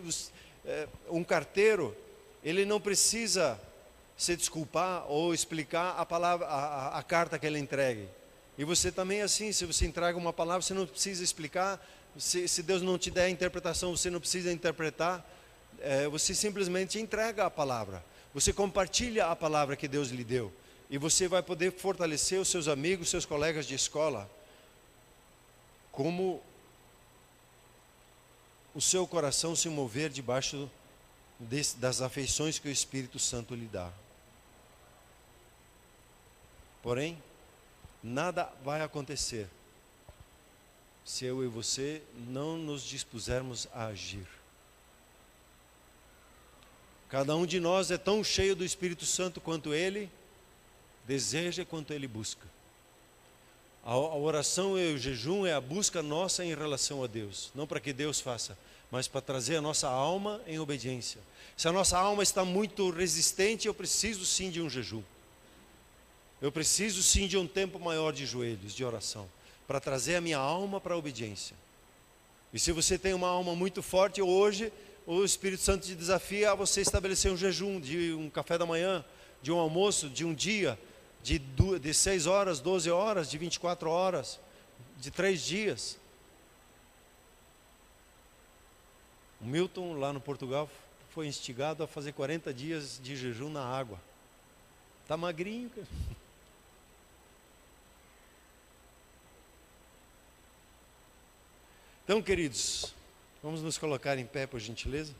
é, 0.65 0.87
um 1.09 1.23
carteiro, 1.23 1.95
ele 2.43 2.65
não 2.65 2.81
precisa 2.81 3.57
se 4.17 4.35
desculpar 4.35 5.09
ou 5.09 5.33
explicar 5.33 5.95
a 5.97 6.05
palavra, 6.05 6.45
a, 6.47 6.99
a 6.99 7.01
carta 7.01 7.39
que 7.39 7.47
ele 7.47 7.59
entregue. 7.59 8.09
E 8.57 8.65
você 8.65 8.91
também 8.91 9.19
é 9.19 9.23
assim, 9.23 9.53
se 9.53 9.65
você 9.65 9.85
entrega 9.85 10.17
uma 10.17 10.33
palavra, 10.33 10.61
você 10.61 10.73
não 10.73 10.85
precisa 10.85 11.23
explicar, 11.23 11.79
se, 12.17 12.45
se 12.49 12.61
Deus 12.61 12.81
não 12.81 12.97
te 12.97 13.09
der 13.09 13.23
a 13.23 13.29
interpretação, 13.29 13.95
você 13.95 14.09
não 14.09 14.19
precisa 14.19 14.51
interpretar, 14.51 15.25
é, 15.79 16.05
você 16.09 16.35
simplesmente 16.35 16.99
entrega 16.99 17.45
a 17.45 17.49
palavra, 17.49 18.03
você 18.33 18.51
compartilha 18.51 19.27
a 19.27 19.35
palavra 19.35 19.77
que 19.77 19.87
Deus 19.87 20.09
lhe 20.09 20.25
deu, 20.25 20.51
e 20.89 20.97
você 20.97 21.25
vai 21.25 21.41
poder 21.41 21.71
fortalecer 21.71 22.37
os 22.37 22.49
seus 22.49 22.67
amigos, 22.67 23.09
seus 23.09 23.25
colegas 23.25 23.65
de 23.65 23.75
escola, 23.75 24.29
como 25.89 26.41
o 28.77 28.81
seu 28.81 29.07
coração 29.07 29.55
se 29.55 29.67
mover 29.69 30.11
debaixo 30.11 30.69
desse, 31.39 31.77
das 31.77 31.99
afeições 31.99 32.59
que 32.59 32.67
o 32.67 32.71
Espírito 32.71 33.17
Santo 33.17 33.55
lhe 33.55 33.65
dá. 33.65 33.91
Porém, 36.83 37.17
nada 38.03 38.47
vai 38.63 38.83
acontecer 38.83 39.49
se 41.03 41.25
eu 41.25 41.43
e 41.43 41.47
você 41.47 42.03
não 42.27 42.55
nos 42.55 42.83
dispusermos 42.83 43.67
a 43.73 43.87
agir. 43.87 44.27
Cada 47.09 47.35
um 47.35 47.47
de 47.47 47.59
nós 47.59 47.89
é 47.89 47.97
tão 47.97 48.23
cheio 48.23 48.55
do 48.55 48.63
Espírito 48.63 49.07
Santo 49.07 49.41
quanto 49.41 49.73
ele 49.73 50.07
deseja, 51.03 51.65
quanto 51.65 51.93
ele 51.93 52.07
busca. 52.07 52.47
A, 53.87 53.97
oração 53.97 54.77
e 54.77 54.95
o 54.95 54.97
jejum 54.97 55.45
é 55.45 55.53
a 55.53 55.61
busca 55.61 56.03
nossa 56.03 56.43
em 56.43 56.53
relação 56.53 57.05
a 57.05 57.07
Deus, 57.07 57.49
não 57.55 57.65
para 57.65 57.79
que 57.79 57.93
Deus 57.93 58.19
faça, 58.19 58.57
mas 58.91 59.07
para 59.07 59.21
trazer 59.21 59.55
a 59.55 59.61
nossa 59.61 59.87
alma 59.87 60.41
em 60.45 60.59
obediência. 60.59 61.21
Se 61.55 61.69
a 61.69 61.71
nossa 61.71 61.97
alma 61.97 62.21
está 62.21 62.43
muito 62.43 62.89
resistente, 62.89 63.65
eu 63.65 63.73
preciso 63.73 64.25
sim 64.25 64.51
de 64.51 64.61
um 64.61 64.69
jejum. 64.69 65.01
Eu 66.41 66.51
preciso 66.51 67.01
sim 67.01 67.27
de 67.27 67.37
um 67.37 67.47
tempo 67.47 67.79
maior 67.79 68.11
de 68.11 68.25
joelhos, 68.25 68.75
de 68.75 68.83
oração, 68.83 69.25
para 69.65 69.79
trazer 69.79 70.17
a 70.17 70.21
minha 70.21 70.37
alma 70.37 70.81
para 70.81 70.93
a 70.93 70.97
obediência. 70.97 71.55
E 72.53 72.59
se 72.59 72.73
você 72.73 72.97
tem 72.97 73.13
uma 73.13 73.29
alma 73.29 73.55
muito 73.55 73.81
forte, 73.81 74.21
hoje 74.21 74.69
o 75.05 75.23
Espírito 75.23 75.63
Santo 75.63 75.87
te 75.87 75.95
desafia 75.95 76.51
a 76.51 76.55
você 76.55 76.81
estabelecer 76.81 77.31
um 77.31 77.37
jejum 77.37 77.79
de 77.79 78.11
um 78.11 78.29
café 78.29 78.57
da 78.57 78.65
manhã, 78.65 79.05
de 79.41 79.49
um 79.49 79.57
almoço, 79.57 80.09
de 80.09 80.25
um 80.25 80.33
dia, 80.33 80.77
de, 81.27 81.39
de 81.79 81.93
6 81.93 82.25
horas, 82.25 82.61
12 82.61 82.89
horas, 82.89 83.29
de 83.29 83.37
24 83.37 83.89
horas, 83.89 84.39
de 84.97 85.11
três 85.11 85.41
dias. 85.41 85.99
O 89.41 89.45
Milton, 89.45 89.99
lá 89.99 90.13
no 90.13 90.21
Portugal, 90.21 90.69
foi 91.09 91.27
instigado 91.27 91.83
a 91.83 91.87
fazer 91.87 92.13
40 92.13 92.53
dias 92.53 92.97
de 93.03 93.17
jejum 93.17 93.49
na 93.49 93.61
água. 93.61 93.99
Está 95.03 95.17
magrinho, 95.17 95.69
cara. 95.69 95.87
Então, 102.05 102.21
queridos, 102.21 102.93
vamos 103.43 103.61
nos 103.61 103.77
colocar 103.77 104.17
em 104.17 104.25
pé, 104.25 104.47
por 104.47 104.61
gentileza. 104.61 105.13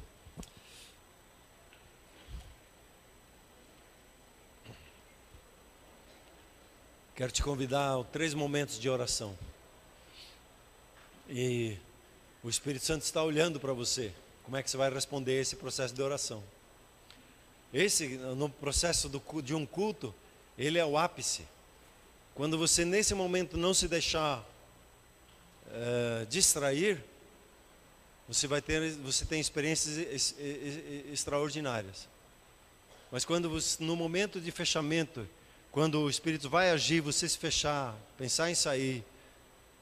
Quero 7.18 7.32
te 7.32 7.42
convidar 7.42 8.00
a 8.00 8.04
três 8.04 8.36
momentos 8.36 8.80
de 8.80 8.88
oração. 8.88 9.36
E 11.28 11.76
o 12.44 12.48
Espírito 12.48 12.86
Santo 12.86 13.02
está 13.02 13.24
olhando 13.24 13.60
para 13.60 13.74
você. 13.74 14.14
Como 14.44 14.56
é 14.56 14.62
que 14.62 14.70
você 14.70 14.78
vai 14.78 14.94
responder 14.94 15.42
esse 15.42 15.56
processo 15.56 15.96
de 15.96 16.02
oração? 16.04 16.44
Esse, 17.74 18.08
no 18.08 18.52
processo 18.52 19.10
do, 19.10 19.42
de 19.42 19.56
um 19.56 19.66
culto, 19.66 20.14
ele 20.60 20.78
é 20.78 20.86
o 20.86 20.96
ápice. 20.96 21.48
Quando 22.36 22.56
você, 22.56 22.86
nesse 22.86 23.16
momento, 23.16 23.58
não 23.58 23.74
se 23.74 23.88
deixar 23.88 24.48
uh, 25.66 26.24
distrair, 26.28 27.04
você 28.28 28.46
vai 28.46 28.62
ter, 28.62 28.92
você 28.98 29.26
tem 29.26 29.42
experiências 29.42 29.98
extraordinárias. 31.12 32.08
Mas 33.12 33.26
quando 33.26 33.50
você, 33.50 33.84
no 33.84 33.96
momento 33.96 34.40
de 34.40 34.52
fechamento, 34.52 35.28
quando 35.72 36.02
o 36.02 36.10
Espírito 36.10 36.50
vai 36.50 36.72
agir, 36.72 37.02
você 37.02 37.28
se 37.28 37.38
fechar, 37.38 37.96
pensar 38.18 38.50
em 38.50 38.56
sair, 38.56 39.04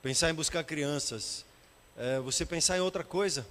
pensar 0.02 0.30
em 0.30 0.34
buscar 0.34 0.64
crianças, 0.64 1.46
uh, 1.96 2.22
você 2.24 2.46
pensar 2.46 2.78
em 2.78 2.82
outra 2.82 3.04
coisa, 3.04 3.46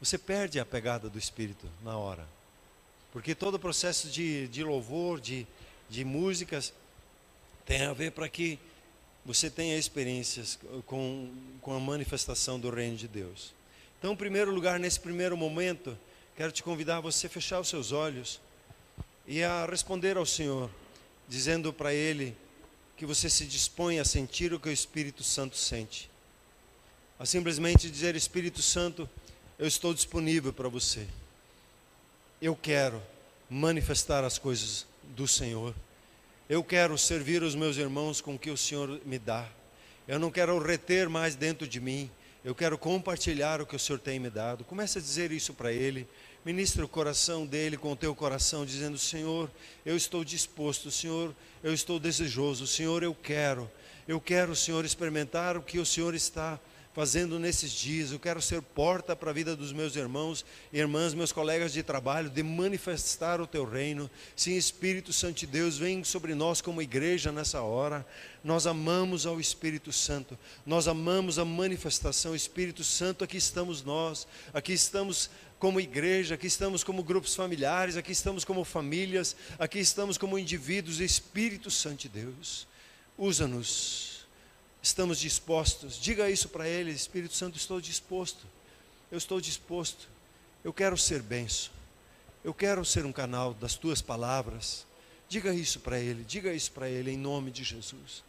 você 0.00 0.16
perde 0.16 0.58
a 0.58 0.64
pegada 0.64 1.08
do 1.08 1.18
Espírito 1.18 1.66
na 1.82 1.96
hora. 1.96 2.26
Porque 3.12 3.34
todo 3.34 3.54
o 3.54 3.58
processo 3.58 4.08
de, 4.08 4.48
de 4.48 4.62
louvor, 4.62 5.20
de, 5.20 5.46
de 5.88 6.04
músicas, 6.04 6.72
tem 7.66 7.82
a 7.82 7.92
ver 7.92 8.12
para 8.12 8.28
que 8.28 8.58
você 9.24 9.50
tenha 9.50 9.76
experiências 9.76 10.58
com, 10.86 11.30
com 11.60 11.74
a 11.74 11.80
manifestação 11.80 12.58
do 12.58 12.70
reino 12.70 12.96
de 12.96 13.06
Deus. 13.06 13.52
Então, 13.98 14.12
em 14.12 14.16
primeiro 14.16 14.50
lugar, 14.50 14.80
nesse 14.80 14.98
primeiro 14.98 15.36
momento, 15.36 15.96
quero 16.36 16.50
te 16.50 16.62
convidar 16.62 16.96
a 16.96 17.00
você 17.00 17.28
fechar 17.28 17.60
os 17.60 17.68
seus 17.68 17.92
olhos 17.92 18.40
e 19.26 19.42
a 19.42 19.66
responder 19.66 20.16
ao 20.16 20.24
Senhor, 20.24 20.70
dizendo 21.30 21.72
para 21.72 21.94
Ele 21.94 22.36
que 22.96 23.06
você 23.06 23.30
se 23.30 23.46
dispõe 23.46 24.00
a 24.00 24.04
sentir 24.04 24.52
o 24.52 24.58
que 24.58 24.68
o 24.68 24.72
Espírito 24.72 25.22
Santo 25.22 25.56
sente. 25.56 26.10
A 27.18 27.24
simplesmente 27.24 27.88
dizer: 27.88 28.16
Espírito 28.16 28.60
Santo, 28.60 29.08
eu 29.56 29.66
estou 29.66 29.94
disponível 29.94 30.52
para 30.52 30.68
você. 30.68 31.06
Eu 32.42 32.56
quero 32.56 33.00
manifestar 33.48 34.24
as 34.24 34.38
coisas 34.38 34.86
do 35.16 35.28
Senhor. 35.28 35.72
Eu 36.48 36.64
quero 36.64 36.98
servir 36.98 37.44
os 37.44 37.54
meus 37.54 37.76
irmãos 37.76 38.20
com 38.20 38.34
o 38.34 38.38
que 38.38 38.50
o 38.50 38.56
Senhor 38.56 39.00
me 39.06 39.18
dá. 39.18 39.48
Eu 40.08 40.18
não 40.18 40.32
quero 40.32 40.58
reter 40.58 41.08
mais 41.08 41.36
dentro 41.36 41.66
de 41.68 41.78
mim. 41.78 42.10
Eu 42.44 42.56
quero 42.56 42.76
compartilhar 42.76 43.60
o 43.60 43.66
que 43.66 43.76
o 43.76 43.78
Senhor 43.78 44.00
tem 44.00 44.18
me 44.18 44.30
dado. 44.30 44.64
Comece 44.64 44.98
a 44.98 45.00
dizer 45.00 45.30
isso 45.30 45.54
para 45.54 45.72
Ele. 45.72 46.08
Ministre 46.42 46.82
o 46.82 46.88
coração 46.88 47.44
dele 47.44 47.76
com 47.76 47.92
o 47.92 47.96
teu 47.96 48.14
coração, 48.14 48.64
dizendo: 48.64 48.96
Senhor, 48.96 49.50
eu 49.84 49.94
estou 49.94 50.24
disposto, 50.24 50.90
Senhor, 50.90 51.34
eu 51.62 51.74
estou 51.74 52.00
desejoso, 52.00 52.66
Senhor, 52.66 53.02
eu 53.02 53.14
quero. 53.14 53.70
Eu 54.08 54.18
quero, 54.18 54.56
Senhor, 54.56 54.82
experimentar 54.84 55.58
o 55.58 55.62
que 55.62 55.78
o 55.78 55.84
Senhor 55.84 56.14
está 56.14 56.58
fazendo 56.92 57.38
nesses 57.38 57.70
dias. 57.70 58.10
Eu 58.10 58.18
quero 58.18 58.40
ser 58.40 58.60
porta 58.62 59.14
para 59.14 59.30
a 59.30 59.34
vida 59.34 59.54
dos 59.54 59.72
meus 59.72 59.94
irmãos 59.96 60.44
e 60.72 60.78
irmãs, 60.78 61.14
meus 61.14 61.30
colegas 61.30 61.72
de 61.72 61.82
trabalho, 61.82 62.30
de 62.30 62.42
manifestar 62.42 63.40
o 63.40 63.46
teu 63.46 63.64
reino. 63.64 64.10
Sim, 64.34 64.56
Espírito 64.56 65.12
Santo 65.12 65.40
de 65.40 65.46
Deus, 65.46 65.78
vem 65.78 66.02
sobre 66.02 66.34
nós 66.34 66.60
como 66.60 66.82
igreja 66.82 67.30
nessa 67.30 67.60
hora. 67.62 68.04
Nós 68.42 68.66
amamos 68.66 69.26
ao 69.26 69.38
Espírito 69.38 69.92
Santo, 69.92 70.38
nós 70.64 70.88
amamos 70.88 71.38
a 71.38 71.44
manifestação. 71.44 72.34
Espírito 72.34 72.82
Santo, 72.82 73.24
aqui 73.24 73.36
estamos 73.36 73.84
nós, 73.84 74.26
aqui 74.54 74.72
estamos 74.72 75.30
como 75.60 75.78
igreja, 75.78 76.34
aqui 76.34 76.46
estamos 76.46 76.82
como 76.82 77.02
grupos 77.02 77.34
familiares, 77.34 77.96
aqui 77.96 78.10
estamos 78.10 78.46
como 78.46 78.64
famílias, 78.64 79.36
aqui 79.58 79.78
estamos 79.78 80.16
como 80.16 80.38
indivíduos. 80.38 81.00
Espírito 81.00 81.70
Santo 81.70 81.98
de 81.98 82.08
Deus, 82.08 82.66
usa-nos 83.16 84.26
estamos 84.82 85.20
dispostos. 85.20 86.00
Diga 86.00 86.30
isso 86.30 86.48
para 86.48 86.66
ele, 86.66 86.90
Espírito 86.90 87.34
Santo, 87.34 87.58
estou 87.58 87.78
disposto. 87.78 88.46
Eu 89.12 89.18
estou 89.18 89.38
disposto. 89.38 90.08
Eu 90.64 90.72
quero 90.72 90.96
ser 90.96 91.20
benção. 91.20 91.72
Eu 92.42 92.54
quero 92.54 92.82
ser 92.82 93.04
um 93.04 93.12
canal 93.12 93.52
das 93.52 93.74
tuas 93.74 94.00
palavras. 94.00 94.86
Diga 95.28 95.52
isso 95.52 95.80
para 95.80 95.98
ele, 95.98 96.24
diga 96.24 96.54
isso 96.54 96.72
para 96.72 96.88
ele 96.88 97.10
em 97.10 97.18
nome 97.18 97.50
de 97.50 97.62
Jesus. 97.62 98.24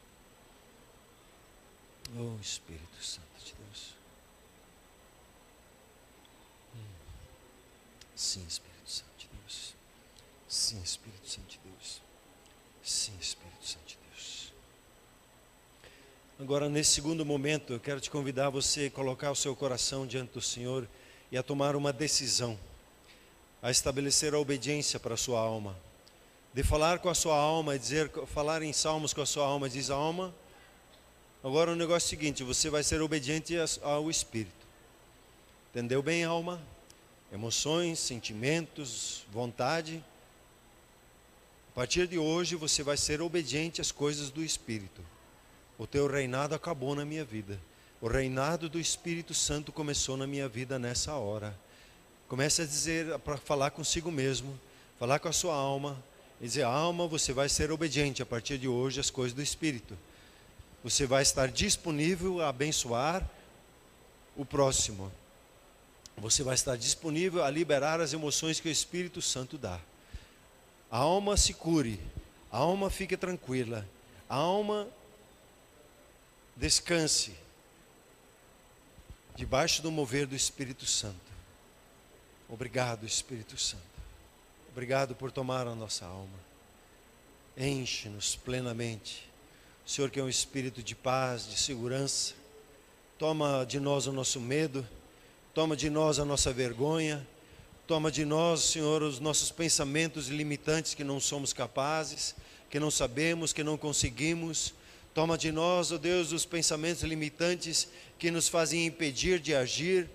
Oh 2.18 2.36
Espírito 2.42 3.02
Santo 3.02 3.26
de 3.46 3.54
Deus. 3.54 4.01
Sim, 8.22 8.46
Espírito 8.48 8.88
Santo 8.88 9.10
de 9.18 9.28
Deus. 9.36 9.74
Sim, 10.48 10.80
Espírito 10.84 11.28
Santo 11.28 11.48
de 11.48 11.60
Deus. 11.66 12.02
Sim, 12.84 13.14
Espírito 13.20 13.66
Santo 13.66 13.88
de 13.88 13.98
Deus. 14.08 14.54
Agora, 16.40 16.70
nesse 16.70 16.92
segundo 16.92 17.26
momento, 17.26 17.74
eu 17.74 17.80
quero 17.80 18.00
te 18.00 18.12
convidar 18.12 18.46
a 18.46 18.50
você 18.52 18.92
colocar 18.92 19.32
o 19.32 19.36
seu 19.36 19.56
coração 19.56 20.06
diante 20.06 20.34
do 20.34 20.42
Senhor 20.42 20.88
e 21.32 21.38
a 21.38 21.42
tomar 21.42 21.76
uma 21.76 21.92
decisão, 21.92 22.60
a 23.60 23.72
estabelecer 23.72 24.36
a 24.36 24.40
obediência 24.40 25.00
para 25.00 25.16
a 25.16 25.18
sua 25.18 25.40
alma, 25.40 25.76
de 26.54 26.62
falar 26.62 27.00
com 27.00 27.10
a 27.10 27.16
sua 27.16 27.36
alma 27.36 27.78
dizer, 27.78 28.12
falar 28.28 28.62
em 28.62 28.72
salmos 28.72 29.16
com 29.16 29.22
a 29.22 29.26
sua 29.26 29.48
alma, 29.48 29.68
diz 29.68 29.90
alma. 29.90 30.32
Agora 31.44 31.72
o 31.72 31.76
negócio 31.76 32.06
é 32.06 32.08
o 32.08 32.10
seguinte: 32.10 32.44
você 32.44 32.70
vai 32.70 32.84
ser 32.84 33.02
obediente 33.02 33.56
ao 33.82 34.12
Espírito. 34.12 34.68
Entendeu 35.72 36.04
bem, 36.04 36.24
alma? 36.24 36.62
Emoções, 37.32 37.98
sentimentos, 37.98 39.24
vontade. 39.32 40.04
A 41.72 41.76
partir 41.76 42.06
de 42.06 42.18
hoje 42.18 42.58
você 42.58 42.84
vai 42.84 42.98
ser 42.98 43.22
obediente 43.22 43.80
às 43.80 43.90
coisas 43.90 44.30
do 44.30 44.44
Espírito. 44.44 45.02
O 45.78 45.88
teu 45.88 46.08
reinado 46.08 46.54
acabou 46.54 46.94
na 46.94 47.06
minha 47.06 47.24
vida. 47.24 47.58
O 48.02 48.08
reinado 48.08 48.68
do 48.68 48.78
Espírito 48.78 49.34
Santo 49.34 49.72
começou 49.72 50.18
na 50.18 50.28
minha 50.28 50.50
vida 50.50 50.78
nessa 50.78 51.14
hora. 51.14 51.58
Comece 52.28 52.64
a 52.64 52.66
dizer, 52.66 53.18
para 53.20 53.38
falar 53.38 53.72
consigo 53.72 54.12
mesmo, 54.12 54.60
falar 55.00 55.20
com 55.20 55.30
a 55.30 55.34
sua 55.34 55.56
alma, 55.56 56.04
e 56.42 56.46
dizer: 56.46 56.64
alma, 56.64 57.08
você 57.08 57.32
vai 57.32 57.48
ser 57.48 57.72
obediente 57.72 58.22
a 58.22 58.26
partir 58.26 58.58
de 58.58 58.68
hoje 58.68 59.00
às 59.00 59.10
coisas 59.10 59.34
do 59.34 59.42
Espírito. 59.42 59.98
Você 60.84 61.06
vai 61.06 61.22
estar 61.22 61.48
disponível 61.48 62.42
a 62.42 62.50
abençoar 62.50 63.26
o 64.36 64.44
próximo. 64.44 65.12
Você 66.18 66.44
vai 66.44 66.56
estar 66.56 66.78
disponível 66.78 67.44
a 67.44 67.50
liberar 67.50 68.00
as 68.00 68.14
emoções 68.14 68.60
que 68.60 68.70
o 68.70 68.72
Espírito 68.72 69.22
Santo 69.22 69.58
dá. 69.58 69.80
A 70.90 70.98
alma 70.98 71.38
se 71.38 71.54
cure, 71.54 72.00
a 72.52 72.58
alma 72.58 72.90
fique 72.90 73.18
tranquila, 73.18 73.88
a 74.30 74.36
alma 74.36 74.88
descanse 76.56 77.34
debaixo 79.36 79.82
do 79.82 79.90
mover 79.90 80.28
do 80.28 80.36
Espírito 80.36 80.86
Santo. 80.86 81.32
Obrigado, 82.48 83.06
Espírito 83.06 83.58
Santo. 83.58 83.84
Obrigado 84.72 85.16
por 85.16 85.32
tomar 85.32 85.66
a 85.68 85.74
nossa 85.74 86.06
alma. 86.06 86.40
Enche-nos 87.58 88.36
plenamente. 88.36 89.30
O 89.86 89.90
Senhor 89.90 90.12
que 90.12 90.20
é 90.20 90.24
um 90.24 90.30
espírito 90.30 90.84
de 90.84 90.96
paz, 90.96 91.48
de 91.48 91.58
segurança. 91.58 92.34
Toma 93.18 93.66
de 93.66 93.80
nós 93.80 94.08
o 94.08 94.12
nosso 94.12 94.40
medo, 94.40 94.88
toma 95.54 95.76
de 95.76 95.90
nós 95.90 96.20
a 96.20 96.26
nossa 96.26 96.52
vergonha, 96.52 97.26
Toma 97.92 98.10
de 98.10 98.24
nós, 98.24 98.62
Senhor, 98.62 99.04
os 99.04 99.20
nossos 99.20 99.52
pensamentos 99.52 100.30
limitantes 100.30 100.94
que 100.94 101.04
não 101.04 101.20
somos 101.20 101.52
capazes, 101.52 102.34
que 102.70 102.80
não 102.80 102.90
sabemos, 102.90 103.52
que 103.52 103.66
não 103.66 103.78
conseguimos. 103.78 104.74
Toma 105.14 105.38
de 105.38 105.52
nós, 105.52 105.92
ó 105.92 105.96
oh 105.96 105.98
Deus, 105.98 106.32
os 106.32 106.46
pensamentos 106.46 107.04
limitantes 107.04 107.90
que 108.18 108.32
nos 108.32 108.48
fazem 108.48 108.86
impedir 108.86 109.42
de 109.42 109.54
agir, 109.54 110.10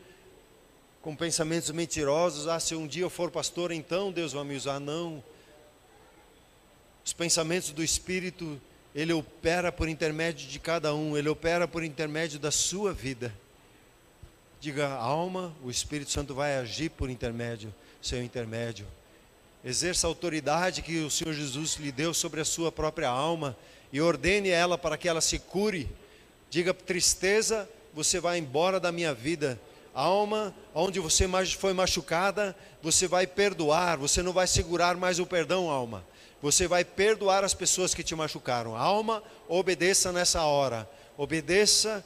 com 1.03 1.15
pensamentos 1.15 1.71
mentirosos. 1.71 2.49
Ah, 2.49 2.59
se 2.59 2.75
um 2.75 2.87
dia 2.87 3.03
eu 3.03 3.11
for 3.11 3.31
pastor, 3.31 3.71
então 3.71 4.11
Deus 4.11 4.33
vai 4.33 4.43
me 4.43 4.57
usar. 4.57 4.81
Não. 4.81 5.23
Os 7.05 7.13
pensamentos 7.13 7.73
do 7.73 7.85
Espírito, 7.85 8.59
Ele 8.95 9.13
opera 9.13 9.71
por 9.71 9.87
intermédio 9.87 10.49
de 10.49 10.59
cada 10.59 10.95
um, 10.95 11.15
Ele 11.15 11.29
opera 11.29 11.69
por 11.69 11.85
intermédio 11.85 12.39
da 12.39 12.51
sua 12.51 12.95
vida. 12.95 13.35
Diga, 14.59 14.89
alma, 14.89 15.55
o 15.63 15.71
Espírito 15.71 16.11
Santo 16.11 16.35
vai 16.35 16.57
agir 16.57 16.89
por 16.89 17.11
intermédio, 17.11 17.75
seu 18.01 18.23
intermédio. 18.23 18.87
Exerça 19.63 20.07
a 20.07 20.09
autoridade 20.09 20.81
que 20.81 21.01
o 21.01 21.11
Senhor 21.11 21.35
Jesus 21.35 21.77
lhe 21.77 21.93
deu 21.93 22.15
sobre 22.15 22.41
a 22.41 22.45
sua 22.45 22.73
própria 22.73 23.09
alma 23.09 23.57
e 23.93 24.01
ordene 24.01 24.49
ela 24.49 24.79
para 24.79 24.97
que 24.97 25.09
ela 25.09 25.21
se 25.21 25.39
cure. 25.39 25.89
Diga, 26.49 26.73
tristeza, 26.73 27.69
você 27.93 28.19
vai 28.19 28.39
embora 28.39 28.81
da 28.81 28.91
minha 28.91 29.13
vida. 29.13 29.61
Alma, 29.95 30.55
onde 30.75 31.01
você 31.01 31.29
foi 31.59 31.73
machucada, 31.73 32.57
você 32.83 33.07
vai 33.07 33.27
perdoar, 33.27 33.99
você 33.99 34.23
não 34.23 34.33
vai 34.33 34.47
segurar 34.47 34.97
mais 34.97 35.19
o 35.19 35.27
perdão, 35.27 35.69
alma. 35.69 36.05
Você 36.41 36.67
vai 36.67 36.85
perdoar 36.85 37.45
as 37.45 37.55
pessoas 37.55 37.95
que 37.95 38.03
te 38.03 38.15
machucaram. 38.15 38.75
Alma, 38.75 39.23
obedeça 39.49 40.13
nessa 40.13 40.45
hora. 40.45 40.89
Obedeça 41.17 42.05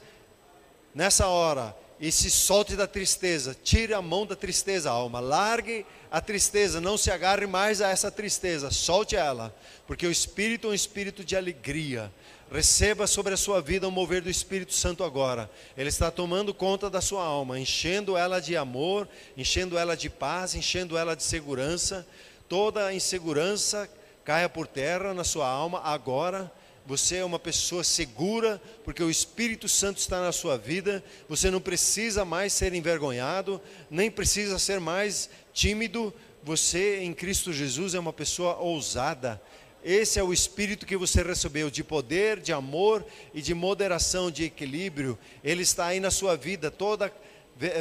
nessa 0.93 1.27
hora 1.27 1.75
e 2.01 2.11
se 2.11 2.31
solte 2.31 2.75
da 2.75 2.87
tristeza, 2.87 3.55
tire 3.63 3.93
a 3.93 4.01
mão 4.01 4.25
da 4.25 4.35
tristeza, 4.35 4.89
alma, 4.89 5.19
largue 5.19 5.85
a 6.09 6.19
tristeza, 6.19 6.81
não 6.81 6.97
se 6.97 7.11
agarre 7.11 7.45
mais 7.45 7.79
a 7.79 7.89
essa 7.89 8.09
tristeza, 8.09 8.71
solte 8.71 9.15
ela, 9.15 9.55
porque 9.85 10.07
o 10.07 10.11
Espírito 10.11 10.67
é 10.67 10.71
um 10.71 10.73
espírito 10.73 11.23
de 11.23 11.35
alegria. 11.35 12.11
Receba 12.51 13.05
sobre 13.05 13.33
a 13.33 13.37
sua 13.37 13.61
vida 13.61 13.87
o 13.87 13.91
mover 13.91 14.21
do 14.21 14.29
Espírito 14.29 14.73
Santo 14.73 15.05
agora. 15.05 15.49
Ele 15.77 15.87
está 15.87 16.11
tomando 16.11 16.53
conta 16.53 16.89
da 16.89 16.99
sua 16.99 17.23
alma, 17.23 17.57
enchendo 17.57 18.17
ela 18.17 18.41
de 18.41 18.57
amor, 18.57 19.07
enchendo 19.37 19.77
ela 19.77 19.95
de 19.95 20.09
paz, 20.09 20.53
enchendo 20.53 20.97
ela 20.97 21.15
de 21.15 21.23
segurança. 21.23 22.05
Toda 22.49 22.87
a 22.87 22.93
insegurança 22.93 23.89
caia 24.25 24.49
por 24.49 24.67
terra 24.67 25.13
na 25.13 25.23
sua 25.23 25.47
alma 25.47 25.79
agora 25.81 26.51
você 26.85 27.17
é 27.17 27.25
uma 27.25 27.39
pessoa 27.39 27.83
segura, 27.83 28.61
porque 28.83 29.03
o 29.03 29.09
Espírito 29.09 29.69
Santo 29.69 29.99
está 29.99 30.19
na 30.19 30.31
sua 30.31 30.57
vida. 30.57 31.03
Você 31.29 31.51
não 31.51 31.61
precisa 31.61 32.25
mais 32.25 32.53
ser 32.53 32.73
envergonhado, 32.73 33.61
nem 33.89 34.09
precisa 34.09 34.57
ser 34.57 34.79
mais 34.79 35.29
tímido. 35.53 36.13
Você 36.43 36.99
em 37.01 37.13
Cristo 37.13 37.53
Jesus 37.53 37.93
é 37.93 37.99
uma 37.99 38.11
pessoa 38.11 38.57
ousada. 38.57 39.39
Esse 39.83 40.19
é 40.19 40.23
o 40.23 40.33
espírito 40.33 40.85
que 40.85 40.97
você 40.97 41.23
recebeu 41.23 41.69
de 41.69 41.83
poder, 41.83 42.39
de 42.39 42.53
amor 42.53 43.05
e 43.33 43.41
de 43.41 43.53
moderação, 43.53 44.29
de 44.29 44.43
equilíbrio. 44.43 45.17
Ele 45.43 45.63
está 45.63 45.87
aí 45.87 45.99
na 45.99 46.11
sua 46.11 46.35
vida. 46.35 46.69
Toda, 46.69 47.11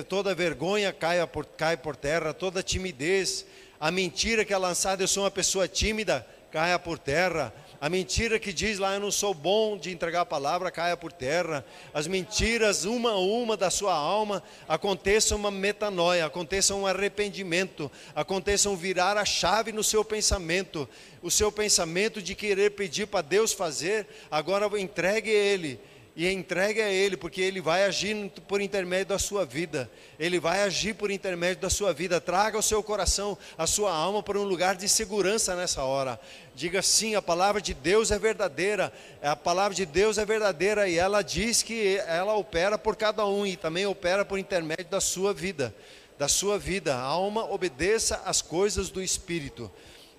toda 0.08 0.34
vergonha 0.34 0.92
cai 0.92 1.26
por, 1.26 1.44
cai 1.44 1.76
por 1.76 1.96
terra, 1.96 2.32
toda 2.32 2.62
timidez. 2.62 3.46
A 3.78 3.90
mentira 3.90 4.44
que 4.44 4.52
é 4.52 4.58
lançada, 4.58 5.02
eu 5.02 5.08
sou 5.08 5.24
uma 5.24 5.30
pessoa 5.30 5.66
tímida, 5.66 6.26
caia 6.50 6.78
por 6.78 6.98
terra 6.98 7.52
a 7.80 7.88
mentira 7.88 8.38
que 8.38 8.52
diz 8.52 8.78
lá, 8.78 8.92
eu 8.92 9.00
não 9.00 9.10
sou 9.10 9.32
bom 9.32 9.78
de 9.78 9.90
entregar 9.90 10.20
a 10.20 10.26
palavra, 10.26 10.70
caia 10.70 10.96
por 10.98 11.10
terra. 11.10 11.64
As 11.94 12.06
mentiras, 12.06 12.84
uma 12.84 13.12
a 13.12 13.18
uma 13.18 13.56
da 13.56 13.70
sua 13.70 13.94
alma, 13.94 14.42
aconteça 14.68 15.34
uma 15.34 15.50
metanoia, 15.50 16.26
aconteça 16.26 16.74
um 16.74 16.86
arrependimento, 16.86 17.90
aconteça 18.14 18.68
um 18.68 18.76
virar 18.76 19.16
a 19.16 19.24
chave 19.24 19.72
no 19.72 19.82
seu 19.82 20.04
pensamento. 20.04 20.86
O 21.22 21.30
seu 21.30 21.50
pensamento 21.50 22.20
de 22.20 22.34
querer 22.34 22.72
pedir 22.72 23.06
para 23.06 23.22
Deus 23.22 23.52
fazer, 23.52 24.06
agora 24.30 24.68
entregue 24.78 25.30
ele 25.30 25.80
e 26.16 26.28
entregue 26.28 26.80
a 26.82 26.90
Ele, 26.90 27.16
porque 27.16 27.40
Ele 27.40 27.60
vai 27.60 27.84
agir 27.84 28.30
por 28.48 28.60
intermédio 28.60 29.06
da 29.06 29.18
sua 29.18 29.44
vida. 29.44 29.90
Ele 30.18 30.40
vai 30.40 30.62
agir 30.62 30.94
por 30.94 31.10
intermédio 31.10 31.62
da 31.62 31.70
sua 31.70 31.92
vida. 31.92 32.20
Traga 32.20 32.58
o 32.58 32.62
seu 32.62 32.82
coração, 32.82 33.38
a 33.56 33.66
sua 33.66 33.92
alma 33.92 34.22
para 34.22 34.38
um 34.38 34.42
lugar 34.42 34.74
de 34.74 34.88
segurança 34.88 35.54
nessa 35.54 35.84
hora. 35.84 36.20
Diga 36.54 36.82
sim, 36.82 37.14
a 37.14 37.22
palavra 37.22 37.60
de 37.60 37.72
Deus 37.72 38.10
é 38.10 38.18
verdadeira. 38.18 38.92
A 39.22 39.36
palavra 39.36 39.74
de 39.74 39.86
Deus 39.86 40.18
é 40.18 40.24
verdadeira 40.24 40.88
e 40.88 40.98
ela 40.98 41.22
diz 41.22 41.62
que 41.62 41.96
ela 42.06 42.34
opera 42.34 42.76
por 42.76 42.96
cada 42.96 43.24
um 43.24 43.46
e 43.46 43.56
também 43.56 43.86
opera 43.86 44.24
por 44.24 44.38
intermédio 44.38 44.88
da 44.88 45.00
sua 45.00 45.32
vida. 45.32 45.74
Da 46.18 46.28
sua 46.28 46.58
vida. 46.58 46.96
A 46.96 47.00
alma 47.00 47.50
obedeça 47.50 48.20
às 48.24 48.42
coisas 48.42 48.90
do 48.90 49.00
Espírito. 49.00 49.70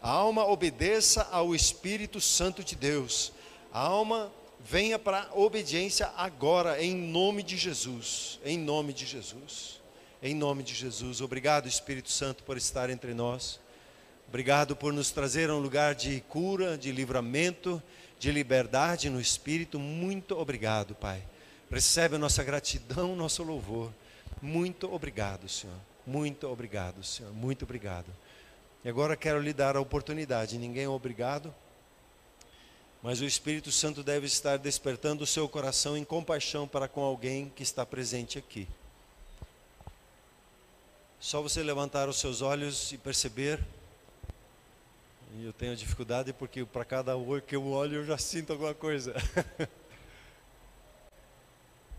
A 0.01 0.09
alma 0.09 0.47
obedeça 0.47 1.27
ao 1.31 1.53
Espírito 1.53 2.19
Santo 2.19 2.63
de 2.63 2.75
Deus. 2.75 3.33
A 3.71 3.81
alma 3.81 4.31
venha 4.65 4.99
para 4.99 5.23
a 5.23 5.39
obediência 5.39 6.11
agora, 6.15 6.81
em 6.81 6.95
nome 6.95 7.43
de 7.43 7.57
Jesus. 7.57 8.39
Em 8.43 8.57
nome 8.57 8.93
de 8.93 9.05
Jesus. 9.05 9.81
Em 10.21 10.35
nome 10.35 10.63
de 10.63 10.73
Jesus. 10.73 11.21
Obrigado, 11.21 11.67
Espírito 11.67 12.11
Santo, 12.11 12.43
por 12.43 12.57
estar 12.57 12.89
entre 12.89 13.13
nós. 13.13 13.59
Obrigado 14.27 14.75
por 14.75 14.93
nos 14.93 15.11
trazer 15.11 15.49
a 15.49 15.55
um 15.55 15.59
lugar 15.59 15.95
de 15.95 16.21
cura, 16.21 16.77
de 16.77 16.91
livramento, 16.91 17.81
de 18.19 18.31
liberdade 18.31 19.09
no 19.09 19.19
Espírito. 19.19 19.79
Muito 19.79 20.37
obrigado, 20.37 20.95
Pai. 20.95 21.23
Recebe 21.69 22.15
a 22.15 22.19
nossa 22.19 22.43
gratidão, 22.43 23.15
nosso 23.15 23.43
louvor. 23.43 23.91
Muito 24.41 24.93
obrigado, 24.93 25.49
Senhor. 25.49 25.75
Muito 26.05 26.47
obrigado, 26.47 27.03
Senhor. 27.03 27.33
Muito 27.33 27.63
obrigado. 27.63 28.07
E 28.83 28.89
agora 28.89 29.15
quero 29.15 29.41
lhe 29.41 29.53
dar 29.53 29.75
a 29.75 29.81
oportunidade. 29.81 30.57
Ninguém 30.57 30.83
é 30.83 30.89
obrigado. 30.89 31.53
Mas 33.03 33.19
o 33.19 33.25
Espírito 33.25 33.71
Santo 33.71 34.03
deve 34.03 34.27
estar 34.27 34.57
despertando 34.57 35.23
o 35.23 35.27
seu 35.27 35.49
coração 35.49 35.97
em 35.97 36.03
compaixão 36.03 36.67
para 36.67 36.87
com 36.87 37.01
alguém 37.01 37.49
que 37.49 37.63
está 37.63 37.83
presente 37.83 38.37
aqui. 38.37 38.67
Só 41.19 41.41
você 41.41 41.63
levantar 41.63 42.07
os 42.07 42.19
seus 42.19 42.43
olhos 42.43 42.91
e 42.91 42.97
perceber. 42.99 43.59
E 45.33 45.45
eu 45.45 45.53
tenho 45.53 45.75
dificuldade 45.75 46.31
porque 46.31 46.63
para 46.63 46.85
cada 46.85 47.17
olho 47.17 47.41
que 47.41 47.55
eu 47.55 47.65
olho 47.67 47.97
eu 47.97 48.05
já 48.05 48.19
sinto 48.19 48.53
alguma 48.53 48.75
coisa. 48.75 49.15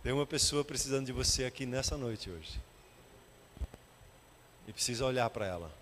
Tem 0.05 0.12
uma 0.12 0.26
pessoa 0.26 0.64
precisando 0.64 1.07
de 1.07 1.12
você 1.12 1.44
aqui 1.44 1.66
nessa 1.66 1.96
noite 1.96 2.30
hoje. 2.30 2.61
E 4.68 4.72
precisa 4.72 5.05
olhar 5.05 5.28
para 5.30 5.46
ela. 5.46 5.72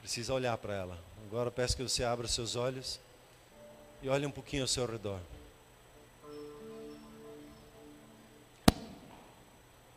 Precisa 0.00 0.34
olhar 0.34 0.58
para 0.58 0.74
ela. 0.74 0.98
Agora 1.26 1.50
peço 1.50 1.76
que 1.76 1.82
você 1.82 2.04
abra 2.04 2.28
seus 2.28 2.54
olhos 2.54 3.00
e 4.02 4.08
olhe 4.08 4.24
um 4.24 4.30
pouquinho 4.30 4.62
ao 4.62 4.68
seu 4.68 4.86
redor. 4.86 5.20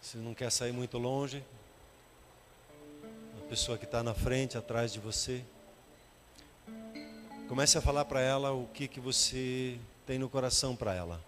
Se 0.02 0.18
não 0.18 0.34
quer 0.34 0.52
sair 0.52 0.74
muito 0.74 0.98
longe, 0.98 1.44
a 3.38 3.50
pessoa 3.50 3.78
que 3.78 3.86
está 3.86 4.04
na 4.04 4.14
frente, 4.14 4.58
atrás 4.58 4.92
de 4.92 5.00
você, 5.00 5.44
comece 7.48 7.78
a 7.78 7.82
falar 7.82 8.06
para 8.06 8.20
ela 8.20 8.52
o 8.52 8.68
que, 8.74 8.88
que 8.88 9.00
você 9.00 9.80
tem 10.06 10.20
no 10.20 10.28
coração 10.28 10.76
para 10.76 10.94
ela. 10.94 11.22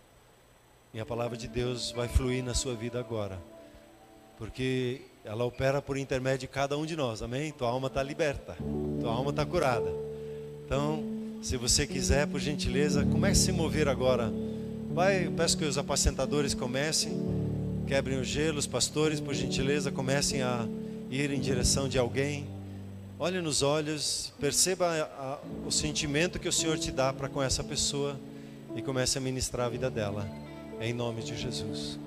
E 0.93 0.99
a 0.99 1.05
palavra 1.05 1.38
de 1.38 1.47
Deus 1.47 1.91
vai 1.91 2.07
fluir 2.07 2.43
na 2.43 2.53
sua 2.53 2.76
vida 2.76 2.99
agora. 2.99 3.39
Porque 4.38 5.01
ela 5.23 5.45
opera 5.45 5.82
por 5.82 5.97
intermédio 5.97 6.39
de 6.39 6.47
cada 6.47 6.78
um 6.78 6.86
de 6.86 6.95
nós, 6.95 7.21
amém? 7.21 7.53
Tua 7.53 7.69
alma 7.69 7.88
está 7.88 8.03
liberta, 8.03 8.57
tua 8.99 9.13
alma 9.13 9.30
está 9.30 9.45
curada. 9.45 9.89
Então, 10.65 11.14
se 11.46 11.58
você 11.58 11.86
quiser, 11.86 12.26
por 12.26 12.39
gentileza, 12.39 13.06
comece 13.06 13.43
a 13.43 13.46
se 13.46 13.52
mover 13.52 13.88
agora. 13.88 14.34
Vai, 14.91 15.30
peço 15.30 15.56
que 15.56 15.64
os 15.64 15.78
apacentadores 15.78 16.56
comecem, 16.56 17.14
quebrem 17.86 18.20
o 18.20 18.24
gelo, 18.24 18.58
os 18.58 18.66
pastores, 18.66 19.20
por 19.20 19.36
gentileza, 19.36 19.91
comecem 19.91 20.41
a 20.41 20.68
ir 21.12 21.30
em 21.30 21.39
direção 21.39 21.88
de 21.88 22.00
alguém. 22.00 22.48
Olhe 23.20 23.39
nos 23.41 23.62
olhos, 23.62 24.34
perceba 24.39 24.88
a, 24.88 25.04
a, 25.04 25.39
o 25.68 25.72
sentimento 25.72 26.39
que 26.39 26.50
o 26.50 26.52
Senhor 26.52 26.80
te 26.80 26.91
dá 26.91 27.14
para 27.14 27.30
com 27.30 27.43
essa 27.43 27.64
pessoa 27.64 28.20
e 28.76 28.82
comece 28.82 29.20
a 29.20 29.22
ministrar 29.22 29.68
a 29.68 29.70
vida 29.70 29.88
dela. 29.88 30.28
Em 30.82 30.93
nome 30.93 31.22
de 31.22 31.38
Jesus. 31.38 32.00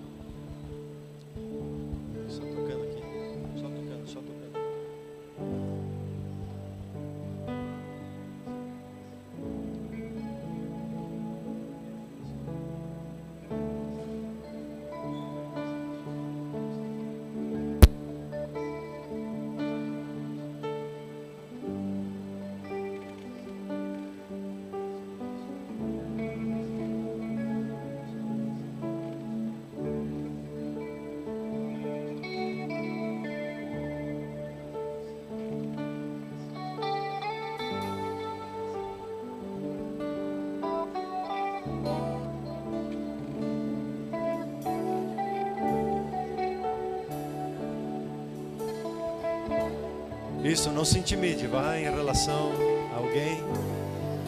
Isso, 50.49 50.70
não 50.70 50.82
se 50.82 50.99
intimide, 50.99 51.46
vá 51.46 51.76
em 51.76 51.84
relação 51.84 52.53
a 52.94 52.96
alguém, 52.96 53.38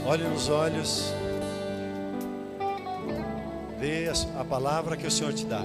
olhe 0.04 0.22
nos 0.24 0.50
olhos, 0.50 1.14
dê 3.80 4.06
a, 4.06 4.40
a 4.42 4.44
palavra 4.44 4.98
que 4.98 5.06
o 5.06 5.10
Senhor 5.10 5.32
te 5.32 5.46
dá. 5.46 5.64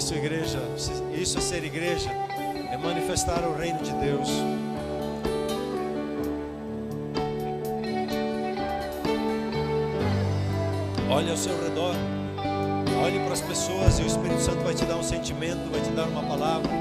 Isso, 0.00 0.14
igreja, 0.14 0.58
isso 1.12 1.36
é 1.36 1.40
ser 1.42 1.62
igreja, 1.62 2.08
é 2.72 2.76
manifestar 2.78 3.46
o 3.46 3.54
reino 3.54 3.80
de 3.80 3.92
Deus. 3.92 4.30
Olhe 11.10 11.30
ao 11.30 11.36
seu 11.36 11.52
redor, 11.62 11.94
olhe 13.04 13.18
para 13.18 13.34
as 13.34 13.42
pessoas 13.42 13.98
e 13.98 14.02
o 14.02 14.06
Espírito 14.06 14.40
Santo 14.40 14.64
vai 14.64 14.74
te 14.74 14.86
dar 14.86 14.96
um 14.96 15.02
sentimento, 15.02 15.70
vai 15.70 15.82
te 15.82 15.90
dar 15.90 16.08
uma 16.08 16.22
palavra. 16.22 16.79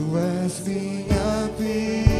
Tu 0.00 0.16
és 0.16 0.60
minha 0.66 1.50
vida, 1.58 2.19